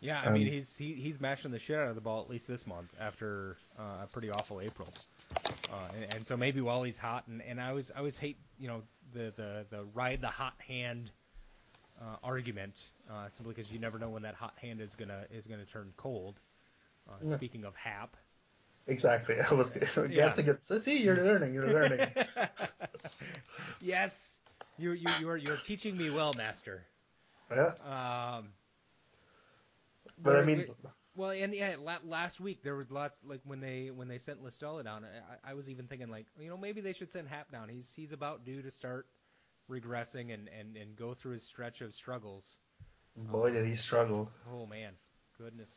Yeah, 0.00 0.20
I 0.20 0.32
mean, 0.32 0.46
he's 0.46 0.76
he, 0.76 0.92
he's 0.94 1.20
mashing 1.20 1.50
the 1.50 1.58
shit 1.58 1.78
out 1.78 1.88
of 1.88 1.94
the 1.94 2.00
ball 2.00 2.20
at 2.20 2.28
least 2.28 2.46
this 2.46 2.66
month 2.66 2.92
after 3.00 3.56
uh, 3.78 4.02
a 4.02 4.06
pretty 4.06 4.30
awful 4.30 4.60
April. 4.60 4.88
Uh, 5.72 5.88
and, 5.94 6.14
and, 6.16 6.26
so 6.26 6.36
maybe 6.36 6.60
while 6.60 6.82
he's 6.82 6.98
hot, 6.98 7.24
and, 7.26 7.40
and 7.42 7.58
I 7.58 7.70
always 7.70 7.90
I 7.90 7.98
always 7.98 8.18
hate 8.18 8.36
you 8.58 8.68
know 8.68 8.82
the 9.14 9.32
the 9.36 9.64
the 9.70 9.84
ride 9.94 10.20
the 10.20 10.28
hot 10.28 10.54
hand 10.58 11.10
uh, 12.00 12.16
argument, 12.22 12.88
uh, 13.10 13.28
simply 13.28 13.54
because 13.54 13.72
you 13.72 13.78
never 13.78 13.98
know 13.98 14.10
when 14.10 14.22
that 14.22 14.34
hot 14.34 14.54
hand 14.60 14.80
is 14.80 14.94
gonna 14.94 15.24
is 15.32 15.46
gonna 15.46 15.64
turn 15.64 15.92
cold. 15.96 16.34
Uh, 17.08 17.12
yeah. 17.22 17.34
Speaking 17.34 17.64
of 17.64 17.74
Happ. 17.76 18.16
Exactly. 18.86 19.36
I 19.50 19.54
was. 19.54 19.76
Yeah. 19.96 20.24
That's 20.24 20.38
a 20.38 20.42
good. 20.42 20.58
See, 20.60 21.02
you're 21.02 21.16
learning. 21.16 21.54
You're 21.54 21.68
learning. 21.68 22.08
yes, 23.80 24.38
you 24.78 24.92
you 24.92 25.06
you 25.20 25.28
are 25.30 25.36
you're 25.36 25.56
teaching 25.56 25.96
me 25.96 26.10
well, 26.10 26.32
master. 26.36 26.84
Yeah. 27.50 27.72
Um. 27.84 28.48
But, 30.16 30.32
but 30.32 30.36
I 30.36 30.44
mean. 30.44 30.66
well, 31.16 31.30
and 31.30 31.54
yeah, 31.54 31.76
last 32.04 32.40
week 32.40 32.62
there 32.62 32.76
was 32.76 32.90
lots 32.90 33.20
like 33.26 33.40
when 33.44 33.60
they 33.60 33.90
when 33.90 34.08
they 34.08 34.18
sent 34.18 34.42
La 34.42 34.50
Stella 34.50 34.84
down. 34.84 35.04
I, 35.44 35.50
I 35.50 35.54
was 35.54 35.68
even 35.68 35.86
thinking 35.86 36.08
like 36.08 36.26
you 36.38 36.48
know 36.48 36.56
maybe 36.56 36.80
they 36.80 36.92
should 36.92 37.10
send 37.10 37.28
Happ 37.28 37.50
down. 37.50 37.68
He's 37.68 37.92
he's 37.94 38.12
about 38.12 38.44
due 38.44 38.62
to 38.62 38.70
start 38.70 39.06
regressing 39.70 40.32
and, 40.32 40.48
and, 40.58 40.76
and 40.76 40.96
go 40.96 41.14
through 41.14 41.32
his 41.32 41.42
stretch 41.42 41.80
of 41.80 41.94
struggles. 41.94 42.58
Boy, 43.16 43.48
um, 43.48 43.54
did 43.54 43.66
he 43.66 43.76
struggle! 43.76 44.30
Oh 44.52 44.66
man, 44.66 44.92
goodness. 45.38 45.70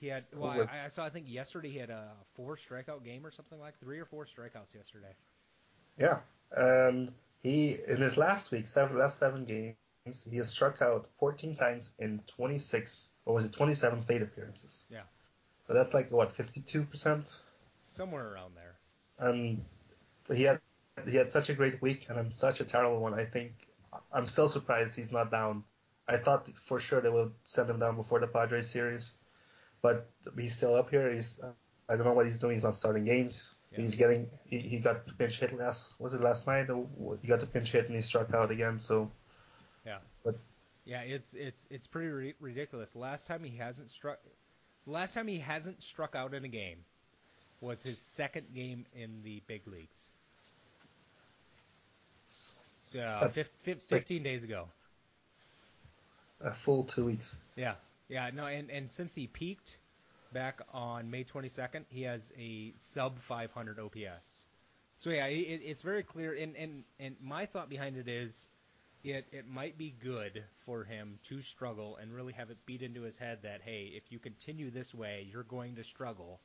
He 0.00 0.08
had. 0.08 0.24
Well, 0.34 0.56
was... 0.56 0.70
I, 0.70 0.86
I, 0.86 0.88
saw. 0.88 1.04
I 1.04 1.10
think 1.10 1.26
yesterday 1.28 1.70
he 1.70 1.78
had 1.78 1.90
a 1.90 2.12
four 2.34 2.56
strikeout 2.56 3.04
game 3.04 3.24
or 3.24 3.30
something 3.30 3.58
like 3.58 3.78
three 3.80 3.98
or 3.98 4.04
four 4.04 4.26
strikeouts 4.26 4.74
yesterday. 4.74 5.14
Yeah, 5.98 6.18
and 6.52 7.12
he 7.42 7.76
in 7.88 8.00
his 8.00 8.16
last 8.16 8.50
week, 8.50 8.66
seven 8.66 8.98
last 8.98 9.18
seven 9.18 9.44
games, 9.44 10.26
he 10.28 10.36
has 10.36 10.48
struck 10.48 10.82
out 10.82 11.06
14 11.18 11.56
times 11.56 11.90
in 11.98 12.20
26 12.26 13.08
or 13.24 13.34
was 13.34 13.44
it 13.44 13.52
27 13.52 14.04
plate 14.04 14.22
appearances? 14.22 14.84
Yeah. 14.90 15.02
So 15.66 15.74
that's 15.74 15.94
like 15.94 16.10
what 16.10 16.30
52 16.32 16.84
percent. 16.84 17.36
Somewhere 17.78 18.32
around 18.32 18.52
there. 18.54 18.74
And 19.18 19.64
he 20.32 20.44
had 20.44 20.60
he 21.06 21.16
had 21.16 21.30
such 21.30 21.50
a 21.50 21.54
great 21.54 21.82
week 21.82 22.06
and 22.08 22.16
then 22.16 22.30
such 22.30 22.60
a 22.60 22.64
terrible 22.64 23.00
one. 23.00 23.14
I 23.14 23.24
think 23.24 23.52
I'm 24.12 24.28
still 24.28 24.48
surprised 24.48 24.96
he's 24.96 25.12
not 25.12 25.30
down. 25.30 25.64
I 26.08 26.16
thought 26.18 26.48
for 26.56 26.78
sure 26.78 27.00
they 27.00 27.10
would 27.10 27.32
send 27.44 27.68
him 27.68 27.80
down 27.80 27.96
before 27.96 28.20
the 28.20 28.28
Padres 28.28 28.70
series, 28.70 29.14
but 29.82 30.08
he's 30.38 30.56
still 30.56 30.74
up 30.74 30.90
here. 30.90 31.10
He's 31.12 31.40
I 31.88 31.96
don't 31.96 32.04
know 32.04 32.14
what 32.14 32.26
he's 32.26 32.40
doing. 32.40 32.54
He's 32.54 32.64
not 32.64 32.76
starting 32.76 33.04
games. 33.04 33.54
Yeah. 33.72 33.80
He's 33.80 33.96
getting 33.96 34.28
he, 34.46 34.58
he 34.58 34.78
got 34.78 35.16
pinch 35.18 35.40
hit 35.40 35.56
last 35.56 35.90
was 35.98 36.14
it 36.14 36.20
last 36.20 36.46
night? 36.46 36.68
He 37.22 37.28
got 37.28 37.40
the 37.40 37.46
pinch 37.46 37.72
hit 37.72 37.86
and 37.86 37.94
he 37.94 38.02
struck 38.02 38.32
out 38.34 38.50
again. 38.50 38.78
So 38.78 39.10
yeah, 39.84 39.98
but 40.24 40.36
yeah, 40.84 41.00
it's 41.00 41.34
it's 41.34 41.66
it's 41.70 41.86
pretty 41.86 42.08
ri- 42.08 42.34
ridiculous. 42.40 42.94
Last 42.94 43.26
time 43.26 43.44
he 43.44 43.56
hasn't 43.56 43.90
struck, 43.90 44.18
last 44.86 45.14
time 45.14 45.28
he 45.28 45.38
hasn't 45.38 45.82
struck 45.82 46.14
out 46.14 46.34
in 46.34 46.44
a 46.44 46.48
game 46.48 46.78
was 47.60 47.82
his 47.82 47.98
second 47.98 48.46
game 48.54 48.86
in 48.94 49.22
the 49.22 49.42
big 49.46 49.62
leagues. 49.66 50.10
Uh, 52.96 53.28
15 53.28 54.22
days 54.22 54.44
ago. 54.44 54.68
A 56.40 56.52
full 56.52 56.84
two 56.84 57.06
weeks. 57.06 57.38
Yeah, 57.56 57.74
yeah, 58.08 58.30
no, 58.32 58.46
and, 58.46 58.70
and 58.70 58.90
since 58.90 59.14
he 59.14 59.26
peaked 59.26 59.76
back 60.32 60.60
on 60.72 61.10
May 61.10 61.24
22nd, 61.24 61.84
he 61.88 62.02
has 62.02 62.32
a 62.38 62.72
sub 62.76 63.18
500 63.20 63.78
OPS. 63.80 64.46
So 64.98 65.10
yeah, 65.10 65.26
it, 65.26 65.60
it's 65.64 65.82
very 65.82 66.02
clear. 66.02 66.32
And, 66.32 66.56
and 66.56 66.84
and 66.98 67.16
my 67.20 67.46
thought 67.46 67.68
behind 67.68 67.96
it 67.96 68.08
is, 68.08 68.48
it 69.04 69.26
it 69.32 69.46
might 69.46 69.76
be 69.76 69.94
good 70.02 70.42
for 70.64 70.84
him 70.84 71.18
to 71.24 71.42
struggle 71.42 71.96
and 71.96 72.14
really 72.14 72.32
have 72.32 72.50
it 72.50 72.58
beat 72.64 72.82
into 72.82 73.02
his 73.02 73.16
head 73.16 73.40
that 73.42 73.60
hey, 73.62 73.92
if 73.94 74.10
you 74.10 74.18
continue 74.18 74.70
this 74.70 74.94
way, 74.94 75.28
you're 75.30 75.42
going 75.42 75.76
to 75.76 75.84
struggle. 75.84 76.40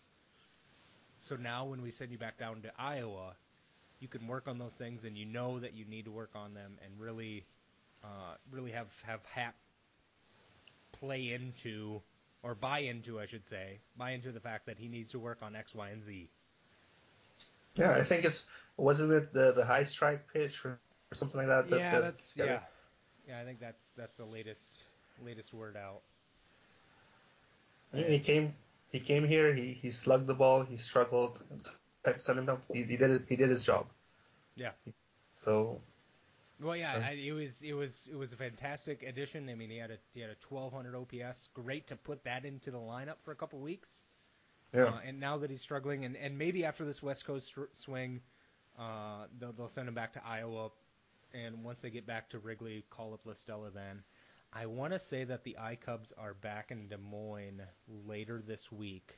So 1.20 1.36
now 1.36 1.66
when 1.66 1.82
we 1.82 1.92
send 1.92 2.12
you 2.12 2.18
back 2.18 2.40
down 2.40 2.62
to 2.64 2.72
Iowa, 2.78 3.36
you 4.00 4.08
can 4.08 4.28
work 4.28 4.48
on 4.48 4.58
those 4.58 4.74
things, 4.74 5.04
and 5.04 5.16
you 5.16 5.26
know 5.26 5.60
that 5.60 5.76
you 5.76 5.86
need 5.86 6.06
to 6.06 6.12
work 6.12 6.32
on 6.36 6.54
them, 6.56 6.78
and 6.84 7.00
really, 7.00 7.46
uh, 8.04 8.36
really 8.52 8.72
have 8.72 8.88
have 9.06 9.24
Happ 9.26 9.56
play 10.94 11.34
into 11.34 12.02
or 12.44 12.56
buy 12.56 12.80
into, 12.80 13.20
I 13.20 13.26
should 13.28 13.46
say, 13.46 13.80
buy 13.98 14.12
into 14.12 14.32
the 14.32 14.40
fact 14.40 14.66
that 14.66 14.78
he 14.78 14.88
needs 14.88 15.12
to 15.12 15.20
work 15.20 15.40
on 15.42 15.56
X, 15.56 15.76
Y, 15.76 15.90
and 15.90 16.04
Z. 16.04 16.30
Yeah, 17.76 17.92
I 17.92 18.04
think 18.04 18.26
it's 18.26 18.46
wasn't 18.78 19.12
it 19.12 19.34
the 19.34 19.54
the 19.54 19.66
high 19.66 19.84
strike 19.84 20.32
pitch 20.34 20.66
or, 20.66 20.72
or 21.12 21.16
something 21.16 21.38
like 21.38 21.48
that. 21.48 21.70
that 21.70 21.80
yeah, 21.80 22.00
that's 22.00 22.36
yeah, 22.38 22.60
Yeah, 23.28 23.40
I 23.40 23.46
think 23.46 23.60
that's 23.60 23.92
that's 23.98 24.18
the 24.18 24.26
latest 24.26 24.76
latest 25.24 25.54
word 25.54 25.78
out. 25.78 26.02
He 27.94 28.20
came 28.20 28.54
he 28.92 29.00
came 29.00 29.28
here. 29.28 29.54
He, 29.54 29.74
he 29.74 29.92
slugged 29.92 30.28
the 30.28 30.34
ball. 30.34 30.64
He 30.64 30.78
struggled. 30.78 31.40
Type 32.04 32.20
sent 32.20 32.40
him 32.40 32.46
down. 32.46 32.62
He, 32.74 32.84
he 32.84 32.98
did 32.98 33.12
it, 33.12 33.22
he 33.30 33.36
did 33.36 33.50
his 33.50 33.64
job. 33.64 33.88
Yeah. 34.56 34.72
So 35.36 35.82
Well, 36.62 36.76
yeah, 36.78 37.02
I, 37.04 37.12
it 37.14 37.32
was 37.34 37.62
it 37.62 37.74
was 37.74 38.08
it 38.12 38.16
was 38.16 38.34
a 38.34 38.38
fantastic 38.38 39.04
addition. 39.04 39.50
I 39.50 39.56
mean, 39.56 39.70
he 39.70 39.78
had 39.78 39.92
a 39.92 39.98
he 40.14 40.22
had 40.22 40.30
a 40.30 40.36
1200 40.48 40.96
OPS. 40.96 41.50
Great 41.54 41.88
to 41.88 41.96
put 41.96 42.24
that 42.26 42.46
into 42.46 42.72
the 42.72 42.78
lineup 42.78 43.18
for 43.24 43.32
a 43.32 43.36
couple 43.36 43.60
weeks. 43.60 44.04
yeah, 44.74 44.86
Uh, 44.86 45.00
and 45.06 45.20
now 45.20 45.38
that 45.38 45.50
he's 45.50 45.62
struggling, 45.62 46.06
and, 46.06 46.16
and 46.18 46.38
maybe 46.38 46.66
after 46.66 46.86
this 46.86 47.02
West 47.04 47.26
Coast 47.26 47.54
swing, 47.74 48.22
uh, 48.80 49.26
they'll, 49.40 49.54
they'll 49.54 49.68
send 49.70 49.88
him 49.88 49.96
back 49.96 50.14
to 50.14 50.26
Iowa. 50.26 50.72
And 51.34 51.64
once 51.64 51.82
they 51.82 51.90
get 51.90 52.06
back 52.06 52.30
to 52.32 52.40
Wrigley, 52.40 52.84
call 52.90 53.14
up 53.14 53.26
La 53.26 53.34
Stella 53.34 53.72
then. 53.72 54.04
I 54.54 54.66
want 54.68 54.94
to 54.94 55.00
say 55.00 55.24
that 55.26 55.44
the 55.44 55.58
I 55.58 55.76
Cubs 55.76 56.12
are 56.18 56.34
back 56.34 56.72
in 56.72 56.88
Des 56.90 56.98
Moines 56.98 57.62
later 58.06 58.42
this 58.46 58.72
week. 58.72 59.18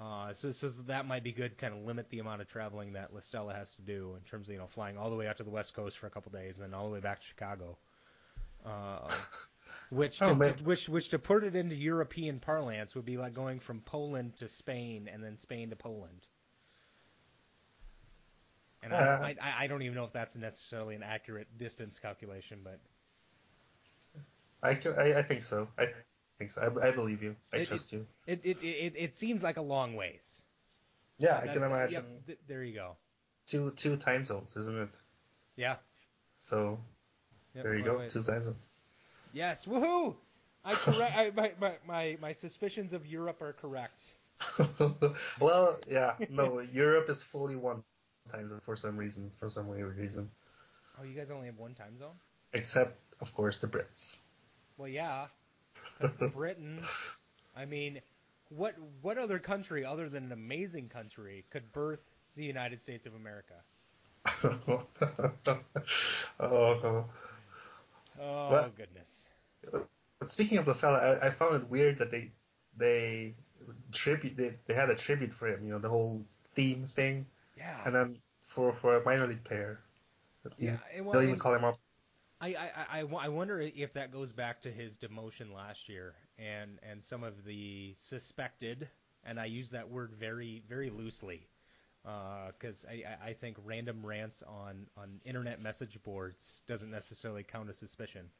Uh, 0.00 0.32
so, 0.32 0.50
so 0.50 0.68
that 0.86 1.06
might 1.06 1.22
be 1.22 1.30
good, 1.32 1.58
kind 1.58 1.74
of 1.74 1.84
limit 1.84 2.08
the 2.08 2.20
amount 2.20 2.40
of 2.40 2.48
traveling 2.48 2.94
that 2.94 3.12
La 3.12 3.20
Stella 3.20 3.52
has 3.52 3.74
to 3.74 3.82
do 3.82 4.14
in 4.16 4.22
terms 4.22 4.48
of, 4.48 4.54
you 4.54 4.58
know, 4.58 4.66
flying 4.66 4.96
all 4.96 5.10
the 5.10 5.16
way 5.16 5.28
out 5.28 5.36
to 5.36 5.42
the 5.44 5.50
West 5.50 5.74
Coast 5.74 5.98
for 5.98 6.06
a 6.06 6.10
couple 6.10 6.32
days 6.32 6.56
and 6.56 6.64
then 6.64 6.72
all 6.72 6.86
the 6.86 6.94
way 6.94 7.00
back 7.00 7.20
to 7.20 7.26
Chicago. 7.26 7.76
Uh, 8.64 9.10
which, 9.90 10.22
Oh, 10.22 10.34
to, 10.34 10.52
to- 10.54 10.64
which, 10.64 10.88
which 10.88 11.10
to 11.10 11.18
put 11.18 11.44
it 11.44 11.54
into 11.54 11.74
European 11.74 12.40
parlance 12.40 12.94
would 12.94 13.04
be 13.04 13.18
like 13.18 13.34
going 13.34 13.60
from 13.60 13.80
Poland 13.82 14.36
to 14.38 14.48
Spain 14.48 15.08
and 15.12 15.22
then 15.22 15.36
Spain 15.36 15.68
to 15.70 15.76
Poland. 15.76 16.26
And 18.82 18.92
Yeah. 18.92 19.18
I, 19.22 19.36
I, 19.40 19.64
I 19.64 19.66
don't 19.66 19.82
even 19.82 19.94
know 19.94 20.04
if 20.04 20.12
that's 20.12 20.34
necessarily 20.36 20.94
an 20.94 21.02
accurate 21.02 21.58
distance 21.58 21.98
calculation, 21.98 22.60
but 22.64 22.80
I, 24.62 24.74
can, 24.74 24.94
I 24.98 25.18
I 25.18 25.22
think 25.22 25.42
so. 25.42 25.68
I 25.78 25.88
think 26.40 26.50
so. 26.52 26.62
I, 26.62 26.88
I 26.88 26.90
believe 26.92 27.22
you. 27.22 27.36
I 27.52 27.58
It- 27.58 27.68
trust 27.68 27.92
you. 27.92 28.06
it, 28.26 28.40
it, 28.44 28.58
it, 28.64 28.94
it 28.96 29.14
seems 29.14 29.42
like 29.44 29.58
a 29.58 29.62
long 29.62 29.94
ways. 29.94 30.42
Yeah, 31.18 31.36
I 31.36 31.44
That- 31.46 31.52
can 31.54 31.62
imagine 31.62 31.92
yep, 31.94 32.26
th- 32.26 32.38
there 32.48 32.64
you 32.64 32.74
go. 32.74 32.96
two 33.46 33.70
two 33.76 33.96
time 33.96 34.24
zones, 34.24 34.56
isn't 34.56 34.78
it? 34.88 34.96
Yeah. 35.56 35.76
So 36.40 36.80
Yep, 37.54 37.64
there 37.64 37.74
you 37.76 37.84
go, 37.84 37.98
ways. 37.98 38.12
two 38.12 38.22
time 38.22 38.42
zones. 38.42 38.68
Yes, 39.32 39.66
woohoo! 39.66 40.16
I 40.64 40.74
correct. 40.74 41.16
I, 41.16 41.30
my, 41.30 41.52
my, 41.60 41.72
my, 41.86 42.16
my 42.20 42.32
suspicions 42.32 42.92
of 42.92 43.06
Europe 43.06 43.42
are 43.42 43.52
correct. 43.52 44.00
well, 45.40 45.78
yeah, 45.88 46.14
no, 46.30 46.60
Europe 46.60 47.08
is 47.10 47.22
fully 47.22 47.56
one 47.56 47.82
time 48.32 48.48
zone 48.48 48.60
for 48.64 48.76
some 48.76 48.96
reason, 48.96 49.30
for 49.38 49.48
some 49.50 49.68
weird 49.68 49.96
reason. 49.98 50.30
Oh, 50.98 51.04
you 51.04 51.14
guys 51.14 51.30
only 51.30 51.46
have 51.46 51.58
one 51.58 51.74
time 51.74 51.98
zone? 51.98 52.16
Except, 52.52 52.96
of 53.20 53.32
course, 53.34 53.58
the 53.58 53.66
Brits. 53.68 54.18
Well, 54.78 54.88
yeah, 54.88 55.26
Britain. 56.34 56.80
I 57.56 57.64
mean, 57.64 58.00
what 58.48 58.74
what 59.02 59.18
other 59.18 59.38
country 59.38 59.84
other 59.84 60.08
than 60.08 60.24
an 60.24 60.32
amazing 60.32 60.88
country 60.88 61.44
could 61.50 61.72
birth 61.72 62.06
the 62.36 62.44
United 62.44 62.80
States 62.80 63.06
of 63.06 63.14
America? 63.14 63.54
oh, 64.44 64.86
Oh, 66.38 67.04
oh 68.20 68.50
Well- 68.50 68.72
goodness. 68.76 69.26
but 70.18 70.28
speaking 70.28 70.58
of 70.58 70.66
La 70.66 70.72
Stella, 70.74 71.18
I, 71.22 71.26
I 71.28 71.30
found 71.30 71.54
it 71.56 71.68
weird 71.68 71.98
that 71.98 72.10
they 72.10 72.30
they 72.76 73.34
tribute 73.92 74.36
they, 74.36 74.54
they 74.66 74.74
had 74.74 74.90
a 74.90 74.94
tribute 74.94 75.32
for 75.32 75.48
him. 75.48 75.64
You 75.64 75.72
know, 75.72 75.78
the 75.78 75.88
whole 75.88 76.24
theme 76.54 76.86
thing, 76.86 77.26
Yeah. 77.56 77.76
and 77.84 77.94
then 77.94 78.18
for 78.42 78.72
for 78.72 78.96
a 79.00 79.04
minor 79.04 79.26
league 79.26 79.44
player, 79.44 79.80
yeah. 80.58 80.76
well, 81.02 81.12
they'll 81.12 81.22
even 81.22 81.38
call 81.38 81.54
him 81.54 81.64
up. 81.64 81.78
I, 82.40 82.48
I, 82.48 83.00
I, 83.00 83.04
I 83.24 83.28
wonder 83.28 83.60
if 83.60 83.92
that 83.94 84.12
goes 84.12 84.32
back 84.32 84.62
to 84.62 84.70
his 84.70 84.96
demotion 84.96 85.54
last 85.54 85.88
year 85.88 86.14
and, 86.38 86.78
and 86.90 87.04
some 87.04 87.22
of 87.22 87.44
the 87.44 87.92
suspected, 87.96 88.88
and 89.24 89.38
I 89.38 89.44
use 89.46 89.70
that 89.70 89.90
word 89.90 90.12
very 90.18 90.62
very 90.68 90.88
loosely, 90.90 91.46
because 92.02 92.86
I, 92.88 93.04
I- 93.06 93.28
I 93.28 93.32
think 93.34 93.58
random 93.64 94.04
rants 94.06 94.42
on, 94.42 94.86
on 94.96 95.20
internet 95.24 95.62
message 95.62 95.98
boards 96.02 96.62
doesn't 96.66 96.90
necessarily 96.90 97.42
count 97.42 97.68
as 97.68 97.76
suspicion. 97.78 98.30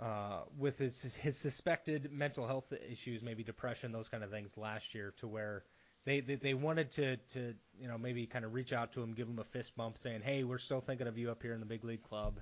Uh, 0.00 0.40
with 0.58 0.78
his 0.78 1.14
his 1.16 1.36
suspected 1.36 2.10
mental 2.10 2.46
health 2.46 2.72
issues, 2.90 3.22
maybe 3.22 3.44
depression, 3.44 3.92
those 3.92 4.08
kind 4.08 4.24
of 4.24 4.30
things 4.30 4.56
last 4.56 4.94
year, 4.94 5.12
to 5.18 5.28
where 5.28 5.62
they, 6.06 6.20
they 6.20 6.36
they 6.36 6.54
wanted 6.54 6.90
to 6.92 7.16
to 7.34 7.54
you 7.78 7.86
know 7.86 7.98
maybe 7.98 8.26
kind 8.26 8.46
of 8.46 8.54
reach 8.54 8.72
out 8.72 8.92
to 8.92 9.02
him, 9.02 9.12
give 9.12 9.28
him 9.28 9.38
a 9.38 9.44
fist 9.44 9.76
bump, 9.76 9.98
saying, 9.98 10.22
"Hey, 10.22 10.42
we're 10.42 10.56
still 10.58 10.80
thinking 10.80 11.06
of 11.06 11.18
you 11.18 11.30
up 11.30 11.42
here 11.42 11.52
in 11.52 11.60
the 11.60 11.66
big 11.66 11.84
league 11.84 12.02
club. 12.02 12.40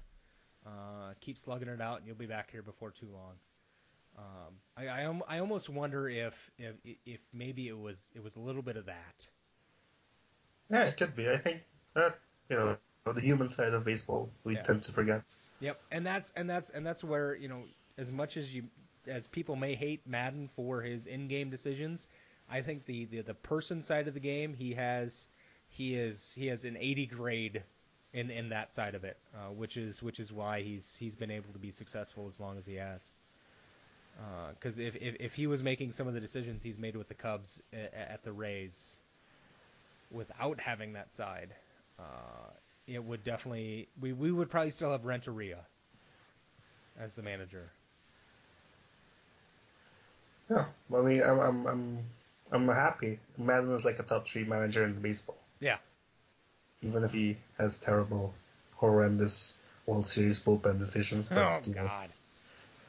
Uh, 0.68 1.14
keep 1.20 1.38
slugging 1.38 1.68
it 1.68 1.80
out, 1.80 1.98
and 1.98 2.06
you'll 2.06 2.16
be 2.16 2.26
back 2.26 2.50
here 2.50 2.62
before 2.62 2.90
too 2.90 3.08
long." 3.12 3.34
Um, 4.18 4.54
I, 4.76 4.88
I 4.88 5.20
I 5.28 5.38
almost 5.38 5.68
wonder 5.68 6.08
if, 6.08 6.50
if 6.58 6.74
if 7.06 7.20
maybe 7.32 7.68
it 7.68 7.78
was 7.78 8.10
it 8.14 8.22
was 8.22 8.36
a 8.36 8.40
little 8.40 8.62
bit 8.62 8.76
of 8.76 8.86
that. 8.86 9.26
Yeah, 10.70 10.84
it 10.84 10.96
could 10.96 11.16
be. 11.16 11.28
I 11.28 11.38
think 11.38 11.62
that 11.94 12.18
you 12.50 12.56
know 12.56 12.76
the 13.12 13.20
human 13.20 13.48
side 13.48 13.72
of 13.72 13.84
baseball 13.84 14.30
we 14.44 14.54
Yeah. 14.54 14.62
tend 14.62 14.82
to 14.84 14.92
forget. 14.92 15.34
Yep, 15.60 15.80
and 15.90 16.06
that's 16.06 16.32
and 16.36 16.50
that's 16.50 16.70
and 16.70 16.86
that's 16.86 17.02
where 17.02 17.34
you 17.34 17.48
know 17.48 17.62
as 17.96 18.12
much 18.12 18.36
as 18.36 18.52
you 18.52 18.64
as 19.06 19.26
people 19.26 19.56
may 19.56 19.74
hate 19.74 20.06
Maddon 20.06 20.48
for 20.56 20.82
his 20.82 21.06
in-game 21.06 21.50
decisions, 21.50 22.06
I 22.50 22.60
think 22.62 22.84
the 22.86 23.06
the, 23.06 23.20
the 23.22 23.34
person 23.34 23.82
side 23.82 24.08
of 24.08 24.14
the 24.14 24.20
game 24.20 24.54
he 24.54 24.74
has 24.74 25.26
he 25.68 25.94
is 25.94 26.32
he 26.34 26.48
has 26.48 26.64
an 26.64 26.76
80 26.76 27.06
grade 27.06 27.62
in 28.12 28.30
in 28.30 28.48
that 28.50 28.72
side 28.72 28.94
of 28.94 29.04
it, 29.04 29.16
uh, 29.34 29.52
which 29.52 29.76
is 29.76 30.02
which 30.02 30.20
is 30.20 30.32
why 30.32 30.62
he's 30.62 30.96
he's 30.96 31.14
been 31.14 31.30
able 31.30 31.52
to 31.52 31.58
be 31.58 31.70
successful 31.70 32.26
as 32.28 32.40
long 32.40 32.58
as 32.58 32.66
he 32.66 32.76
has. 32.76 33.12
Because 34.54 34.78
if, 34.78 34.96
if 34.96 35.16
if 35.20 35.34
he 35.34 35.46
was 35.46 35.62
making 35.62 35.92
some 35.92 36.08
of 36.08 36.14
the 36.14 36.20
decisions 36.20 36.62
he's 36.62 36.78
made 36.78 36.96
with 36.96 37.08
the 37.08 37.14
Cubs 37.14 37.62
at, 37.72 37.94
at 37.94 38.24
the 38.24 38.32
Rays, 38.32 38.98
without 40.10 40.58
having 40.58 40.94
that 40.94 41.12
side, 41.12 41.50
uh, 41.98 42.50
it 42.86 43.04
would 43.04 43.22
definitely 43.22 43.88
we, 44.00 44.12
we 44.12 44.32
would 44.32 44.50
probably 44.50 44.70
still 44.70 44.92
have 44.92 45.04
Renteria 45.04 45.58
as 46.98 47.14
the 47.14 47.22
manager. 47.22 47.70
Yeah, 50.50 50.64
I 50.92 51.00
mean, 51.00 51.22
I'm 51.22 51.38
I'm 51.38 51.66
I'm 51.66 51.98
I'm 52.50 52.68
happy. 52.68 53.20
Maddon 53.36 53.72
is 53.72 53.84
like 53.84 53.98
a 53.98 54.02
top 54.02 54.26
three 54.26 54.44
manager 54.44 54.84
in 54.84 55.00
baseball, 55.00 55.38
Yeah. 55.60 55.76
Even 56.82 57.04
if 57.04 57.12
he 57.12 57.36
has 57.58 57.78
terrible, 57.78 58.34
horrendous 58.76 59.56
World 59.86 60.06
Series 60.06 60.38
bullpen 60.38 60.78
decisions. 60.78 61.28
But, 61.28 61.38
Oh 61.38 61.60
you 61.64 61.74
know, 61.74 61.84
God. 61.84 62.10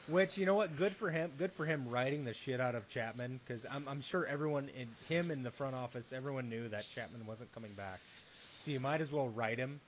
Which 0.08 0.38
you 0.38 0.46
know 0.46 0.54
what? 0.54 0.76
Good 0.76 0.92
for 0.92 1.08
him. 1.10 1.30
Good 1.38 1.52
for 1.52 1.64
him 1.64 1.88
riding 1.88 2.24
the 2.24 2.34
shit 2.34 2.60
out 2.60 2.74
of 2.74 2.88
Chapman 2.88 3.38
because 3.46 3.64
I'm 3.70 3.86
I'm 3.86 4.02
sure 4.02 4.26
everyone 4.26 4.68
in 4.76 4.88
him 5.08 5.30
in 5.30 5.42
the 5.42 5.50
front 5.50 5.76
office, 5.76 6.12
everyone 6.12 6.48
knew 6.48 6.68
that 6.68 6.88
Chapman 6.88 7.26
wasn't 7.26 7.52
coming 7.54 7.72
back. 7.72 8.00
So 8.62 8.72
you 8.72 8.80
might 8.80 9.00
as 9.00 9.12
well 9.12 9.28
ride 9.28 9.58
him. 9.58 9.80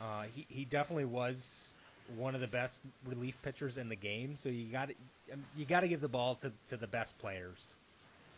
Uh, 0.00 0.24
he 0.34 0.46
he 0.48 0.64
definitely 0.64 1.04
was 1.04 1.72
one 2.16 2.34
of 2.34 2.40
the 2.40 2.48
best 2.48 2.80
relief 3.06 3.40
pitchers 3.42 3.78
in 3.78 3.88
the 3.88 3.96
game. 3.96 4.36
So 4.36 4.48
you 4.48 4.66
got 4.66 4.90
you 5.56 5.64
got 5.64 5.80
to 5.80 5.88
give 5.88 6.00
the 6.00 6.08
ball 6.08 6.34
to 6.36 6.52
to 6.68 6.76
the 6.76 6.88
best 6.88 7.16
players. 7.20 7.74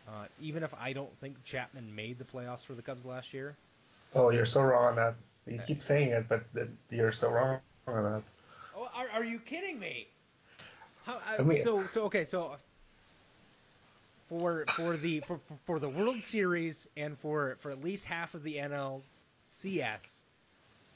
Uh, 0.06 0.26
even 0.40 0.64
if 0.64 0.74
I 0.78 0.92
don't 0.92 1.16
think 1.20 1.42
Chapman 1.44 1.94
made 1.94 2.18
the 2.18 2.24
playoffs 2.24 2.64
for 2.64 2.74
the 2.74 2.82
Cubs 2.82 3.06
last 3.06 3.32
year, 3.32 3.56
Oh, 4.14 4.30
you're 4.30 4.46
so 4.46 4.62
wrong 4.62 4.90
on 4.90 4.96
that. 4.96 5.14
You 5.46 5.58
keep 5.66 5.82
saying 5.82 6.10
it, 6.10 6.26
but 6.28 6.44
you're 6.90 7.12
so 7.12 7.30
wrong 7.30 7.60
on 7.86 8.02
that. 8.04 8.22
Oh, 8.76 8.88
are, 8.94 9.06
are 9.14 9.24
you 9.24 9.38
kidding 9.38 9.78
me? 9.78 10.06
How, 11.04 11.18
I, 11.26 11.38
I 11.38 11.42
mean- 11.42 11.62
so 11.62 11.86
so 11.86 12.04
okay 12.04 12.24
so 12.24 12.42
uh, 12.52 12.56
for 14.28 14.64
for 14.76 14.96
the 14.96 15.20
for, 15.20 15.40
for- 15.66 15.78
the 15.78 15.88
World 15.88 16.20
Series 16.20 16.86
and 16.96 17.18
for 17.18 17.56
for 17.60 17.70
at 17.70 17.82
least 17.82 18.04
half 18.04 18.34
of 18.34 18.42
the 18.44 18.56
NLCS, 18.56 20.20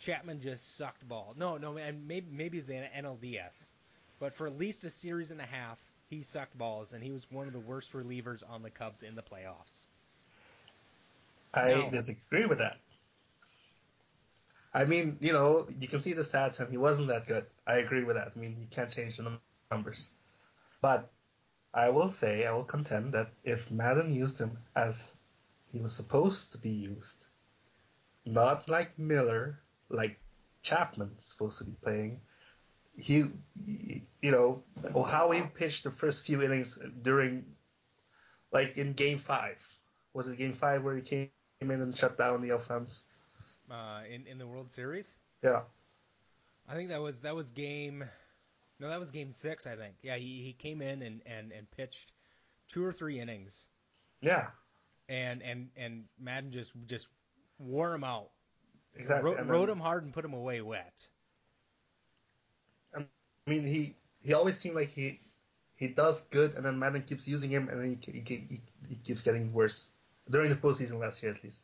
Chapman 0.00 0.40
just 0.40 0.76
sucked 0.76 1.06
ball. 1.08 1.34
No, 1.36 1.56
no, 1.56 1.76
and 1.76 2.06
maybe 2.06 2.26
maybe 2.30 2.58
it's 2.58 2.66
the 2.68 2.74
NLDS, 2.74 3.72
but 4.20 4.34
for 4.34 4.46
at 4.46 4.56
least 4.58 4.84
a 4.84 4.90
series 4.90 5.30
and 5.32 5.40
a 5.40 5.46
half, 5.46 5.78
he 6.08 6.22
sucked 6.22 6.56
balls, 6.56 6.92
and 6.92 7.02
he 7.02 7.10
was 7.10 7.26
one 7.30 7.46
of 7.48 7.52
the 7.52 7.58
worst 7.60 7.92
relievers 7.92 8.42
on 8.48 8.62
the 8.62 8.70
Cubs 8.70 9.02
in 9.02 9.16
the 9.16 9.22
playoffs. 9.22 9.86
I 11.52 11.70
No. 11.72 11.90
disagree 11.90 12.46
with 12.46 12.58
that. 12.58 12.76
I 14.76 14.84
mean, 14.84 15.16
you 15.22 15.32
know, 15.32 15.66
you 15.80 15.88
can 15.88 16.00
see 16.00 16.12
the 16.12 16.20
stats, 16.20 16.60
and 16.60 16.70
he 16.70 16.76
wasn't 16.76 17.08
that 17.08 17.26
good. 17.26 17.46
I 17.66 17.76
agree 17.76 18.04
with 18.04 18.16
that. 18.16 18.32
I 18.36 18.38
mean, 18.38 18.58
you 18.60 18.66
can't 18.70 18.90
change 18.90 19.16
the 19.16 19.38
numbers. 19.70 20.10
But 20.82 21.10
I 21.72 21.88
will 21.88 22.10
say, 22.10 22.44
I 22.44 22.52
will 22.52 22.64
contend 22.64 23.14
that 23.14 23.30
if 23.42 23.70
Maddon 23.70 24.12
used 24.12 24.38
him 24.38 24.58
as 24.74 25.16
he 25.72 25.80
was 25.80 25.96
supposed 25.96 26.52
to 26.52 26.58
be 26.58 26.68
used, 26.68 27.24
not 28.26 28.68
like 28.68 28.98
Miller, 28.98 29.58
like 29.88 30.20
Chapman's 30.62 31.24
supposed 31.24 31.56
to 31.58 31.64
be 31.64 31.76
playing, 31.82 32.20
he, 32.98 33.24
you 34.20 34.30
know, 34.30 34.62
how 35.06 35.30
he 35.30 35.40
pitched 35.40 35.84
the 35.84 35.90
first 35.90 36.26
few 36.26 36.42
innings 36.42 36.78
during, 37.00 37.46
like 38.52 38.76
in 38.76 38.92
Game 38.92 39.20
Five. 39.20 39.56
Was 40.12 40.28
it 40.28 40.36
Game 40.36 40.52
Five 40.52 40.84
where 40.84 40.96
he 40.96 41.00
came 41.00 41.30
in 41.62 41.70
and 41.70 41.96
shut 41.96 42.18
down 42.18 42.42
the 42.42 42.50
offense? 42.50 43.02
Uh, 43.70 44.00
in 44.08 44.26
in 44.26 44.38
the 44.38 44.46
World 44.46 44.70
Series, 44.70 45.16
Yeah. 45.42 45.62
I 46.68 46.74
think 46.74 46.88
that 46.90 47.00
was 47.00 47.20
that 47.20 47.34
was 47.34 47.50
game. 47.50 48.04
No, 48.78 48.88
that 48.88 49.00
was 49.00 49.10
game 49.10 49.30
six, 49.30 49.66
I 49.66 49.74
think. 49.74 49.94
Yeah, 50.02 50.16
he, 50.16 50.42
he 50.42 50.52
came 50.52 50.82
in 50.82 51.00
and, 51.02 51.22
and, 51.24 51.50
and 51.50 51.70
pitched 51.70 52.12
two 52.68 52.84
or 52.84 52.92
three 52.92 53.18
innings. 53.20 53.66
Yeah. 54.20 54.48
And 55.08 55.42
and 55.42 55.68
and 55.76 56.04
Maddon 56.18 56.52
just 56.52 56.72
just 56.86 57.08
wore 57.58 57.94
him 57.94 58.04
out. 58.04 58.30
Exactly. 58.94 59.30
Ro- 59.30 59.36
And 59.36 59.48
rode 59.48 59.68
him 59.68 59.80
hard 59.80 60.04
and 60.04 60.12
put 60.12 60.24
him 60.24 60.34
away 60.34 60.60
wet. 60.60 61.06
I 62.94 63.04
mean, 63.46 63.66
he 63.66 63.96
he 64.20 64.34
always 64.34 64.58
seemed 64.58 64.74
like 64.76 64.88
he 64.90 65.20
he 65.76 65.88
does 65.88 66.20
good, 66.30 66.54
and 66.54 66.64
then 66.64 66.78
Maddon 66.78 67.02
keeps 67.02 67.28
using 67.28 67.50
him, 67.50 67.68
and 67.68 67.80
then 67.80 67.98
he 68.02 68.12
he, 68.12 68.20
he, 68.20 68.60
he 68.88 68.94
keeps 68.96 69.22
getting 69.22 69.52
worse 69.52 69.88
during 70.30 70.50
the 70.50 70.56
postseason 70.56 70.98
last 70.98 71.22
year 71.22 71.32
at 71.32 71.42
least. 71.44 71.62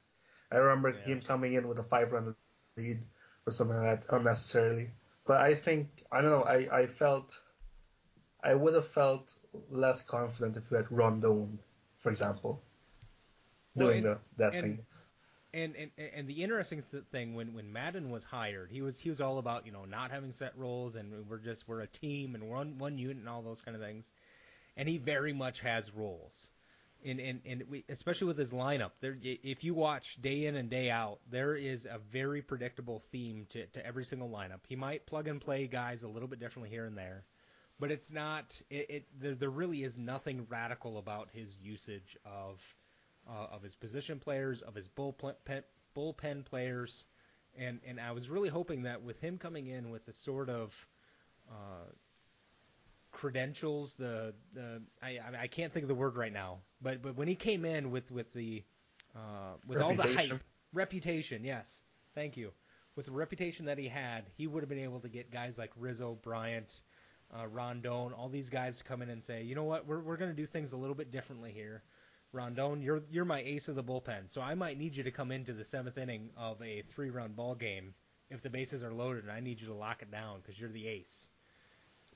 I 0.53 0.59
remember 0.59 0.91
Yeah. 0.91 1.01
him 1.05 1.23
coming 1.23 1.55
in 1.55 1.67
with 1.69 1.79
a 1.79 1.83
five 1.85 2.13
run 2.13 2.37
lead 2.77 3.03
or 3.47 3.53
something 3.53 3.77
like 3.77 4.01
that 4.07 4.15
unnecessarily. 4.15 4.91
But 5.27 5.41
I 5.41 5.55
think 5.55 6.05
I 6.13 6.21
don't 6.21 6.31
know. 6.31 6.45
I 6.45 6.83
I 6.83 6.87
felt 6.87 7.41
I 8.43 8.55
would 8.55 8.75
have 8.75 8.87
felt 8.89 9.33
less 9.71 10.03
confident 10.03 10.57
if 10.57 10.71
we 10.71 10.77
had 10.77 10.91
Rondon, 10.91 11.59
for 11.99 12.11
example, 12.11 12.63
Well, 13.75 13.89
doing 13.89 14.05
and- 14.07 14.17
the, 14.17 14.21
that 14.37 14.55
and- 14.55 14.63
thing. 14.63 14.87
And, 15.55 15.77
and 15.77 15.91
and 16.15 16.27
the 16.27 16.43
interesting 16.43 16.81
thing 16.81 17.35
when 17.35 17.53
when 17.53 17.71
Maddon 17.71 18.09
was 18.11 18.25
hired, 18.25 18.71
he 18.71 18.81
was 18.81 18.99
he 18.99 19.11
was 19.11 19.21
all 19.21 19.37
about 19.37 19.67
you 19.67 19.73
know 19.73 19.85
not 19.85 20.11
having 20.11 20.33
set 20.33 20.57
roles 20.57 20.97
and 20.97 21.29
we're 21.29 21.37
just 21.37 21.69
we're 21.69 21.81
a 21.83 21.87
team 21.87 22.35
and 22.35 22.45
we're 22.45 22.57
one 22.57 22.79
one 22.79 22.97
unit 22.97 23.19
and 23.19 23.29
all 23.29 23.43
those 23.43 23.61
kind 23.61 23.75
of 23.77 23.83
things, 23.83 24.11
and 24.79 24.89
he 24.89 24.97
very 24.97 25.35
much 25.35 25.61
has 25.61 25.93
roles, 25.95 26.49
and 27.05 27.21
and 27.21 27.41
and 27.45 27.65
we, 27.69 27.85
especially 27.89 28.29
with 28.29 28.39
his 28.39 28.53
lineup, 28.53 28.93
there 29.01 29.17
if 29.23 29.65
you 29.65 29.75
watch 29.75 30.21
day 30.21 30.47
in 30.47 30.57
and 30.57 30.71
day 30.71 30.91
out, 30.91 31.19
there 31.31 31.55
is 31.55 31.87
a 31.87 31.99
very 32.11 32.43
predictable 32.43 32.99
theme 33.01 33.47
to 33.51 33.67
to 33.67 33.85
every 33.87 34.05
single 34.05 34.29
lineup. 34.29 34.61
He 34.69 34.77
might 34.77 35.07
plug 35.07 35.29
and 35.29 35.41
play 35.41 35.67
guys 35.67 36.03
a 36.03 36.09
little 36.09 36.29
bit 36.29 36.41
differently 36.41 36.71
here 36.71 36.85
and 36.85 36.97
there, 36.97 37.25
but 37.81 37.91
it's 37.91 38.11
not 38.13 38.61
it, 38.71 38.87
it 38.91 39.05
there, 39.21 39.35
there 39.35 39.51
really 39.51 39.83
is 39.83 39.97
nothing 39.99 40.47
radical 40.49 40.99
about 40.99 41.29
his 41.33 41.57
usage 41.59 42.17
of 42.25 42.61
uh, 43.29 43.47
of 43.55 43.63
his 43.63 43.75
position 43.75 44.19
players, 44.19 44.63
of 44.63 44.75
his 44.75 44.89
bullpen 44.89 45.35
bullpen 45.97 46.45
players, 46.45 47.05
and 47.59 47.81
and 47.87 48.01
I 48.01 48.13
was 48.13 48.29
really 48.29 48.49
hoping 48.49 48.83
that 48.83 49.03
with 49.03 49.21
him 49.21 49.39
coming 49.39 49.67
in 49.67 49.91
with 49.91 50.07
a 50.09 50.13
sort 50.13 50.49
of 50.49 50.75
uh, 51.51 51.91
credentials, 53.11 53.95
the 53.95 54.35
the 54.55 54.83
I 55.03 55.19
I- 55.19 55.43
I 55.43 55.47
can't 55.47 55.73
think 55.73 55.85
of 55.85 55.89
the 55.89 55.95
word 55.95 56.17
right 56.17 56.33
now, 56.33 56.59
but 56.83 57.03
but 57.03 57.17
when 57.17 57.29
he 57.29 57.35
came 57.35 57.65
in 57.65 57.91
with 57.91 58.11
with 58.11 58.33
the 58.33 58.63
uh, 59.15 59.57
with 59.67 59.79
all 59.81 59.95
the 59.95 60.03
hype, 60.03 60.41
reputation, 60.73 61.45
yes, 61.45 61.83
thank 62.15 62.37
you, 62.37 62.53
with 62.97 63.07
the 63.07 63.13
reputation 63.13 63.67
that 63.67 63.79
he 63.79 63.89
had, 63.89 64.25
he 64.37 64.47
would 64.47 64.63
have 64.63 64.69
been 64.69 64.79
able 64.79 65.01
to 65.01 65.09
get 65.09 65.31
guys 65.31 65.59
like 65.59 65.71
Rizzo, 65.77 66.19
Bryant. 66.23 66.81
Uh, 67.35 67.47
Rondon, 67.47 68.13
all 68.13 68.29
these 68.29 68.51
guys 68.51 68.77
to 68.77 68.85
come 68.85 69.01
in 69.01 69.09
and 69.09 69.25
say, 69.25 69.43
you 69.43 69.55
know 69.55 69.65
what, 69.65 69.87
we're, 69.87 70.01
we're 70.01 70.19
going 70.19 70.31
to 70.31 70.37
do 70.37 70.45
things 70.45 70.73
a 70.73 70.77
little 70.77 70.95
bit 70.95 71.11
differently 71.11 71.51
here. 71.51 71.83
Rondon, 72.33 72.83
you're 72.83 73.03
you're 73.11 73.25
my 73.25 73.41
ace 73.41 73.69
of 73.69 73.75
the 73.75 73.83
bullpen, 73.83 74.31
so 74.31 74.43
I 74.43 74.55
might 74.55 74.79
need 74.79 74.95
you 74.95 75.05
to 75.05 75.11
come 75.11 75.33
into 75.33 75.55
the 75.55 75.65
seventh 75.65 75.97
inning 75.97 76.29
of 76.37 76.61
a 76.61 76.83
three-run 76.83 77.33
ball 77.33 77.55
game 77.55 77.95
if 78.31 78.43
the 78.43 78.51
bases 78.51 78.83
are 78.83 78.93
loaded, 78.93 79.25
and 79.25 79.33
I 79.33 79.41
need 79.41 79.61
you 79.61 79.69
to 79.69 79.75
lock 79.75 80.03
it 80.03 80.11
down 80.11 80.41
because 80.41 80.59
you're 80.59 80.71
the 80.71 80.89
ace. 80.89 81.29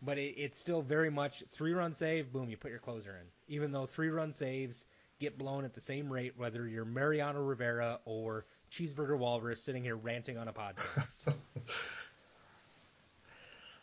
But 0.02 0.18
it, 0.18 0.34
it's 0.36 0.58
still 0.58 0.82
very 0.82 1.10
much 1.10 1.42
three-run 1.48 1.92
save, 1.92 2.32
boom, 2.32 2.48
you 2.48 2.56
put 2.56 2.70
your 2.70 2.80
closer 2.80 3.10
in. 3.10 3.54
Even 3.54 3.72
though 3.72 3.86
three-run 3.86 4.32
saves 4.32 4.86
get 5.18 5.38
blown 5.38 5.64
at 5.64 5.74
the 5.74 5.80
same 5.80 6.12
rate, 6.12 6.34
whether 6.36 6.66
you're 6.66 6.84
Mariano 6.84 7.40
Rivera 7.40 8.00
or 8.04 8.44
Cheeseburger 8.70 9.18
Walrus 9.18 9.62
sitting 9.62 9.82
here 9.82 9.96
ranting 9.96 10.36
on 10.38 10.48
a 10.48 10.52
podcast. 10.52 11.32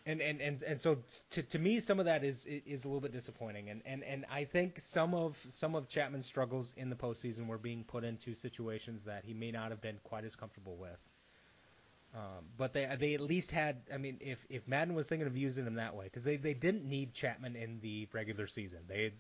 and 0.06 0.22
and 0.22 0.42
and 0.42 0.62
and 0.64 0.80
so 0.80 0.98
to, 1.32 1.42
to 1.44 1.60
me 1.60 1.80
some 1.80 2.00
of 2.00 2.06
that 2.06 2.24
is 2.24 2.46
is 2.46 2.84
a 2.84 2.88
little 2.88 3.02
bit 3.02 3.12
disappointing 3.12 3.70
and 3.70 3.82
and 3.86 4.04
and 4.04 4.26
I 4.32 4.44
think 4.44 4.82
some 4.82 5.14
of 5.14 5.38
some 5.50 5.76
of 5.76 5.88
Chapman's 5.88 6.26
struggles 6.26 6.74
in 6.76 6.90
the 6.90 6.96
postseason 6.96 7.48
were 7.48 7.58
being 7.58 7.84
put 7.84 8.04
into 8.04 8.36
situations 8.36 9.04
that 9.06 9.24
he 9.24 9.34
may 9.34 9.52
not 9.52 9.72
have 9.72 9.82
been 9.82 10.00
quite 10.04 10.26
as 10.26 10.36
comfortable 10.36 10.76
with. 10.76 11.00
Um, 12.16 12.46
but 12.58 12.74
they 12.74 12.88
they 13.00 13.16
at 13.16 13.22
least 13.22 13.52
had 13.52 13.82
I 13.92 13.98
mean 13.98 14.18
if 14.22 14.46
if 14.50 14.68
Maddon 14.68 14.94
was 14.94 15.10
thinking 15.10 15.28
of 15.28 15.36
using 15.36 15.66
him 15.66 15.76
that 15.76 15.96
way 15.96 16.06
because 16.06 16.24
they, 16.24 16.38
they 16.38 16.54
didn't 16.54 16.86
need 16.86 17.14
Chapman 17.14 17.56
in 17.56 17.80
the 17.82 18.08
regular 18.14 18.46
season 18.46 18.80
they 18.88 19.14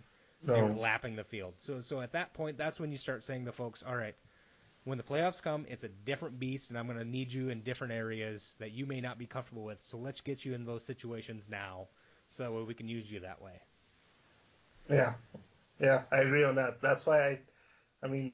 they 0.43 0.61
were 0.61 0.73
lapping 0.73 1.15
the 1.15 1.23
field 1.23 1.53
so 1.57 1.81
so 1.81 2.01
at 2.01 2.11
that 2.11 2.33
point 2.33 2.57
that's 2.57 2.79
when 2.79 2.91
you 2.91 2.97
start 2.97 3.23
saying 3.23 3.45
to 3.45 3.51
folks 3.51 3.81
all 3.81 3.95
right 3.95 4.15
when 4.85 4.97
the 4.97 5.03
playoffs 5.03 5.41
come, 5.41 5.65
it's 5.69 5.83
a 5.83 5.89
different 5.89 6.39
beast, 6.39 6.69
and 6.69 6.77
I'm 6.77 6.87
going 6.87 6.99
to 6.99 7.05
need 7.05 7.31
you 7.31 7.49
in 7.49 7.61
different 7.61 7.93
areas 7.93 8.55
that 8.59 8.71
you 8.71 8.85
may 8.85 8.99
not 8.99 9.17
be 9.17 9.25
comfortable 9.25 9.63
with. 9.63 9.81
So 9.81 9.97
let's 9.97 10.21
get 10.21 10.43
you 10.43 10.53
in 10.53 10.65
those 10.65 10.83
situations 10.83 11.47
now, 11.49 11.87
so 12.29 12.43
that 12.43 12.51
way 12.51 12.63
we 12.63 12.73
can 12.73 12.89
use 12.89 13.09
you 13.09 13.21
that 13.21 13.41
way. 13.41 13.61
Yeah, 14.89 15.13
yeah, 15.79 16.03
I 16.11 16.21
agree 16.21 16.43
on 16.43 16.55
that. 16.55 16.81
That's 16.81 17.05
why 17.05 17.27
I, 17.27 17.39
I 18.03 18.07
mean, 18.07 18.33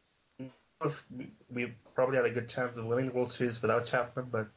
if 0.81 1.05
we- 1.49 1.75
probably 1.93 2.15
had 2.15 2.25
a 2.25 2.31
good 2.31 2.49
chance 2.49 2.77
of 2.77 2.85
winning 2.85 3.07
the 3.07 3.13
World 3.13 3.31
Series 3.31 3.61
without 3.61 3.85
Chapman, 3.85 4.29
but 4.31 4.47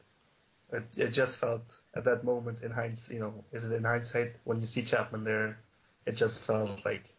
it, 0.71 0.83
it 0.97 1.09
just 1.09 1.37
felt 1.37 1.79
at 1.93 2.05
that 2.05 2.23
moment 2.23 2.61
in 2.61 2.71
hindsight, 2.71 3.15
you 3.15 3.19
know, 3.19 3.43
is 3.51 3.65
it 3.69 3.75
in 3.75 3.83
hindsight 3.83 4.35
when 4.43 4.61
you 4.61 4.67
see 4.67 4.81
Chapman 4.81 5.23
there, 5.23 5.59
it 6.05 6.15
just 6.15 6.41
felt 6.41 6.85
like 6.85 7.13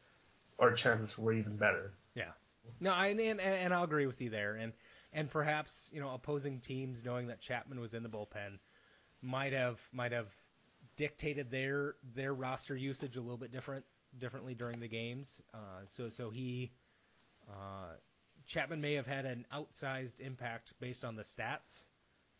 our 0.58 0.72
chances 0.72 1.18
were 1.18 1.32
even 1.32 1.56
better. 1.56 1.92
Yeah. 2.14 2.32
No, 2.80 2.92
I, 2.92 3.08
and, 3.08 3.20
and 3.20 3.40
and 3.40 3.74
I'll 3.74 3.84
agree 3.84 4.06
with 4.06 4.20
you 4.22 4.30
there, 4.30 4.54
and 4.54 4.72
and 5.12 5.30
perhaps 5.30 5.90
you 5.92 6.00
know 6.00 6.10
opposing 6.10 6.60
teams 6.60 7.04
knowing 7.04 7.26
that 7.26 7.40
Chapman 7.40 7.80
was 7.80 7.94
in 7.94 8.02
the 8.02 8.08
bullpen 8.08 8.58
might 9.20 9.52
have 9.52 9.80
might 9.92 10.12
have 10.12 10.28
dictated 10.96 11.50
their 11.50 11.96
their 12.14 12.32
roster 12.32 12.76
usage 12.76 13.16
a 13.16 13.20
little 13.20 13.36
bit 13.36 13.52
different 13.52 13.84
differently 14.18 14.54
during 14.54 14.80
the 14.80 14.88
games. 14.88 15.40
Uh, 15.52 15.82
so 15.86 16.08
so 16.08 16.30
he 16.30 16.72
uh, 17.48 17.92
Chapman 18.46 18.80
may 18.80 18.94
have 18.94 19.06
had 19.06 19.24
an 19.24 19.46
outsized 19.52 20.20
impact 20.20 20.72
based 20.80 21.04
on 21.04 21.16
the 21.16 21.22
stats, 21.22 21.84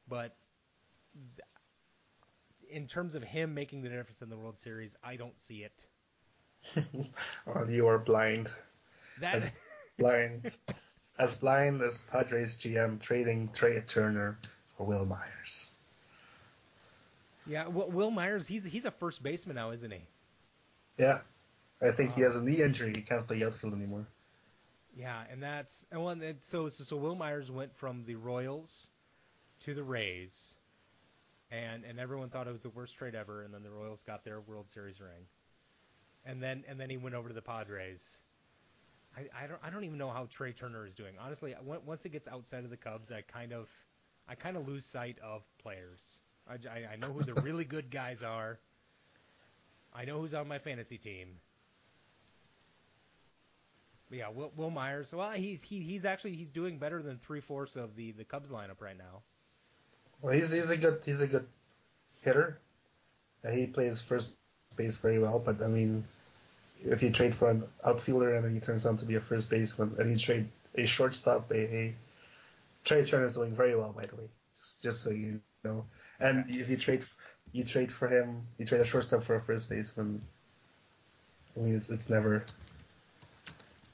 but 0.09 0.37
in 2.71 2.87
terms 2.87 3.15
of 3.15 3.23
him 3.23 3.55
making 3.55 3.83
the 3.83 3.89
difference 3.89 4.23
in 4.23 4.29
the 4.29 4.37
World 4.37 4.59
Series, 4.59 4.97
I 5.03 5.17
don't 5.17 5.39
see 5.41 5.65
it. 5.65 5.87
well, 7.47 7.71
you 7.71 7.87
are 7.89 7.99
blind, 7.99 8.53
That 9.21 9.35
as 9.35 9.51
blind, 9.99 10.51
as 11.19 11.37
blind 11.37 11.83
as 11.83 12.03
Padres 12.03 12.59
GM 12.59 13.01
trading 13.01 13.51
Trey 13.53 13.81
Turner 13.87 14.39
for 14.77 14.87
Wil 14.87 15.05
Myers. 15.05 15.73
yeah, 17.47 17.69
Will, 17.69 17.91
Wil 17.91 18.11
Myers, 18.11 18.47
he's 18.47 18.65
he's 18.65 18.85
a 18.87 18.91
first 18.91 19.23
baseman 19.23 19.57
now, 19.57 19.71
isn't 19.71 19.91
he? 19.91 20.01
Yeah, 20.99 21.21
I 21.83 21.91
think 21.91 22.15
he 22.15 22.23
has 22.23 22.37
a 22.37 22.43
knee 22.43 22.63
injury. 22.63 22.93
He 22.95 23.03
can't 23.03 23.27
play 23.27 23.45
outfield 23.45 23.75
anymore. 23.75 24.07
Yeah, 24.97 25.23
and 25.31 25.43
that's 25.43 25.87
and 25.91 26.03
one 26.03 26.21
that 26.21 26.45
so 26.45 26.69
so, 26.69 26.85
so 26.85 26.97
Wil 26.97 27.17
Myers 27.17 27.51
went 27.51 27.75
from 27.75 28.05
the 28.05 28.15
Royals 28.15 28.89
to 29.65 29.75
the 29.75 29.83
Rays, 29.83 30.55
and 31.51 31.85
and 31.85 31.99
everyone 31.99 32.31
thought 32.31 32.47
it 32.47 32.53
was 32.53 32.63
the 32.63 32.71
worst 32.71 32.97
trade 32.97 33.15
ever, 33.15 33.43
and 33.43 33.53
then 33.53 33.63
the 33.63 33.71
Royals 33.71 34.03
got 34.03 34.25
their 34.25 34.41
World 34.41 34.69
Series 34.71 35.01
ring, 35.01 35.27
and 36.25 36.41
then 36.43 36.65
and 36.69 36.79
then 36.79 36.91
he 36.91 36.97
went 36.97 37.17
over 37.17 37.29
to 37.29 37.35
the 37.35 37.43
Padres. 37.43 38.19
I, 39.17 39.45
I 39.45 39.47
don't 39.49 39.61
I 39.65 39.71
don't 39.71 39.85
even 39.85 39.99
know 39.99 40.11
how 40.11 40.27
Trey 40.31 40.53
Turner 40.53 40.87
is 40.87 40.95
doing. 40.95 41.15
Honestly, 41.21 41.55
once 41.65 42.05
it 42.05 42.11
gets 42.11 42.29
outside 42.29 42.65
of 42.65 42.71
the 42.71 42.77
Cubs, 42.77 43.11
I 43.11 43.23
kind 43.23 43.53
of 43.53 43.69
I 44.29 44.37
kind 44.37 44.57
of 44.57 44.69
lose 44.69 44.87
sight 44.87 45.19
of 45.25 45.43
players. 45.59 46.21
I, 46.49 46.55
I, 46.69 46.93
I 46.93 46.97
know 46.97 47.09
who 47.09 47.23
the 47.25 47.35
really 47.43 47.65
good 47.65 47.91
guys 47.91 48.23
are. 48.23 48.61
I 49.95 50.05
know 50.05 50.21
who's 50.21 50.35
on 50.35 50.49
my 50.49 50.59
fantasy 50.59 50.99
team. 50.99 51.41
Yeah, 54.11 54.29
Will, 54.29 54.53
Wil 54.57 54.71
Myers. 54.71 55.13
Well, 55.13 55.31
he's 55.31 55.63
he, 55.63 55.81
he's 55.81 56.05
actually 56.05 56.35
he's 56.37 56.51
doing 56.51 56.79
better 56.79 57.03
than 57.03 57.19
three 57.19 57.41
fourths 57.41 57.77
of 57.77 57.97
the, 57.97 58.13
the 58.13 58.25
Cubs 58.25 58.51
lineup 58.51 58.81
right 58.81 58.97
now. 58.97 59.23
Well, 60.21 60.33
he's 60.33 60.53
he's 60.53 60.71
a 60.71 60.77
good 60.77 61.03
he's 61.05 61.21
a 61.21 61.27
good 61.27 61.47
hitter. 62.23 62.59
Uh, 63.45 63.51
he 63.51 63.67
plays 63.67 64.01
first 64.01 64.31
base 64.77 64.99
very 64.99 65.19
well, 65.19 65.43
but 65.45 65.61
I 65.63 65.67
mean, 65.69 66.05
if 66.83 67.03
you 67.03 67.11
trade 67.11 67.35
for 67.35 67.51
an 67.51 67.65
outfielder 67.85 68.35
and 68.35 68.45
then 68.45 68.55
he 68.55 68.61
turns 68.61 68.87
out 68.87 69.01
to 69.01 69.05
be 69.05 69.17
a 69.17 69.21
first 69.21 69.51
baseman, 69.51 69.97
and 69.99 70.11
you 70.11 70.17
trade 70.17 70.49
a 70.75 70.87
shortstop, 70.87 71.51
a, 71.51 71.77
a 71.77 71.95
Trey 72.85 73.01
is 73.01 73.35
doing 73.35 73.55
very 73.55 73.75
well, 73.75 73.93
by 73.93 74.03
the 74.03 74.17
way. 74.17 74.29
Just, 74.55 74.83
just 74.83 75.03
so 75.03 75.11
you 75.11 75.41
know. 75.65 75.87
And 76.21 76.45
if 76.49 76.69
you 76.69 76.77
trade 76.77 77.05
you 77.53 77.65
trade 77.65 77.91
for 77.91 78.09
him, 78.09 78.43
you 78.59 78.67
trade 78.67 78.83
a 78.83 78.85
shortstop 78.85 79.23
for 79.23 79.35
a 79.35 79.41
first 79.41 79.71
baseman. 79.71 80.23
I 81.57 81.61
mean, 81.61 81.77
it's 81.77 81.89
it's 81.89 82.11
never. 82.11 82.45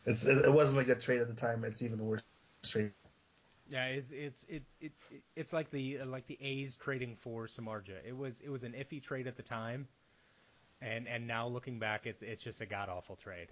It's 0.05 0.25
it, 0.25 0.45
it 0.45 0.53
wasn't 0.53 0.79
like 0.79 0.87
a 0.89 0.95
good 0.95 1.03
trade 1.03 1.21
at 1.21 1.29
the 1.29 1.35
time. 1.35 1.65
It's 1.65 1.83
even 1.83 2.05
worse 2.05 2.23
trade. 2.65 2.93
Yeah, 3.69 3.87
it's 3.87 4.11
it's 4.13 4.45
it's 4.49 4.77
it, 4.81 4.93
it's 5.37 5.53
like 5.53 5.71
the 5.71 6.03
like 6.05 6.27
the 6.27 6.39
A's 6.43 6.77
trading 6.77 7.17
for 7.17 7.47
Samardzija. 7.47 8.05
It 8.05 8.17
was 8.17 8.41
it 8.41 8.49
was 8.51 8.65
an 8.65 8.73
iffy 8.73 9.03
trade 9.03 9.27
at 9.27 9.37
the 9.37 9.43
time, 9.43 9.89
and 10.83 11.09
and 11.09 11.27
now 11.27 11.49
looking 11.49 11.79
back, 11.79 12.07
it's 12.07 12.23
it's 12.23 12.43
just 12.43 12.61
a 12.61 12.67
god 12.67 12.89
awful 12.89 13.17
trade. 13.17 13.49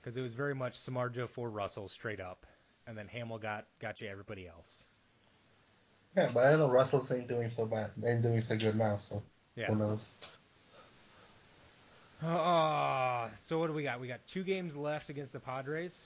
Because 0.00 0.16
it 0.16 0.22
was 0.22 0.32
very 0.32 0.54
much 0.54 0.78
Samardzija 0.78 1.28
for 1.28 1.50
Russell 1.50 1.88
straight 1.90 2.20
up, 2.20 2.46
and 2.86 2.96
then 2.96 3.08
Hammel 3.08 3.38
got 3.38 3.66
got 3.78 4.00
you 4.00 4.08
everybody 4.08 4.46
else. 4.46 4.86
Yeah, 6.16 6.30
but 6.32 6.46
I 6.46 6.56
know 6.56 6.68
Russell's 6.68 7.12
ain't 7.12 7.28
doing 7.28 7.48
so 7.48 7.66
bad. 7.66 7.90
Ain't 8.04 8.22
doing 8.22 8.40
so 8.40 8.56
good 8.56 8.76
now, 8.76 8.96
so 8.96 9.22
Yeah. 9.56 9.70
who 9.70 9.76
knows? 9.76 10.14
Oh, 12.22 13.28
so 13.36 13.58
what 13.58 13.66
do 13.66 13.72
we 13.72 13.82
got? 13.82 14.00
We 14.00 14.08
got 14.08 14.26
two 14.26 14.42
games 14.42 14.76
left 14.76 15.10
against 15.10 15.32
the 15.32 15.40
Padres. 15.40 16.04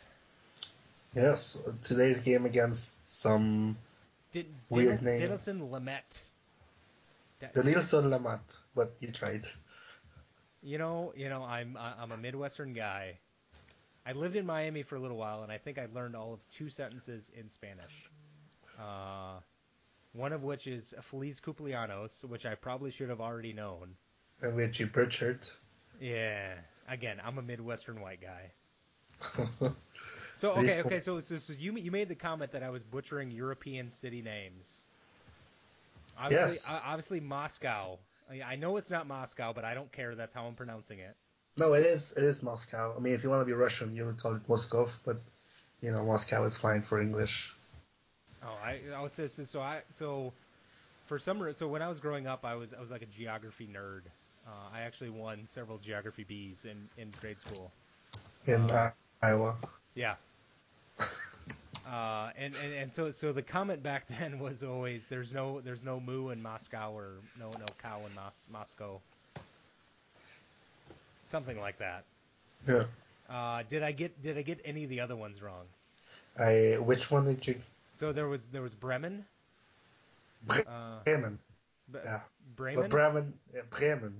Yes, 1.14 1.58
today's 1.82 2.20
game 2.20 2.46
against 2.46 3.08
some 3.08 3.76
Did 4.32 4.46
Weird 4.68 5.00
Dinel- 5.00 5.02
name. 5.02 5.20
Da- 7.40 7.48
the 7.54 7.64
Nilsson 7.64 8.10
Lamet, 8.10 8.58
but 8.74 8.92
you 9.00 9.10
tried. 9.12 9.44
You 10.62 10.78
know, 10.78 11.12
you 11.16 11.28
know, 11.28 11.42
I'm 11.42 11.76
I'm 11.76 12.12
a 12.12 12.16
Midwestern 12.16 12.74
guy. 12.74 13.18
I 14.04 14.12
lived 14.12 14.36
in 14.36 14.46
Miami 14.46 14.82
for 14.82 14.96
a 14.96 15.00
little 15.00 15.16
while, 15.16 15.42
and 15.42 15.52
I 15.52 15.58
think 15.58 15.78
I 15.78 15.86
learned 15.94 16.16
all 16.16 16.34
of 16.34 16.50
two 16.52 16.68
sentences 16.68 17.30
in 17.34 17.48
Spanish. 17.48 18.10
Uh, 18.78 19.38
one 20.12 20.32
of 20.32 20.42
which 20.42 20.66
is 20.66 20.94
Feliz 21.02 21.40
Cumpleaños, 21.40 22.24
which 22.24 22.46
I 22.46 22.54
probably 22.54 22.90
should 22.90 23.10
have 23.10 23.20
already 23.20 23.52
known. 23.52 23.94
And 24.42 24.56
Richie 24.56 24.86
Pritchard. 24.86 25.48
Yeah. 26.00 26.54
Again, 26.88 27.18
I'm 27.24 27.38
a 27.38 27.42
Midwestern 27.42 28.00
white 28.00 28.20
guy. 28.20 29.70
So 30.40 30.52
okay, 30.52 30.80
okay. 30.86 31.00
So 31.00 31.20
so, 31.20 31.36
so 31.36 31.52
you 31.52 31.76
you 31.76 31.90
made 31.90 32.08
the 32.08 32.14
comment 32.14 32.52
that 32.52 32.62
I 32.62 32.70
was 32.70 32.82
butchering 32.82 33.30
European 33.30 33.90
city 33.90 34.22
names. 34.22 34.82
Obviously, 36.18 36.52
Yes. 36.52 36.82
obviously 36.86 37.20
Moscow. 37.20 37.98
I, 38.30 38.40
I 38.52 38.56
know 38.56 38.78
it's 38.78 38.88
not 38.88 39.06
Moscow, 39.06 39.52
but 39.52 39.66
I 39.66 39.74
don't 39.74 39.92
care. 39.92 40.14
That's 40.14 40.32
how 40.32 40.46
I'm 40.46 40.54
pronouncing 40.54 41.00
it. 41.00 41.14
no, 41.58 41.74
it 41.74 41.84
is 41.84 42.12
it 42.12 42.24
is 42.24 42.42
Moscow. 42.42 42.94
I 42.96 43.00
mean, 43.00 43.12
if 43.12 43.22
you 43.22 43.28
want 43.28 43.42
to 43.42 43.44
be 43.44 43.52
Russian, 43.52 43.94
you 43.94 44.06
would 44.06 44.16
call 44.16 44.36
it 44.36 44.48
Moskov, 44.48 44.96
but 45.04 45.20
you 45.82 45.92
know, 45.92 46.06
Moscow 46.06 46.42
is 46.44 46.56
fine 46.56 46.80
for 46.80 46.98
English. 46.98 47.52
Oh, 48.42 48.58
I 48.64 48.80
oh 48.96 49.08
so 49.08 49.26
so, 49.26 49.44
so 49.44 49.60
I 49.60 49.82
so 49.92 50.32
for 51.04 51.18
some 51.18 51.42
re- 51.42 51.52
so 51.52 51.68
when 51.68 51.82
I 51.82 51.88
was 51.88 52.00
growing 52.00 52.26
up, 52.26 52.46
I 52.46 52.54
was 52.54 52.72
I 52.72 52.80
was 52.80 52.90
like 52.90 53.02
a 53.02 53.12
geography 53.18 53.68
nerd. 53.70 54.04
Uh, 54.46 54.50
I 54.74 54.80
actually 54.80 55.10
won 55.10 55.46
several 55.46 55.78
geography 55.78 56.24
Bs 56.24 56.64
in 56.66 56.88
in 56.96 57.10
grade 57.20 57.36
school. 57.36 57.70
In 58.46 58.70
Uh, 58.70 58.90
Iowa. 59.22 59.56
Yeah. 59.94 60.14
Uh, 61.90 62.30
and, 62.36 62.54
and, 62.62 62.72
and 62.74 62.92
so 62.92 63.10
so 63.10 63.32
the 63.32 63.42
comment 63.42 63.82
back 63.82 64.06
then 64.20 64.38
was 64.38 64.62
always 64.62 65.08
there's 65.08 65.32
no 65.32 65.60
there's 65.60 65.82
no 65.82 65.98
moo 65.98 66.28
in 66.28 66.40
Moscow 66.40 66.92
or 66.92 67.14
no 67.38 67.50
no 67.58 67.66
cow 67.82 67.98
in 68.06 68.14
Mos- 68.14 68.46
Moscow. 68.52 69.00
Something 71.26 71.58
like 71.60 71.78
that. 71.78 72.04
Yeah. 72.68 72.84
Uh, 73.28 73.62
did 73.68 73.82
I 73.82 73.90
get 73.92 74.20
did 74.22 74.38
I 74.38 74.42
get 74.42 74.60
any 74.64 74.84
of 74.84 74.90
the 74.90 75.00
other 75.00 75.16
ones 75.16 75.42
wrong? 75.42 75.64
I 76.38 76.76
which 76.78 77.10
one 77.10 77.24
did 77.24 77.44
you? 77.46 77.56
So 77.92 78.12
there 78.12 78.28
was 78.28 78.46
there 78.46 78.62
was 78.62 78.74
Bremen. 78.74 79.24
Bre- 80.46 80.60
Uh, 80.68 81.02
Bremen. 81.04 81.38
B- 81.90 81.98
Yeah. 82.04 82.20
Bremen. 82.56 82.82
But 82.82 82.90
Bremen, 82.90 83.32
yeah, 83.54 83.62
Bremen. 83.70 84.14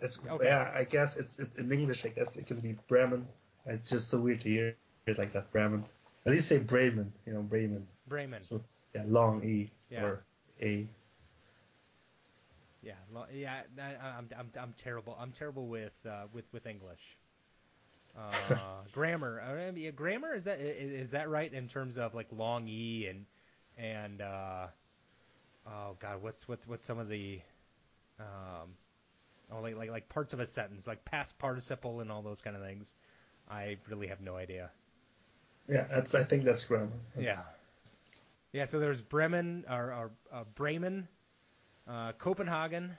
It's 0.00 0.26
Okay. 0.26 0.46
yeah. 0.46 0.70
I 0.74 0.84
guess 0.84 1.16
it's 1.16 1.38
it, 1.38 1.48
in 1.58 1.70
English. 1.72 2.04
I 2.04 2.08
guess 2.08 2.36
it 2.36 2.46
can 2.46 2.60
be 2.60 2.76
Bremen. 2.88 3.26
It's 3.66 3.90
just 3.90 4.08
so 4.08 4.20
weird 4.20 4.40
to 4.42 4.48
hear 4.48 4.76
it 5.06 5.18
like 5.18 5.32
that. 5.34 5.52
Bremen. 5.52 5.84
At 6.26 6.32
least 6.32 6.48
say 6.48 6.58
Bremen. 6.58 7.12
You 7.26 7.34
know, 7.34 7.42
Bremen. 7.42 7.86
Bremen. 8.08 8.42
So 8.42 8.62
yeah, 8.94 9.04
long 9.06 9.42
e 9.44 9.70
Yeah. 9.90 10.04
or 10.04 10.24
a. 10.62 10.86
Yeah, 12.82 12.94
yeah. 13.34 13.60
I, 13.78 14.06
I'm, 14.18 14.28
I'm, 14.38 14.50
I'm 14.58 14.74
terrible. 14.78 15.16
I'm 15.20 15.32
terrible 15.32 15.66
with 15.66 15.92
uh, 16.06 16.24
with 16.32 16.44
with 16.52 16.66
English. 16.66 17.16
Uh, 18.18 18.82
grammar. 18.92 19.40
I 19.40 19.70
mean, 19.70 19.76
yeah, 19.76 19.90
grammar 19.90 20.34
is 20.34 20.44
that 20.44 20.60
is 20.60 21.10
that 21.12 21.28
right 21.28 21.52
in 21.52 21.68
terms 21.68 21.98
of 21.98 22.14
like 22.14 22.28
long 22.32 22.66
e 22.68 23.06
and 23.06 23.26
and 23.78 24.20
uh, 24.22 24.66
oh 25.66 25.96
god, 26.00 26.22
what's 26.22 26.48
what's 26.48 26.66
what's 26.66 26.84
some 26.84 26.98
of 26.98 27.08
the 27.08 27.40
um, 28.18 28.74
oh 29.52 29.60
like 29.60 29.76
like 29.76 29.90
like 29.90 30.08
parts 30.08 30.32
of 30.32 30.40
a 30.40 30.46
sentence 30.46 30.86
like 30.86 31.04
past 31.04 31.38
participle 31.38 32.00
and 32.00 32.10
all 32.10 32.22
those 32.22 32.40
kind 32.40 32.56
of 32.56 32.62
things. 32.62 32.94
I 33.48 33.78
really 33.88 34.06
have 34.08 34.20
no 34.20 34.36
idea. 34.36 34.70
Yeah, 35.68 35.86
that's. 35.90 36.14
I 36.14 36.24
think 36.24 36.44
that's 36.44 36.64
grammar. 36.64 36.90
Yeah. 37.18 37.40
Yeah, 38.52 38.64
so 38.64 38.80
there's 38.80 39.00
Bremen 39.00 39.64
or, 39.70 39.92
or 39.92 40.10
uh, 40.32 40.44
Bremen, 40.56 41.06
uh, 41.88 42.12
Copenhagen. 42.12 42.96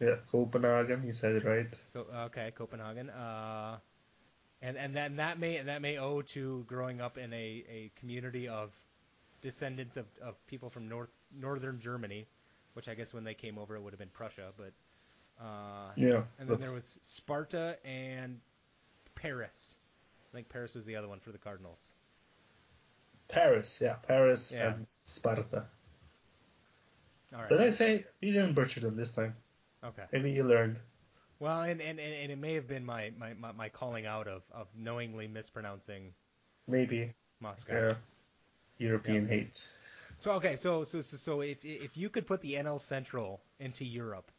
Yeah, 0.00 0.16
Copenhagen. 0.30 1.02
You 1.04 1.12
said 1.12 1.34
it 1.34 1.44
right. 1.44 1.78
Co- 1.92 2.06
okay, 2.26 2.52
Copenhagen. 2.54 3.10
Uh, 3.10 3.78
and 4.62 4.76
and 4.76 4.94
then 4.94 5.16
that 5.16 5.38
may 5.38 5.60
that 5.60 5.82
may 5.82 5.98
owe 5.98 6.22
to 6.22 6.64
growing 6.66 7.00
up 7.00 7.18
in 7.18 7.32
a, 7.32 7.36
a 7.68 7.90
community 8.00 8.48
of 8.48 8.70
descendants 9.42 9.96
of, 9.96 10.06
of 10.22 10.34
people 10.46 10.70
from 10.70 10.88
north 10.88 11.10
northern 11.38 11.80
Germany, 11.80 12.26
which 12.72 12.88
I 12.88 12.94
guess 12.94 13.12
when 13.12 13.24
they 13.24 13.34
came 13.34 13.58
over 13.58 13.76
it 13.76 13.82
would 13.82 13.92
have 13.92 14.00
been 14.00 14.08
Prussia, 14.08 14.52
but 14.56 14.72
uh, 15.40 15.90
Yeah. 15.96 16.22
and 16.38 16.48
then 16.48 16.58
there 16.60 16.72
was 16.72 16.98
Sparta 17.02 17.78
and 17.84 18.40
Paris. 19.14 19.74
I 20.32 20.36
think 20.36 20.48
Paris 20.48 20.74
was 20.74 20.84
the 20.86 20.96
other 20.96 21.08
one 21.08 21.20
for 21.20 21.32
the 21.32 21.38
Cardinals. 21.38 21.92
Paris. 23.28 23.80
Yeah, 23.82 23.94
Paris 24.06 24.52
Yeah. 24.54 24.74
and 24.74 24.88
Sparta. 24.88 25.66
All 27.32 27.40
right. 27.40 27.48
Did 27.48 27.60
I 27.60 27.70
say 27.70 28.04
you 28.20 28.32
didn't 28.32 28.54
butcher 28.54 28.80
them 28.80 28.96
this 28.96 29.12
time? 29.12 29.36
Okay. 29.84 30.04
Maybe 30.12 30.32
you 30.32 30.44
learned. 30.44 30.78
Well, 31.40 31.62
and, 31.62 31.80
and, 31.80 32.00
and 32.00 32.32
it 32.32 32.38
may 32.38 32.54
have 32.54 32.66
been 32.66 32.84
my, 32.84 33.12
my, 33.16 33.34
my, 33.34 33.52
my 33.52 33.68
calling 33.68 34.06
out 34.06 34.26
of, 34.26 34.42
of 34.52 34.66
knowingly 34.76 35.28
mispronouncing 35.28 36.12
Maybe. 36.66 37.12
Moscow. 37.40 37.72
Yeah. 37.74 37.94
European 38.78 39.28
hate. 39.28 39.66
So 40.18 40.32
okay, 40.32 40.56
so 40.56 40.82
so 40.84 41.00
so, 41.00 41.16
so 41.16 41.40
if 41.42 41.64
if 41.64 41.96
you 41.96 42.08
could 42.10 42.26
put 42.26 42.40
the 42.40 42.54
NL 42.54 42.80
Central 42.80 43.40
into 43.60 43.84
Europe, 43.84 44.30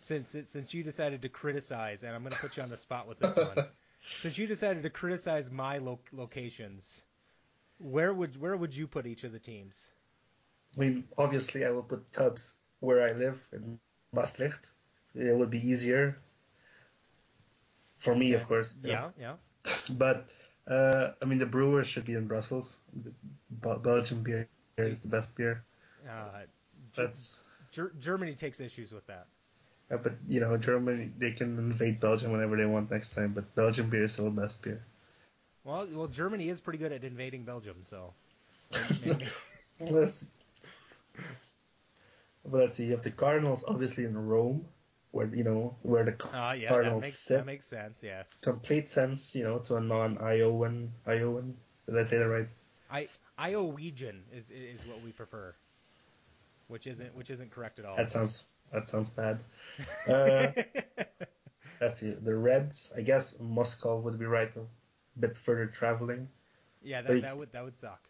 since 0.00 0.28
since 0.28 0.72
you 0.74 0.82
decided 0.82 1.22
to 1.22 1.28
criticize, 1.28 2.02
and 2.02 2.14
I'm 2.14 2.22
going 2.22 2.32
to 2.32 2.38
put 2.38 2.56
you 2.56 2.62
on 2.62 2.70
the 2.70 2.76
spot 2.76 3.06
with 3.06 3.18
this 3.18 3.36
one, 3.36 3.66
since 4.18 4.38
you 4.38 4.46
decided 4.46 4.82
to 4.82 4.90
criticize 4.90 5.50
my 5.50 5.78
lo- 5.78 6.00
locations, 6.12 7.02
where 7.78 8.12
would 8.12 8.40
where 8.40 8.56
would 8.56 8.74
you 8.74 8.86
put 8.86 9.06
each 9.06 9.24
of 9.24 9.32
the 9.32 9.38
teams? 9.38 9.88
I 10.76 10.80
mean, 10.80 11.04
obviously, 11.18 11.64
I 11.64 11.70
will 11.70 11.82
put 11.82 12.12
Cubs 12.12 12.54
where 12.80 13.06
I 13.06 13.12
live 13.12 13.46
in 13.52 13.78
Maastricht. 14.12 14.70
It 15.14 15.36
would 15.36 15.50
be 15.50 15.58
easier 15.58 16.18
for 17.98 18.14
me, 18.14 18.32
of 18.32 18.46
course. 18.46 18.74
Yeah, 18.82 19.10
yeah. 19.20 19.34
But 19.90 20.28
uh, 20.66 21.10
I 21.20 21.24
mean, 21.26 21.38
the 21.38 21.46
Brewers 21.46 21.88
should 21.88 22.06
be 22.06 22.14
in 22.14 22.26
Brussels. 22.26 22.78
The 22.94 23.12
Belgian 23.50 24.22
beer 24.22 24.48
is 24.78 25.02
the 25.02 25.08
best 25.08 25.36
beer. 25.36 25.62
Uh, 26.08 26.46
That's. 26.96 27.38
Ger- 27.72 27.92
Germany 28.00 28.34
takes 28.34 28.60
issues 28.60 28.92
with 28.92 29.06
that. 29.08 29.26
Uh, 29.90 29.96
but 29.96 30.12
you 30.26 30.40
know, 30.40 30.56
Germany 30.56 31.10
they 31.18 31.32
can 31.32 31.58
invade 31.58 32.00
Belgium 32.00 32.32
whenever 32.32 32.56
they 32.56 32.66
want 32.66 32.90
next 32.90 33.14
time. 33.14 33.32
But 33.32 33.54
Belgian 33.54 33.90
beer 33.90 34.04
is 34.04 34.12
still 34.12 34.30
the 34.30 34.40
best 34.40 34.62
beer. 34.62 34.82
Well, 35.64 35.86
well, 35.92 36.06
Germany 36.06 36.48
is 36.48 36.60
pretty 36.60 36.78
good 36.78 36.92
at 36.92 37.04
invading 37.04 37.44
Belgium, 37.44 37.76
so. 37.82 38.14
Let's, 39.80 40.28
but 42.44 42.58
let's 42.58 42.74
see. 42.74 42.84
You 42.84 42.92
have 42.92 43.02
the 43.02 43.10
Cardinals, 43.10 43.64
obviously 43.66 44.04
in 44.04 44.16
Rome, 44.16 44.66
where 45.10 45.26
you 45.34 45.42
know 45.42 45.76
where 45.82 46.04
the 46.04 46.12
Uh, 46.12 46.52
yeah, 46.52 46.68
that 46.68 46.68
Cardinals 46.68 47.02
makes 47.02 47.18
sit. 47.18 47.36
that 47.38 47.46
makes 47.46 47.66
sense. 47.66 48.02
Yes. 48.02 48.40
Complete 48.40 48.88
sense, 48.88 49.34
you 49.34 49.44
know, 49.44 49.58
to 49.58 49.76
a 49.76 49.80
non-Iowan. 49.80 50.92
Iowan. 51.06 51.56
Did 51.86 51.98
I 51.98 52.02
say 52.04 52.18
that 52.18 52.28
right? 52.28 52.46
I 52.90 53.08
Iowegian 53.38 54.20
is 54.32 54.50
is 54.50 54.84
what 54.86 55.02
we 55.02 55.12
prefer, 55.12 55.54
which 56.68 56.86
isn't 56.86 57.14
which 57.16 57.30
isn't 57.30 57.50
correct 57.50 57.78
at 57.78 57.84
all. 57.86 57.96
That 57.96 58.12
sounds 58.12 58.44
that 58.72 58.88
sounds 58.88 59.10
bad. 59.10 59.40
Uh, 60.06 60.48
let's 61.80 61.98
see. 61.98 62.10
The 62.10 62.34
Reds. 62.34 62.92
I 62.96 63.02
guess 63.02 63.38
Moscow 63.40 63.98
would 64.00 64.18
be 64.18 64.26
right. 64.26 64.50
A 64.56 64.60
bit 65.18 65.36
further 65.36 65.66
traveling. 65.66 66.28
yeah, 66.82 67.02
that, 67.02 67.22
that 67.22 67.36
would 67.38 67.52
that 67.52 67.64
would 67.64 67.76
suck. 67.76 68.00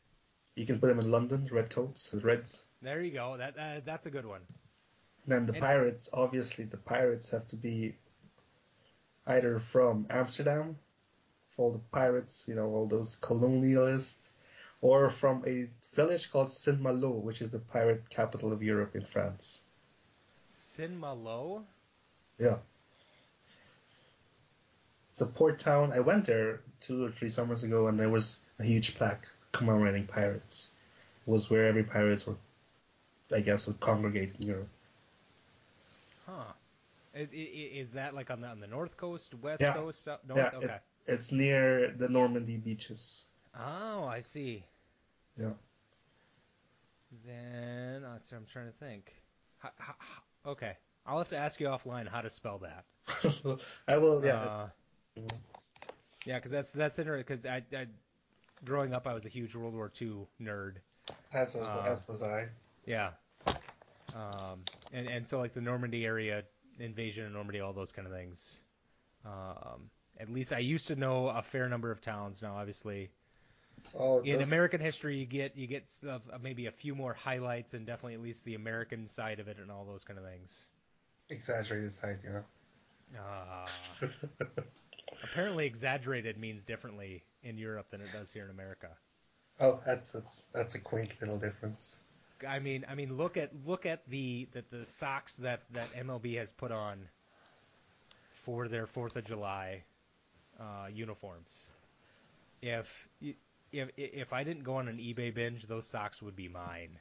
You 0.55 0.67
can 0.67 0.79
put 0.81 0.89
them 0.89 0.99
in 0.99 1.11
London. 1.11 1.49
Redcoats, 1.51 2.11
the 2.11 2.21
Reds. 2.21 2.63
There 2.83 3.01
you 3.03 3.13
go. 3.13 3.37
That 3.37 3.59
uh, 3.59 3.81
that's 3.85 4.07
a 4.07 4.11
good 4.11 4.27
one. 4.27 4.41
Then 5.27 5.47
the 5.47 5.53
And- 5.53 5.63
Pirates. 5.63 6.09
Obviously, 6.13 6.65
the 6.65 6.77
Pirates 6.77 7.31
have 7.31 7.47
to 7.49 7.57
be 7.57 7.95
either 9.27 9.59
from 9.59 10.07
Amsterdam, 10.11 10.77
for 11.51 11.67
all 11.67 11.73
the 11.73 11.79
pirates, 11.93 12.47
you 12.49 12.55
know, 12.55 12.67
all 12.75 12.87
those 12.87 13.19
colonialists, 13.21 14.31
or 14.81 15.11
from 15.11 15.45
a 15.47 15.69
village 15.95 16.31
called 16.33 16.51
Saint 16.51 16.81
Malo, 16.81 17.11
which 17.11 17.43
is 17.43 17.51
the 17.51 17.59
pirate 17.59 18.09
capital 18.09 18.53
of 18.53 18.63
Europe 18.63 18.97
in 18.97 19.05
France. 19.05 19.63
Saint-Malo. 20.71 21.65
Yeah. 22.39 22.59
It's 25.11 25.21
a 25.21 25.27
port 25.27 25.59
town. 25.59 25.93
I 25.93 26.01
went 26.01 26.27
there 26.27 26.61
two 26.81 27.05
or 27.05 27.11
three 27.11 27.29
summers 27.29 27.65
ago, 27.65 27.89
and 27.89 27.99
there 27.99 28.09
was 28.09 28.39
a 28.59 28.63
huge 28.63 28.95
plaque 28.97 29.27
commemorating 29.53 30.07
pirates. 30.07 30.71
It 31.27 31.31
was 31.31 31.51
where 31.51 31.67
every 31.67 31.83
pirates 31.83 32.27
were, 32.27 32.37
I 33.35 33.41
guess, 33.41 33.67
would 33.67 33.81
congregate 33.81 34.35
in 34.39 34.47
Europe. 34.47 34.69
Huh. 36.27 36.53
Is 37.15 37.95
that 37.95 38.15
like 38.15 38.31
on 38.31 38.41
the 38.41 38.47
on 38.47 38.61
the 38.61 38.69
north 38.69 38.97
coast, 38.97 39.35
west 39.35 39.61
Yeah. 39.61 39.75
coast, 39.75 40.05
south, 40.05 40.21
north? 40.27 40.39
Yeah, 40.39 40.59
okay. 40.59 40.75
it, 40.75 40.83
it's 41.15 41.33
near 41.33 41.91
the 41.91 42.09
Normandy 42.09 42.57
beaches. 42.57 43.27
Oh, 43.59 44.05
I 44.05 44.21
see. 44.21 44.65
Yeah. 45.37 45.55
Then 47.27 48.05
I'm 48.05 48.47
trying 48.53 48.67
to 48.67 48.79
think. 48.79 49.13
Ho- 49.59 49.77
ho- 49.77 49.95
ho- 49.99 50.23
okay. 50.47 50.73
I'll 51.07 51.19
have 51.19 51.31
to 51.31 51.37
ask 51.37 51.59
you 51.61 51.67
offline 51.67 52.09
how 52.09 52.21
to 52.21 52.31
spell 52.31 52.59
that. 52.59 52.85
I 53.89 53.97
will. 53.99 54.25
Yeah. 54.25 54.35
Uh, 54.35 54.69
Yeah, 56.27 56.37
because 56.37 56.51
that's 56.53 56.73
that's 56.73 56.99
interesting. 56.99 57.37
Because 57.39 57.47
I, 57.51 57.77
I, 57.77 57.87
growing 58.65 58.93
up, 58.95 59.07
I 59.07 59.15
was 59.15 59.25
a 59.25 59.29
huge 59.31 59.55
World 59.55 59.75
War 59.75 59.91
II 60.01 60.27
nerd. 60.41 60.75
as, 61.33 61.55
was- 61.55 61.65
uh, 61.67 61.85
as 61.89 62.07
was 62.09 62.23
I. 62.23 62.47
Yeah. 62.87 63.11
Um, 64.15 64.61
and 64.93 65.09
and 65.09 65.27
so 65.27 65.39
like 65.39 65.53
the 65.53 65.61
Normandy 65.61 66.05
area 66.05 66.43
invasion 66.79 67.27
of 67.27 67.33
Normandy, 67.33 67.61
all 67.61 67.73
those 67.73 67.93
kind 67.93 68.07
of 68.07 68.13
things. 68.15 68.61
Um, 69.25 69.91
at 70.19 70.29
least 70.29 70.53
I 70.53 70.59
used 70.59 70.89
to 70.89 70.97
know 70.97 71.29
a 71.29 71.43
fair 71.43 71.69
number 71.69 71.91
of 71.91 72.01
towns. 72.01 72.43
Now, 72.43 72.57
obviously, 72.57 73.11
Oh, 73.95 74.23
in 74.23 74.41
American 74.41 74.81
history, 74.81 75.19
you 75.19 75.27
get 75.27 75.57
you 75.57 75.67
get 75.67 75.83
s- 75.85 76.05
of- 76.05 76.29
of 76.31 76.43
maybe 76.43 76.67
a 76.67 76.73
few 76.73 76.95
more 76.95 77.15
highlights 77.15 77.75
and 77.75 77.87
definitely 77.87 78.15
at 78.15 78.21
least 78.23 78.45
the 78.45 78.55
American 78.55 79.07
side 79.09 79.41
of 79.41 79.49
it 79.49 79.59
and 79.59 79.71
all 79.71 79.85
those 79.85 80.05
kind 80.05 80.19
of 80.19 80.25
things. 80.25 80.67
exaggerated 81.31 81.93
side, 81.93 82.19
you 82.25 82.31
know. 82.31 82.45
Uh, 83.17 83.69
apparently, 85.23 85.67
exaggerated 85.67 86.37
means 86.39 86.65
differently 86.65 87.25
in 87.43 87.57
Europe 87.59 87.89
than 87.91 88.01
it 88.03 88.13
does 88.13 88.31
here 88.31 88.45
in 88.45 88.51
America. 88.51 88.99
oh, 89.61 89.81
that's 89.87 90.11
that's 90.11 90.47
that's 90.53 90.75
a 90.75 90.81
quaint 90.81 91.21
little 91.21 91.39
difference. 91.39 91.99
I 92.47 92.59
mean, 92.59 92.85
I 92.89 92.95
mean, 92.95 93.17
look 93.17 93.37
at 93.37 93.51
look 93.67 93.87
at 93.87 94.07
the 94.09 94.49
the, 94.53 94.65
the 94.71 94.85
socks 94.87 95.37
that 95.37 95.63
that 95.73 95.93
MLB 95.95 96.35
has 96.37 96.53
put 96.53 96.73
on 96.73 97.09
for 98.33 98.69
their 98.69 98.87
Fourth 98.87 99.17
of 99.17 99.25
July 99.25 99.85
uh, 100.59 100.89
uniforms. 100.93 101.67
If 102.63 103.09
if 103.73 103.91
if 103.97 104.33
I 104.33 104.45
didn't 104.45 104.65
go 104.65 104.77
on 104.77 104.89
an 104.89 104.99
eBay 104.99 105.35
binge, 105.35 105.65
those 105.65 105.87
socks 105.87 106.21
would 106.23 106.37
be 106.37 106.49
mine. 106.49 106.99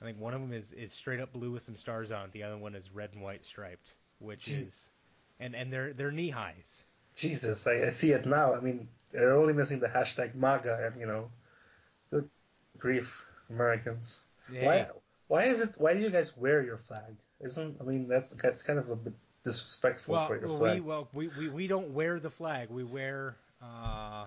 I 0.00 0.04
think 0.04 0.18
one 0.18 0.34
of 0.34 0.40
them 0.40 0.52
is, 0.52 0.72
is 0.72 0.92
straight 0.92 1.20
up 1.20 1.32
blue 1.32 1.52
with 1.52 1.62
some 1.62 1.76
stars 1.76 2.10
on 2.10 2.24
it. 2.24 2.32
The 2.32 2.42
other 2.42 2.58
one 2.58 2.74
is 2.74 2.90
red 2.92 3.10
and 3.12 3.22
white 3.22 3.46
striped, 3.46 3.94
which 4.18 4.46
Jeez. 4.46 4.60
is 4.60 4.90
and 5.38 5.54
and 5.54 5.72
they're 5.72 5.92
they're 5.92 6.10
knee 6.10 6.30
highs. 6.30 6.84
Jesus, 7.14 7.66
I, 7.66 7.82
I 7.82 7.90
see 7.90 8.12
it 8.12 8.26
now. 8.26 8.54
I 8.54 8.60
mean, 8.60 8.88
they're 9.12 9.36
only 9.36 9.52
missing 9.52 9.80
the 9.80 9.86
hashtag 9.86 10.34
MAGA, 10.34 10.90
and 10.92 11.00
you 11.00 11.06
know, 11.06 11.30
good 12.10 12.28
grief, 12.78 13.24
Americans. 13.50 14.20
Why? 14.50 14.86
Why 15.28 15.44
is 15.44 15.60
it? 15.60 15.74
Why 15.78 15.94
do 15.94 16.00
you 16.00 16.10
guys 16.10 16.36
wear 16.36 16.62
your 16.62 16.76
flag? 16.76 17.16
Isn't 17.40 17.76
I 17.80 17.84
mean 17.84 18.08
that's 18.08 18.30
that's 18.30 18.62
kind 18.62 18.78
of 18.78 18.90
a 18.90 18.96
bit 18.96 19.14
disrespectful 19.44 20.14
Well, 20.14 20.26
for 20.26 20.36
your 20.36 20.48
well, 20.48 20.58
flag. 20.58 20.74
we 20.74 20.80
well 20.80 21.08
we, 21.12 21.28
we, 21.28 21.48
we 21.48 21.66
don't 21.66 21.94
wear 21.94 22.20
the 22.20 22.30
flag. 22.30 22.70
We 22.70 22.84
wear 22.84 23.36
uh, 23.62 24.26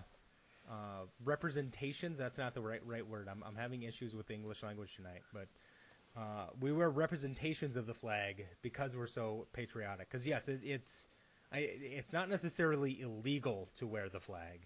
uh, 0.70 1.06
representations. 1.24 2.18
That's 2.18 2.38
not 2.38 2.54
the 2.54 2.62
right 2.62 2.86
right 2.86 3.08
word. 3.08 3.28
I'm 3.30 3.44
I'm 3.46 3.56
having 3.56 3.84
issues 3.84 4.14
with 4.16 4.28
the 4.28 4.34
English 4.34 4.64
language 4.64 4.96
tonight, 4.96 5.22
but 5.34 5.48
uh, 6.18 6.48
we 6.60 6.72
wear 6.72 6.90
representations 6.90 7.76
of 7.76 7.86
the 7.86 7.94
flag 7.94 8.46
because 8.62 8.96
we're 8.96 9.08
so 9.08 9.48
patriotic. 9.54 10.10
Because 10.10 10.26
yes, 10.26 10.48
it, 10.50 10.62
it's 10.64 11.08
I, 11.52 11.60
it's 11.60 12.14
not 12.14 12.30
necessarily 12.30 13.02
illegal 13.02 13.70
to 13.78 13.88
wear 13.88 14.10
the 14.10 14.20
flag. 14.20 14.62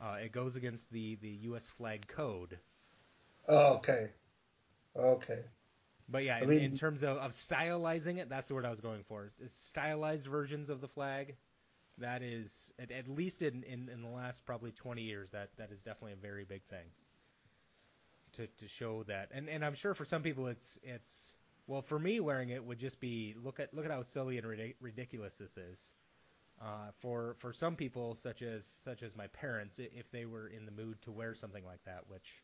Uh, 0.00 0.16
it 0.22 0.32
goes 0.32 0.56
against 0.56 0.92
the, 0.92 1.16
the 1.16 1.28
U.S. 1.42 1.68
flag 1.68 2.06
code. 2.06 2.58
Oh, 3.48 3.74
okay, 3.74 4.10
okay. 4.96 5.40
But 6.08 6.24
yeah, 6.24 6.36
I 6.36 6.40
in, 6.40 6.48
mean- 6.48 6.62
in 6.62 6.78
terms 6.78 7.02
of, 7.02 7.18
of 7.18 7.32
stylizing 7.32 8.18
it, 8.18 8.28
that's 8.28 8.48
the 8.48 8.54
word 8.54 8.64
I 8.64 8.70
was 8.70 8.80
going 8.80 9.02
for. 9.04 9.30
It's 9.40 9.54
stylized 9.54 10.26
versions 10.26 10.70
of 10.70 10.80
the 10.80 10.88
flag. 10.88 11.36
That 12.00 12.22
is, 12.22 12.72
at, 12.78 12.90
at 12.90 13.08
least 13.08 13.42
in, 13.42 13.64
in, 13.64 13.88
in 13.88 14.02
the 14.02 14.08
last 14.08 14.46
probably 14.46 14.72
20 14.72 15.02
years, 15.02 15.32
that, 15.32 15.50
that 15.58 15.70
is 15.72 15.82
definitely 15.82 16.12
a 16.12 16.16
very 16.16 16.44
big 16.44 16.62
thing. 16.64 16.86
To, 18.34 18.46
to 18.46 18.68
show 18.68 19.02
that, 19.04 19.30
and, 19.32 19.48
and 19.48 19.64
I'm 19.64 19.74
sure 19.74 19.94
for 19.94 20.04
some 20.04 20.22
people 20.22 20.46
it's 20.46 20.78
it's 20.84 21.34
well 21.66 21.80
for 21.80 21.98
me 21.98 22.20
wearing 22.20 22.50
it 22.50 22.62
would 22.62 22.78
just 22.78 23.00
be 23.00 23.34
look 23.42 23.58
at 23.58 23.72
look 23.74 23.86
at 23.86 23.90
how 23.90 24.02
silly 24.02 24.36
and 24.36 24.46
ridic- 24.46 24.76
ridiculous 24.80 25.38
this 25.38 25.56
is. 25.56 25.90
Uh, 26.60 26.90
for 26.98 27.36
for 27.38 27.52
some 27.52 27.74
people, 27.74 28.14
such 28.14 28.42
as 28.42 28.64
such 28.66 29.02
as 29.02 29.16
my 29.16 29.26
parents, 29.28 29.80
if 29.80 30.10
they 30.12 30.26
were 30.26 30.48
in 30.48 30.66
the 30.66 30.70
mood 30.70 31.00
to 31.02 31.10
wear 31.10 31.34
something 31.34 31.64
like 31.64 31.82
that, 31.84 32.04
which 32.08 32.42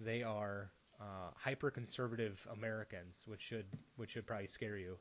they 0.00 0.22
are 0.22 0.70
uh, 1.00 1.30
hyper 1.34 1.70
conservative 1.70 2.46
Americans, 2.52 3.24
which 3.26 3.40
should 3.40 3.66
which 3.96 4.10
should 4.12 4.26
probably 4.26 4.46
scare 4.46 4.76
you. 4.76 4.98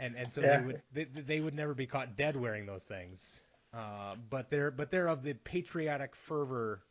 And 0.00 0.16
and 0.16 0.32
so 0.32 0.40
Yeah. 0.40 0.58
they 0.58 0.64
would 0.64 0.82
they, 0.92 1.04
they 1.04 1.40
would 1.40 1.54
never 1.54 1.74
be 1.74 1.86
caught 1.86 2.16
dead 2.16 2.34
wearing 2.34 2.66
those 2.66 2.84
things. 2.84 3.38
Uh, 3.72 4.14
but 4.30 4.50
they're 4.50 4.70
but 4.70 4.90
they're 4.90 5.08
of 5.08 5.22
the 5.22 5.34
patriotic 5.34 6.16
fervor 6.16 6.82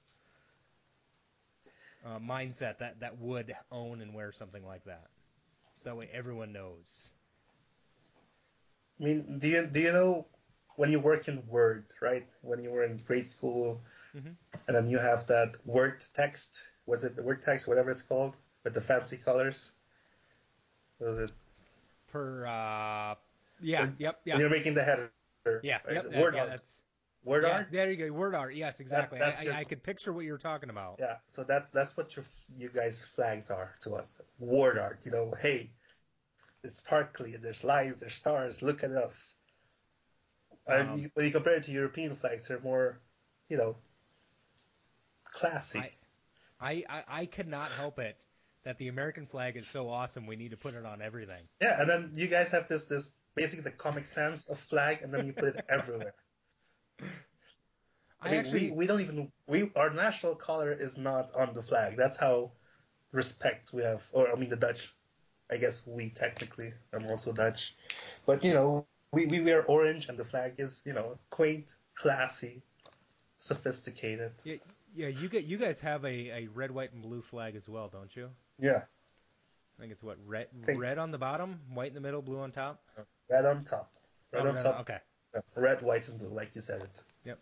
uh, 2.06 2.20
mindset 2.20 2.78
that 2.78 3.02
that 3.02 3.20
would 3.20 3.54
own 3.72 4.02
and 4.02 4.14
wear 4.14 4.32
something 4.32 4.66
like 4.66 4.86
that. 4.86 5.08
So 5.78 5.90
that 5.90 5.96
way 5.98 6.10
everyone 6.14 6.54
knows. 6.54 7.10
I 9.00 9.04
mean, 9.06 9.40
do 9.40 9.48
you 9.48 9.66
do 9.66 9.80
you 9.80 9.92
know 9.92 10.28
when 10.76 10.92
you 10.92 11.00
work 11.00 11.28
in 11.28 11.48
Word, 11.48 11.86
right? 12.02 12.28
When 12.44 12.64
you 12.64 12.70
were 12.72 12.84
in 12.84 12.98
grade 12.98 13.28
school, 13.28 13.82
Mhm. 14.16 14.36
and 14.68 14.76
then 14.76 14.88
you 14.88 15.00
have 15.00 15.28
that 15.28 15.56
Word 15.66 16.04
text. 16.14 16.64
Was 16.86 17.04
it 17.04 17.16
the 17.16 17.24
Word 17.24 17.42
text, 17.42 17.68
whatever 17.68 17.90
it's 17.90 18.02
called, 18.02 18.38
with 18.64 18.74
the 18.74 18.82
fancy 18.82 19.18
colors? 19.18 19.72
Was 21.00 21.18
it 21.20 21.32
Per 22.12 22.46
uh, 22.46 23.16
yeah, 23.62 23.82
When- 23.82 23.96
yep, 24.00 24.20
yeah, 24.26 24.38
you're 24.38 24.50
making 24.50 24.74
the 24.74 24.84
header? 24.84 25.12
yeah, 25.64 25.80
yep, 25.92 26.04
that- 26.04 26.14
Word 26.20 26.34
yeah, 26.36 26.42
art. 26.42 26.50
that's 26.50 26.82
Word 27.24 27.44
yeah, 27.44 27.50
art. 27.52 27.68
there 27.72 27.92
you 27.92 27.98
go, 28.08 28.14
word 28.14 28.34
art. 28.34 28.56
Yes, 28.56 28.80
exactly. 28.80 29.20
that's 29.20 29.42
I, 29.42 29.44
your- 29.44 29.54
I, 29.54 29.60
I 29.60 29.64
could 29.66 29.84
picture 29.84 30.14
what 30.14 30.22
you 30.26 30.32
were 30.32 30.38
talking 30.38 30.70
about. 30.70 30.98
Yeah, 31.00 31.18
so 31.28 31.44
that 31.44 31.72
that's 31.74 31.96
what 31.98 32.16
your 32.16 32.26
you 32.58 32.70
guys 32.70 33.04
flags 33.04 33.52
are 33.52 33.76
to 33.82 33.94
us. 33.96 34.22
Word 34.40 34.78
art, 34.78 35.00
you 35.04 35.12
know. 35.12 35.34
Hey, 35.40 35.72
it's 36.64 36.76
sparkly. 36.78 37.36
There's 37.38 37.64
lines. 37.64 38.00
There's 38.00 38.14
stars. 38.16 38.62
Look 38.62 38.84
at 38.84 38.92
us. 38.92 39.36
and 40.68 40.90
Um, 40.92 41.00
you, 41.00 41.10
when 41.14 41.26
you 41.26 41.32
compare 41.32 41.54
it 41.56 41.64
to 41.64 41.72
European 41.72 42.16
flags, 42.16 42.48
they're 42.48 42.60
more, 42.62 43.00
you 43.50 43.58
know, 43.58 43.76
classy. 45.26 45.80
I- 45.80 45.92
I, 46.62 46.84
I, 46.90 47.04
I 47.08 47.26
cannot 47.26 47.72
help 47.72 48.00
it 48.00 48.18
that 48.64 48.78
the 48.78 48.88
American 48.88 49.26
flag 49.26 49.56
is 49.56 49.68
so 49.68 49.90
awesome. 49.90 50.28
We 50.28 50.36
need 50.36 50.52
to 50.52 50.58
put 50.58 50.74
it 50.74 50.86
on 50.86 51.02
everything. 51.02 51.44
yeah, 51.62 51.80
and 51.80 51.90
then 51.90 52.12
you 52.16 52.28
guys 52.28 52.52
have 52.52 52.68
this 52.68 52.86
this 52.86 53.16
basically 53.36 53.64
the 53.64 53.72
Comic 53.72 54.06
Sans 54.06 54.50
of 54.50 54.60
flag, 54.60 55.02
and 55.02 55.14
then 55.14 55.28
you 55.28 55.34
put 55.34 55.56
it 55.56 55.66
everywhere. 55.70 56.14
I, 57.02 57.06
I, 58.22 58.32
mean, 58.32 58.40
actually, 58.40 58.72
we, 58.72 58.78
we 58.78 58.88
don't 58.88 59.02
even 59.02 59.32
we 59.48 59.72
our 59.76 59.90
national 59.90 60.36
color 60.36 60.72
is 60.72 60.98
not 60.98 61.32
on 61.38 61.54
the 61.54 61.64
flag. 61.64 61.96
That's 61.96 62.18
how 62.18 62.52
respect 63.12 63.72
we 63.74 63.84
have, 63.84 64.08
or 64.12 64.32
I 64.32 64.36
mean 64.36 64.50
the 64.50 64.58
Dutch. 64.58 64.94
I 65.52 65.58
guess 65.58 65.86
we 65.88 66.10
technically. 66.10 66.74
I'm 66.94 67.08
also 67.08 67.32
Dutch, 67.32 67.76
but 68.26 68.44
you 68.44 68.54
know 68.54 68.86
we, 69.12 69.26
we 69.26 69.40
wear 69.42 69.64
orange, 69.64 70.10
and 70.10 70.18
the 70.18 70.24
flag 70.24 70.56
is 70.58 70.84
you 70.86 70.94
know 70.94 71.18
quaint, 71.30 71.76
classy, 71.96 72.62
sophisticated. 73.38 74.34
Yeah, 74.96 75.08
you 75.08 75.30
get 75.30 75.44
you 75.46 75.58
guys 75.58 75.80
have 75.82 76.04
a, 76.06 76.08
a 76.44 76.48
red, 76.54 76.72
white, 76.72 76.92
and 76.94 77.02
blue 77.02 77.22
flag 77.22 77.56
as 77.56 77.68
well, 77.70 77.88
don't 77.88 78.16
you? 78.16 78.30
Yeah, 78.60 78.82
I 79.78 79.82
think 79.82 79.92
it's 79.92 80.04
what 80.04 80.18
red 80.26 80.48
Think- 80.66 80.82
red 80.82 80.98
on 80.98 81.12
the 81.12 81.18
bottom, 81.18 81.60
white 81.74 81.90
in 81.90 81.94
the 81.96 82.02
middle, 82.02 82.22
blue 82.22 82.40
on 82.40 82.52
top. 82.52 82.82
red 83.30 83.46
on 83.46 83.64
top, 83.64 83.92
red 84.32 84.46
Oh, 84.46 84.50
on 84.50 84.56
red- 84.56 84.64
top, 84.64 84.80
Okay. 84.82 84.98
yeah, 85.34 85.42
red, 85.56 85.82
white, 85.82 86.08
and 86.08 86.18
blue, 86.20 86.30
like 86.30 86.56
you 86.56 86.62
said 86.62 86.82
it. 86.82 87.02
Yep. 87.26 87.40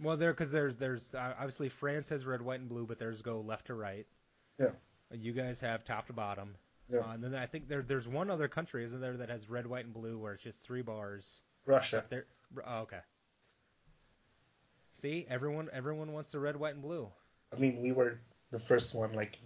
Well, 0.00 0.16
there 0.16 0.32
because 0.32 0.50
there's 0.50 0.76
there's 0.76 1.14
uh, 1.14 1.34
obviously 1.36 1.68
France 1.68 2.08
has 2.08 2.24
red, 2.24 2.42
white, 2.42 2.60
and 2.60 2.68
blue, 2.68 2.86
but 2.86 2.98
theirs 2.98 3.22
go 3.22 3.40
left 3.40 3.66
to 3.66 3.74
right. 3.74 4.06
Yeah. 4.58 4.70
You 5.12 5.32
guys 5.32 5.60
have 5.60 5.84
top 5.84 6.06
to 6.06 6.12
bottom. 6.12 6.54
Yeah. 6.88 7.00
Uh, 7.00 7.12
and 7.12 7.22
then 7.22 7.34
I 7.34 7.46
think 7.46 7.68
there 7.68 7.82
there's 7.82 8.08
one 8.08 8.30
other 8.30 8.48
country, 8.48 8.84
isn't 8.84 9.00
there, 9.00 9.16
that 9.18 9.28
has 9.28 9.48
red, 9.50 9.66
white, 9.66 9.84
and 9.84 9.94
blue, 9.94 10.18
where 10.18 10.32
it's 10.34 10.42
just 10.42 10.62
three 10.62 10.82
bars. 10.82 11.42
Russia. 11.66 12.02
There. 12.08 12.24
Oh, 12.66 12.78
okay. 12.80 12.98
See, 15.00 15.26
everyone 15.30 15.68
everyone 15.72 16.12
wants 16.12 16.30
the 16.32 16.38
red, 16.38 16.56
white, 16.56 16.74
and 16.74 16.82
blue. 16.82 17.08
I 17.52 17.56
mean, 17.56 17.82
we 17.82 17.92
were 17.92 18.20
the 18.50 18.58
first 18.58 18.94
one, 18.94 19.12
like 19.14 19.38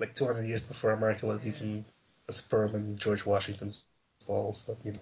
like 0.00 0.14
200 0.14 0.46
years 0.46 0.62
before 0.62 0.92
America 0.92 1.26
was 1.26 1.46
even 1.46 1.84
a 2.28 2.32
sperm 2.32 2.74
in 2.74 2.96
George 2.96 3.26
Washington's 3.26 3.84
balls. 4.26 4.64
But 4.66 4.78
you 4.84 4.92
know, 4.92 5.00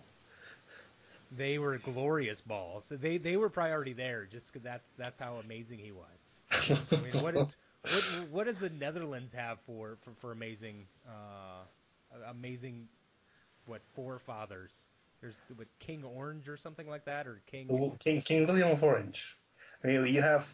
They 1.37 1.59
were 1.59 1.79
glorious 1.79 2.41
balls. 2.41 2.89
They 2.89 3.19
they 3.19 3.37
were 3.37 3.49
probably 3.51 3.73
already 3.73 3.93
there. 3.95 4.27
Just 4.27 4.53
'cause 4.53 4.63
that's 4.63 4.93
that's 4.93 5.19
how 5.19 5.37
amazing 5.37 5.79
he 5.79 5.93
was. 5.93 6.41
I 6.97 7.01
mean, 7.01 7.21
what 7.21 7.35
is 7.35 7.55
what 7.89 8.05
what 8.31 8.45
does 8.45 8.59
the 8.61 8.71
Netherlands 8.71 9.33
have 9.33 9.59
for 9.67 9.97
for, 10.03 10.11
for 10.21 10.33
amazing 10.33 10.87
uh, 11.09 11.65
amazing 12.31 12.89
what 13.67 13.83
forefathers? 13.95 14.87
There's 15.21 15.45
what 15.57 15.69
King 15.81 16.05
Orange 16.05 16.49
or 16.49 16.57
something 16.57 16.89
like 16.89 17.05
that, 17.07 17.27
or 17.27 17.41
King. 17.47 17.69
King 17.99 18.23
King 18.23 18.47
William 18.47 18.71
of 18.71 18.83
Orange. 18.83 19.37
I 19.83 19.87
mean, 19.89 20.07
you 20.07 20.23
have 20.23 20.53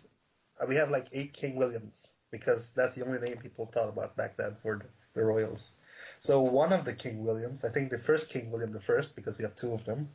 uh, 0.60 0.66
we 0.68 0.76
have 0.76 0.90
like 0.90 1.08
eight 1.12 1.32
King 1.32 1.56
Williams 1.56 2.12
because 2.30 2.72
that's 2.72 2.94
the 2.94 3.04
only 3.04 3.18
name 3.20 3.38
people 3.38 3.66
thought 3.66 3.88
about 3.88 4.16
back 4.16 4.36
then 4.36 4.56
for 4.62 4.78
the, 4.78 4.86
the 5.14 5.24
royals. 5.24 5.74
So 6.20 6.40
one 6.40 6.72
of 6.72 6.84
the 6.84 6.94
King 6.94 7.24
Williams, 7.24 7.64
I 7.64 7.70
think 7.70 7.90
the 7.90 7.98
first 7.98 8.30
King 8.30 8.50
William 8.50 8.72
the 8.72 8.80
first, 8.80 9.14
because 9.16 9.38
we 9.38 9.44
have 9.44 9.54
two 9.54 9.72
of 9.72 9.84
them 9.84 10.08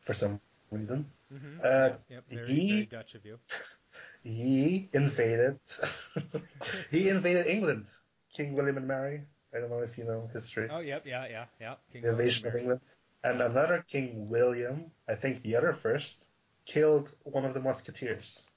for 0.00 0.14
some 0.14 0.40
reason. 0.70 1.10
Mhm. 1.32 1.58
Uh, 1.64 1.88
yep, 1.88 2.02
yep, 2.08 2.24
very, 2.28 2.46
he- 2.46 2.72
very 2.72 2.86
Dutch 2.86 3.14
of 3.14 3.24
you. 3.24 3.38
He 4.22 4.88
invaded. 4.92 5.60
he 6.90 7.08
invaded 7.08 7.46
England. 7.46 7.88
King 8.32 8.54
William 8.54 8.76
and 8.76 8.88
Mary. 8.88 9.22
I 9.54 9.60
don't 9.60 9.70
know 9.70 9.82
if 9.82 9.96
you 9.98 10.04
know 10.04 10.28
history. 10.32 10.68
Oh, 10.70 10.80
yep, 10.80 11.06
yeah, 11.06 11.26
yeah, 11.30 11.46
yeah. 11.60 11.74
King 11.92 12.02
the 12.02 12.10
invasion 12.10 12.48
of 12.48 12.56
England. 12.56 12.80
And 13.22 13.40
another 13.40 13.84
King 13.86 14.28
William, 14.28 14.90
I 15.08 15.14
think 15.14 15.42
the 15.42 15.56
other 15.56 15.72
first, 15.72 16.26
killed 16.66 17.14
one 17.24 17.44
of 17.44 17.54
the 17.54 17.60
musketeers 17.60 18.48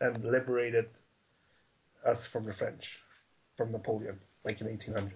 and 0.00 0.22
liberated 0.24 0.88
us 2.04 2.26
from 2.26 2.44
the 2.44 2.52
French, 2.52 3.00
from 3.56 3.72
Napoleon, 3.72 4.18
like 4.44 4.60
in 4.60 4.66
1800. 4.66 5.12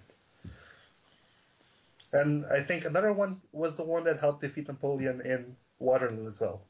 And 2.12 2.46
I 2.46 2.60
think 2.60 2.84
another 2.84 3.12
one 3.12 3.40
was 3.52 3.76
the 3.76 3.82
one 3.82 4.04
that 4.04 4.20
helped 4.20 4.40
defeat 4.40 4.68
Napoleon 4.68 5.20
in 5.20 5.56
Waterloo 5.78 6.26
as 6.26 6.40
well. 6.40 6.62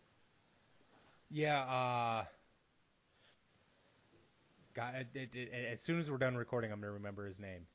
Yeah, 1.30 1.60
uh, 1.60 2.24
God, 4.74 4.94
it, 4.94 5.08
it, 5.14 5.30
it, 5.34 5.72
as 5.72 5.80
soon 5.80 5.98
as 5.98 6.10
we're 6.10 6.18
done 6.18 6.36
recording, 6.36 6.72
I'm 6.72 6.80
gonna 6.80 6.92
remember 6.92 7.26
his 7.26 7.38
name. 7.38 7.66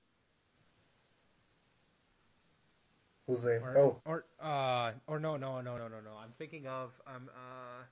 Or, 3.64 3.78
oh, 3.78 4.02
or, 4.06 4.26
uh, 4.42 4.92
or 5.08 5.20
no, 5.20 5.38
no, 5.38 5.62
no, 5.62 5.78
no, 5.78 5.88
no, 5.88 6.00
no. 6.04 6.12
I'm 6.22 6.32
thinking 6.38 6.68
of 6.68 6.92
um, 7.08 7.30
uh, 7.30 7.84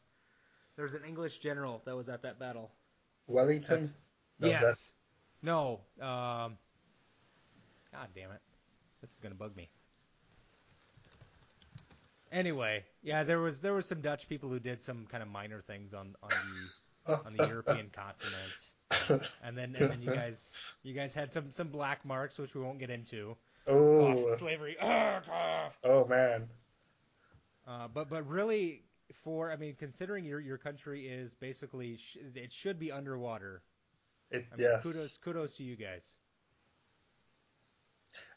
there's 0.76 0.94
an 0.94 1.02
English 1.08 1.40
general 1.40 1.82
that 1.86 1.96
was 1.96 2.10
at 2.10 2.22
that 2.24 2.40
battle. 2.40 2.72
Wellington. 3.28 3.82
That's- 3.82 4.06
No, 4.40 4.48
yes. 4.48 4.92
No. 5.42 5.80
Um. 6.02 6.58
God 7.92 8.08
damn 8.16 8.32
it. 8.32 8.42
This 9.02 9.12
is 9.12 9.20
gonna 9.20 9.36
bug 9.36 9.56
me. 9.56 9.70
Anyway, 12.32 12.84
yeah, 13.02 13.24
there 13.24 13.40
was 13.40 13.60
there 13.62 13.74
was 13.74 13.88
some 13.88 14.02
Dutch 14.02 14.30
people 14.30 14.50
who 14.50 14.60
did 14.60 14.82
some 14.82 15.08
kind 15.08 15.24
of 15.24 15.30
minor 15.30 15.62
things 15.62 15.94
on 15.94 16.16
on 16.22 16.30
the 17.08 17.14
on 17.26 17.36
the 17.36 17.48
European 17.48 17.90
continent, 17.96 19.30
and 19.44 19.58
then 19.58 19.76
and 19.76 19.90
then 19.92 20.02
you 20.02 20.12
guys 20.12 20.56
you 20.84 20.94
guys 20.94 21.16
had 21.16 21.32
some 21.32 21.50
some 21.50 21.70
black 21.70 22.06
marks 22.06 22.38
which 22.38 22.54
we 22.54 22.62
won't 22.62 22.78
get 22.80 22.92
into. 22.92 23.36
oh, 23.68 24.18
Cough, 24.30 24.39
slavery. 24.39 24.77
Ugh, 24.80 25.23
cough. 25.25 25.73
oh 25.84 26.05
man. 26.05 26.47
Uh, 27.67 27.88
but 27.88 28.09
but 28.09 28.27
really, 28.27 28.84
for 29.23 29.51
I 29.51 29.55
mean, 29.55 29.75
considering 29.77 30.25
your 30.25 30.39
your 30.39 30.57
country 30.57 31.07
is 31.07 31.34
basically 31.36 31.97
sh- 31.97 32.17
it 32.36 32.51
should 32.51 32.80
be 32.80 32.91
underwater. 32.91 33.61
It, 34.32 34.47
I 34.53 34.55
mean, 34.55 34.67
yes. 34.67 34.84
kudos 34.84 35.17
kudos 35.17 35.55
to 35.57 35.63
you 35.63 35.75
guys. 35.75 36.11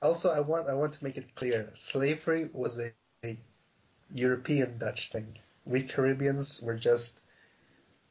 Also, 0.00 0.30
I 0.30 0.40
want 0.40 0.68
I 0.68 0.74
want 0.74 0.94
to 0.94 1.04
make 1.04 1.16
it 1.16 1.34
clear: 1.34 1.70
slavery 1.74 2.48
was 2.52 2.78
a, 2.78 2.92
a 3.24 3.38
European 4.12 4.78
Dutch 4.78 5.10
thing. 5.10 5.38
We 5.64 5.82
Caribbeans 5.82 6.60
were 6.62 6.76
just, 6.76 7.20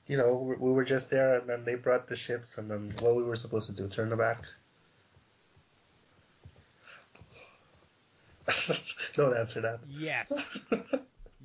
you 0.08 0.18
know, 0.18 0.36
we 0.38 0.56
we 0.56 0.72
were 0.72 0.86
just 0.86 1.12
there, 1.12 1.38
and 1.38 1.50
then 1.50 1.64
they 1.66 1.76
brought 1.76 2.08
the 2.08 2.16
ships, 2.16 2.58
and 2.58 2.72
then 2.72 2.94
what 3.00 3.16
we 3.16 3.24
were 3.24 3.36
supposed 3.36 3.68
to 3.68 3.74
do? 3.74 3.88
Turn 3.88 4.10
them 4.10 4.20
back? 4.20 4.46
Don't 9.14 9.36
answer 9.36 9.62
that. 9.62 9.80
Yes. 9.90 10.58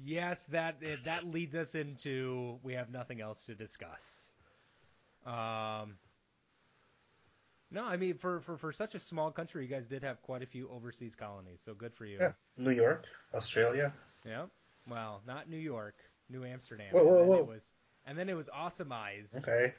Yes, 0.04 0.46
that 0.46 0.76
that 1.04 1.26
leads 1.26 1.56
us 1.56 1.74
into 1.74 2.58
we 2.62 2.74
have 2.74 2.90
nothing 2.90 3.20
else 3.20 3.42
to 3.44 3.54
discuss. 3.56 4.30
Um, 5.26 5.96
no, 7.72 7.84
I 7.84 7.96
mean 7.96 8.14
for, 8.18 8.40
for, 8.40 8.56
for 8.56 8.72
such 8.72 8.94
a 8.94 9.00
small 9.00 9.32
country, 9.32 9.64
you 9.64 9.68
guys 9.68 9.88
did 9.88 10.04
have 10.04 10.22
quite 10.22 10.42
a 10.42 10.46
few 10.46 10.68
overseas 10.68 11.16
colonies, 11.16 11.60
so 11.64 11.74
good 11.74 11.92
for 11.92 12.04
you. 12.04 12.18
Yeah, 12.20 12.32
New 12.56 12.70
York, 12.70 13.06
Australia. 13.34 13.92
Yeah. 14.24 14.44
Well, 14.88 15.22
not 15.26 15.50
New 15.50 15.56
York, 15.56 15.96
New 16.30 16.44
Amsterdam. 16.44 16.92
Whoa, 16.92 17.04
whoa, 17.04 17.20
and 17.20 17.28
whoa. 17.28 17.38
it 17.38 17.46
was 17.48 17.72
and 18.06 18.16
then 18.16 18.28
it 18.28 18.34
was 18.34 18.48
awesomized 18.48 19.36
Okay, 19.38 19.72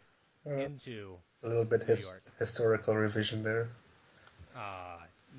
uh, 0.45 0.55
into 0.55 1.15
a 1.43 1.47
little 1.47 1.63
bit 1.63 1.83
his, 1.83 2.13
historical 2.37 2.95
revision 2.95 3.43
there. 3.43 3.69
uh 4.57 4.97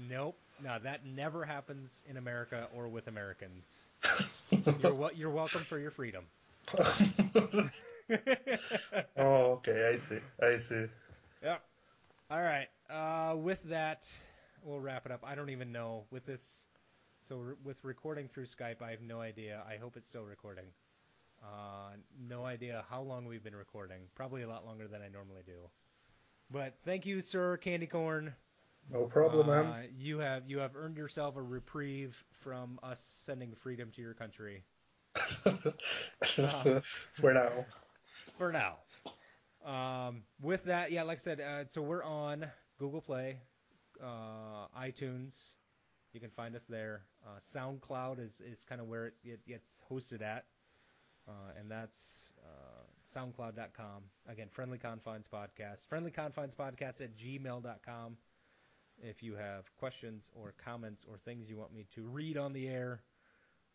nope. 0.08 0.38
No, 0.62 0.78
that 0.82 1.06
never 1.06 1.44
happens 1.44 2.02
in 2.08 2.16
America 2.16 2.68
or 2.74 2.88
with 2.88 3.06
Americans. 3.08 3.86
You're 4.82 4.94
wel- 4.94 5.12
you're 5.14 5.30
welcome 5.30 5.62
for 5.62 5.78
your 5.78 5.90
freedom. 5.90 6.24
oh, 9.16 9.52
okay, 9.52 9.90
I 9.92 9.96
see, 9.96 10.18
I 10.42 10.56
see. 10.56 10.86
Yep. 11.42 11.62
All 12.30 12.42
right. 12.42 12.68
Uh, 12.90 13.36
with 13.36 13.62
that, 13.64 14.06
we'll 14.62 14.80
wrap 14.80 15.06
it 15.06 15.12
up. 15.12 15.24
I 15.26 15.34
don't 15.34 15.50
even 15.50 15.72
know 15.72 16.04
with 16.10 16.26
this. 16.26 16.60
So 17.28 17.36
re- 17.38 17.54
with 17.64 17.82
recording 17.84 18.28
through 18.28 18.46
Skype, 18.46 18.82
I 18.82 18.90
have 18.90 19.02
no 19.02 19.20
idea. 19.20 19.62
I 19.68 19.76
hope 19.76 19.96
it's 19.96 20.06
still 20.06 20.24
recording. 20.24 20.64
Uh, 21.42 21.92
no 22.28 22.44
idea 22.44 22.84
how 22.90 23.02
long 23.02 23.26
we've 23.26 23.44
been 23.44 23.56
recording. 23.56 24.00
Probably 24.14 24.42
a 24.42 24.48
lot 24.48 24.66
longer 24.66 24.88
than 24.88 25.00
I 25.02 25.08
normally 25.08 25.42
do. 25.46 25.70
But 26.50 26.74
thank 26.84 27.06
you, 27.06 27.20
sir, 27.20 27.56
Candy 27.58 27.86
Corn. 27.86 28.34
No 28.90 29.04
problem, 29.06 29.48
Uh, 29.48 29.62
man. 29.64 29.88
You 29.96 30.18
have 30.18 30.48
you 30.48 30.58
have 30.58 30.74
earned 30.76 30.96
yourself 30.96 31.36
a 31.36 31.42
reprieve 31.42 32.22
from 32.40 32.78
us 32.82 33.00
sending 33.00 33.54
freedom 33.54 33.90
to 33.92 34.00
your 34.00 34.14
country 34.14 34.64
For 37.14 37.32
now. 37.32 37.66
for 38.38 38.52
now. 38.52 38.76
Um, 39.64 40.22
with 40.40 40.64
that, 40.64 40.92
yeah, 40.92 41.02
like 41.02 41.18
I 41.18 41.20
said, 41.20 41.40
uh, 41.40 41.66
so 41.66 41.82
we're 41.82 42.04
on 42.04 42.46
Google 42.78 43.00
Play, 43.00 43.38
uh, 44.02 44.66
iTunes. 44.80 45.52
You 46.12 46.20
can 46.20 46.30
find 46.30 46.54
us 46.56 46.64
there. 46.66 47.02
Uh, 47.26 47.38
SoundCloud 47.40 48.18
is, 48.24 48.40
is 48.40 48.64
kind 48.64 48.80
of 48.80 48.86
where 48.86 49.06
it, 49.06 49.14
it 49.24 49.46
gets 49.46 49.82
hosted 49.90 50.22
at, 50.22 50.46
uh, 51.28 51.32
and 51.58 51.70
that's 51.70 52.32
uh, 52.44 52.82
SoundCloud.com. 53.18 54.04
Again, 54.28 54.48
Friendly 54.50 54.78
Confines 54.78 55.26
Podcast. 55.26 55.86
Friendly 55.88 56.10
Confines 56.10 56.54
Podcast 56.54 57.00
at 57.02 57.16
gmail.com. 57.16 58.16
If 59.02 59.22
you 59.22 59.36
have 59.36 59.64
questions 59.78 60.30
or 60.34 60.54
comments 60.64 61.04
or 61.08 61.18
things 61.18 61.48
you 61.48 61.56
want 61.56 61.72
me 61.72 61.86
to 61.94 62.02
read 62.02 62.36
on 62.36 62.52
the 62.52 62.68
air, 62.68 63.02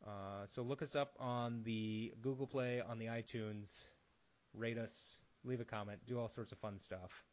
uh, 0.06 0.46
so 0.54 0.62
look 0.62 0.82
us 0.82 0.96
up 0.96 1.14
on 1.20 1.64
the 1.64 2.14
Google 2.22 2.48
Play, 2.48 2.82
on 2.82 3.00
the 3.00 3.06
iTunes, 3.06 3.86
rate 4.54 4.78
us, 4.78 5.18
leave 5.46 5.62
a 5.62 5.66
comment, 5.66 6.00
do 6.08 6.20
all 6.20 6.28
sorts 6.28 6.52
of 6.52 6.58
fun 6.58 6.78
stuff. 6.78 7.24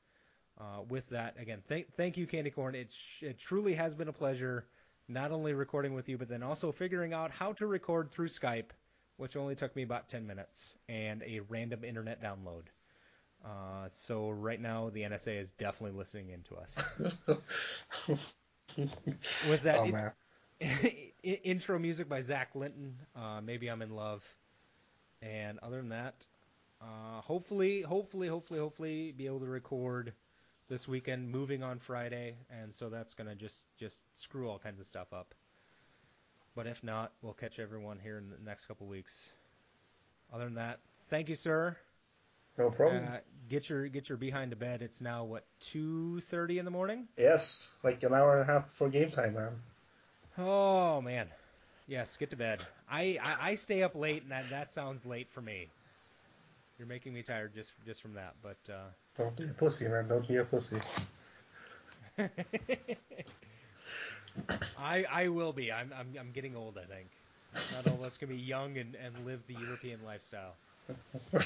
Uh, 0.60 0.82
with 0.88 1.08
that, 1.08 1.34
again, 1.38 1.62
thank 1.68 1.92
thank 1.96 2.16
you, 2.16 2.26
Candy 2.26 2.50
Corn. 2.50 2.74
It 2.74 2.92
sh- 2.92 3.22
it 3.22 3.38
truly 3.38 3.74
has 3.74 3.94
been 3.94 4.08
a 4.08 4.12
pleasure, 4.12 4.66
not 5.08 5.32
only 5.32 5.54
recording 5.54 5.94
with 5.94 6.08
you, 6.08 6.18
but 6.18 6.28
then 6.28 6.42
also 6.42 6.70
figuring 6.70 7.12
out 7.12 7.30
how 7.30 7.52
to 7.54 7.66
record 7.66 8.10
through 8.10 8.28
Skype, 8.28 8.70
which 9.16 9.36
only 9.36 9.54
took 9.54 9.74
me 9.74 9.82
about 9.82 10.08
ten 10.08 10.26
minutes 10.26 10.76
and 10.88 11.22
a 11.22 11.40
random 11.48 11.82
internet 11.82 12.22
download. 12.22 12.64
Uh, 13.44 13.88
so 13.88 14.30
right 14.30 14.60
now, 14.60 14.90
the 14.90 15.02
NSA 15.02 15.40
is 15.40 15.50
definitely 15.52 15.96
listening 15.98 16.30
into 16.30 16.56
us. 16.56 16.78
With 19.48 19.62
that, 19.62 20.12
oh. 20.60 20.66
Intro 21.22 21.78
music 21.78 22.08
by 22.08 22.20
Zach 22.20 22.54
Linton. 22.54 22.96
Uh, 23.16 23.40
Maybe 23.40 23.68
I'm 23.68 23.82
in 23.82 23.94
love. 23.96 24.22
And 25.22 25.58
other 25.62 25.76
than 25.78 25.90
that, 25.90 26.26
uh, 26.80 27.20
hopefully, 27.20 27.82
hopefully, 27.82 28.28
hopefully, 28.28 28.58
hopefully, 28.58 29.12
be 29.12 29.26
able 29.26 29.40
to 29.40 29.46
record 29.46 30.12
this 30.68 30.88
weekend. 30.88 31.30
Moving 31.30 31.62
on 31.62 31.78
Friday, 31.78 32.36
and 32.50 32.74
so 32.74 32.88
that's 32.88 33.12
gonna 33.12 33.34
just 33.34 33.66
just 33.76 34.00
screw 34.14 34.48
all 34.48 34.58
kinds 34.58 34.80
of 34.80 34.86
stuff 34.86 35.12
up. 35.12 35.34
But 36.54 36.66
if 36.66 36.82
not, 36.82 37.12
we'll 37.22 37.34
catch 37.34 37.58
everyone 37.58 37.98
here 37.98 38.16
in 38.16 38.30
the 38.30 38.36
next 38.44 38.66
couple 38.66 38.86
weeks. 38.86 39.28
Other 40.32 40.44
than 40.44 40.54
that, 40.54 40.80
thank 41.10 41.28
you, 41.28 41.36
sir. 41.36 41.76
No 42.60 42.70
problem. 42.70 43.08
Uh, 43.10 43.16
get 43.48 43.70
your 43.70 43.88
get 43.88 44.10
your 44.10 44.18
behind 44.18 44.50
to 44.50 44.56
bed. 44.56 44.82
It's 44.82 45.00
now 45.00 45.24
what 45.24 45.44
two 45.60 46.20
thirty 46.20 46.58
in 46.58 46.66
the 46.66 46.70
morning. 46.70 47.08
yes, 47.16 47.70
like 47.82 48.02
an 48.02 48.12
hour 48.12 48.38
and 48.38 48.42
a 48.42 48.52
half 48.52 48.66
before 48.66 48.90
game 48.90 49.10
time, 49.10 49.32
man. 49.32 49.52
Oh 50.36 51.00
man, 51.00 51.26
yes, 51.88 52.18
get 52.18 52.28
to 52.30 52.36
bed. 52.36 52.60
I, 52.90 53.18
I, 53.22 53.50
I 53.50 53.54
stay 53.54 53.82
up 53.82 53.94
late, 53.94 54.22
and 54.24 54.32
that, 54.32 54.50
that 54.50 54.70
sounds 54.70 55.06
late 55.06 55.28
for 55.30 55.40
me. 55.40 55.68
You're 56.78 56.86
making 56.86 57.14
me 57.14 57.22
tired 57.22 57.54
just 57.54 57.72
just 57.86 58.02
from 58.02 58.12
that, 58.14 58.34
but 58.42 58.58
uh, 58.70 58.90
Don't 59.16 59.34
be 59.34 59.44
a 59.44 59.54
pussy, 59.54 59.88
man. 59.88 60.06
Don't 60.06 60.28
be 60.28 60.36
a 60.36 60.44
pussy. 60.44 60.80
I 64.78 65.06
I 65.10 65.28
will 65.28 65.54
be. 65.54 65.72
I'm 65.72 65.94
I'm 65.98 66.08
I'm 66.20 66.32
getting 66.32 66.56
old. 66.56 66.76
I 66.76 66.84
think 66.84 67.08
not 67.74 67.86
all 67.90 67.94
of 68.00 68.02
us 68.02 68.18
can 68.18 68.28
be 68.28 68.36
young 68.36 68.76
and, 68.76 68.94
and 68.96 69.24
live 69.24 69.40
the 69.46 69.54
European 69.54 70.00
lifestyle. 70.04 70.52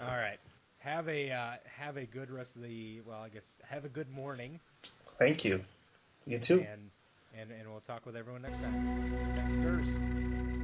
All 0.00 0.06
right, 0.16 0.38
have 0.78 1.08
a 1.08 1.30
uh, 1.30 1.50
have 1.76 1.96
a 1.96 2.04
good 2.04 2.30
rest 2.30 2.56
of 2.56 2.62
the 2.62 3.00
well. 3.06 3.20
I 3.20 3.28
guess 3.28 3.56
have 3.68 3.84
a 3.84 3.88
good 3.88 4.12
morning, 4.14 4.60
Thank 5.18 5.44
you. 5.44 5.64
You 6.26 6.38
too. 6.38 6.66
and 6.70 6.90
and 7.38 7.50
and 7.50 7.70
we'll 7.70 7.80
talk 7.80 8.04
with 8.06 8.16
everyone 8.16 8.42
next 8.42 8.58
time. 8.60 9.34
Thanks, 9.36 9.58
sirs. 9.60 10.55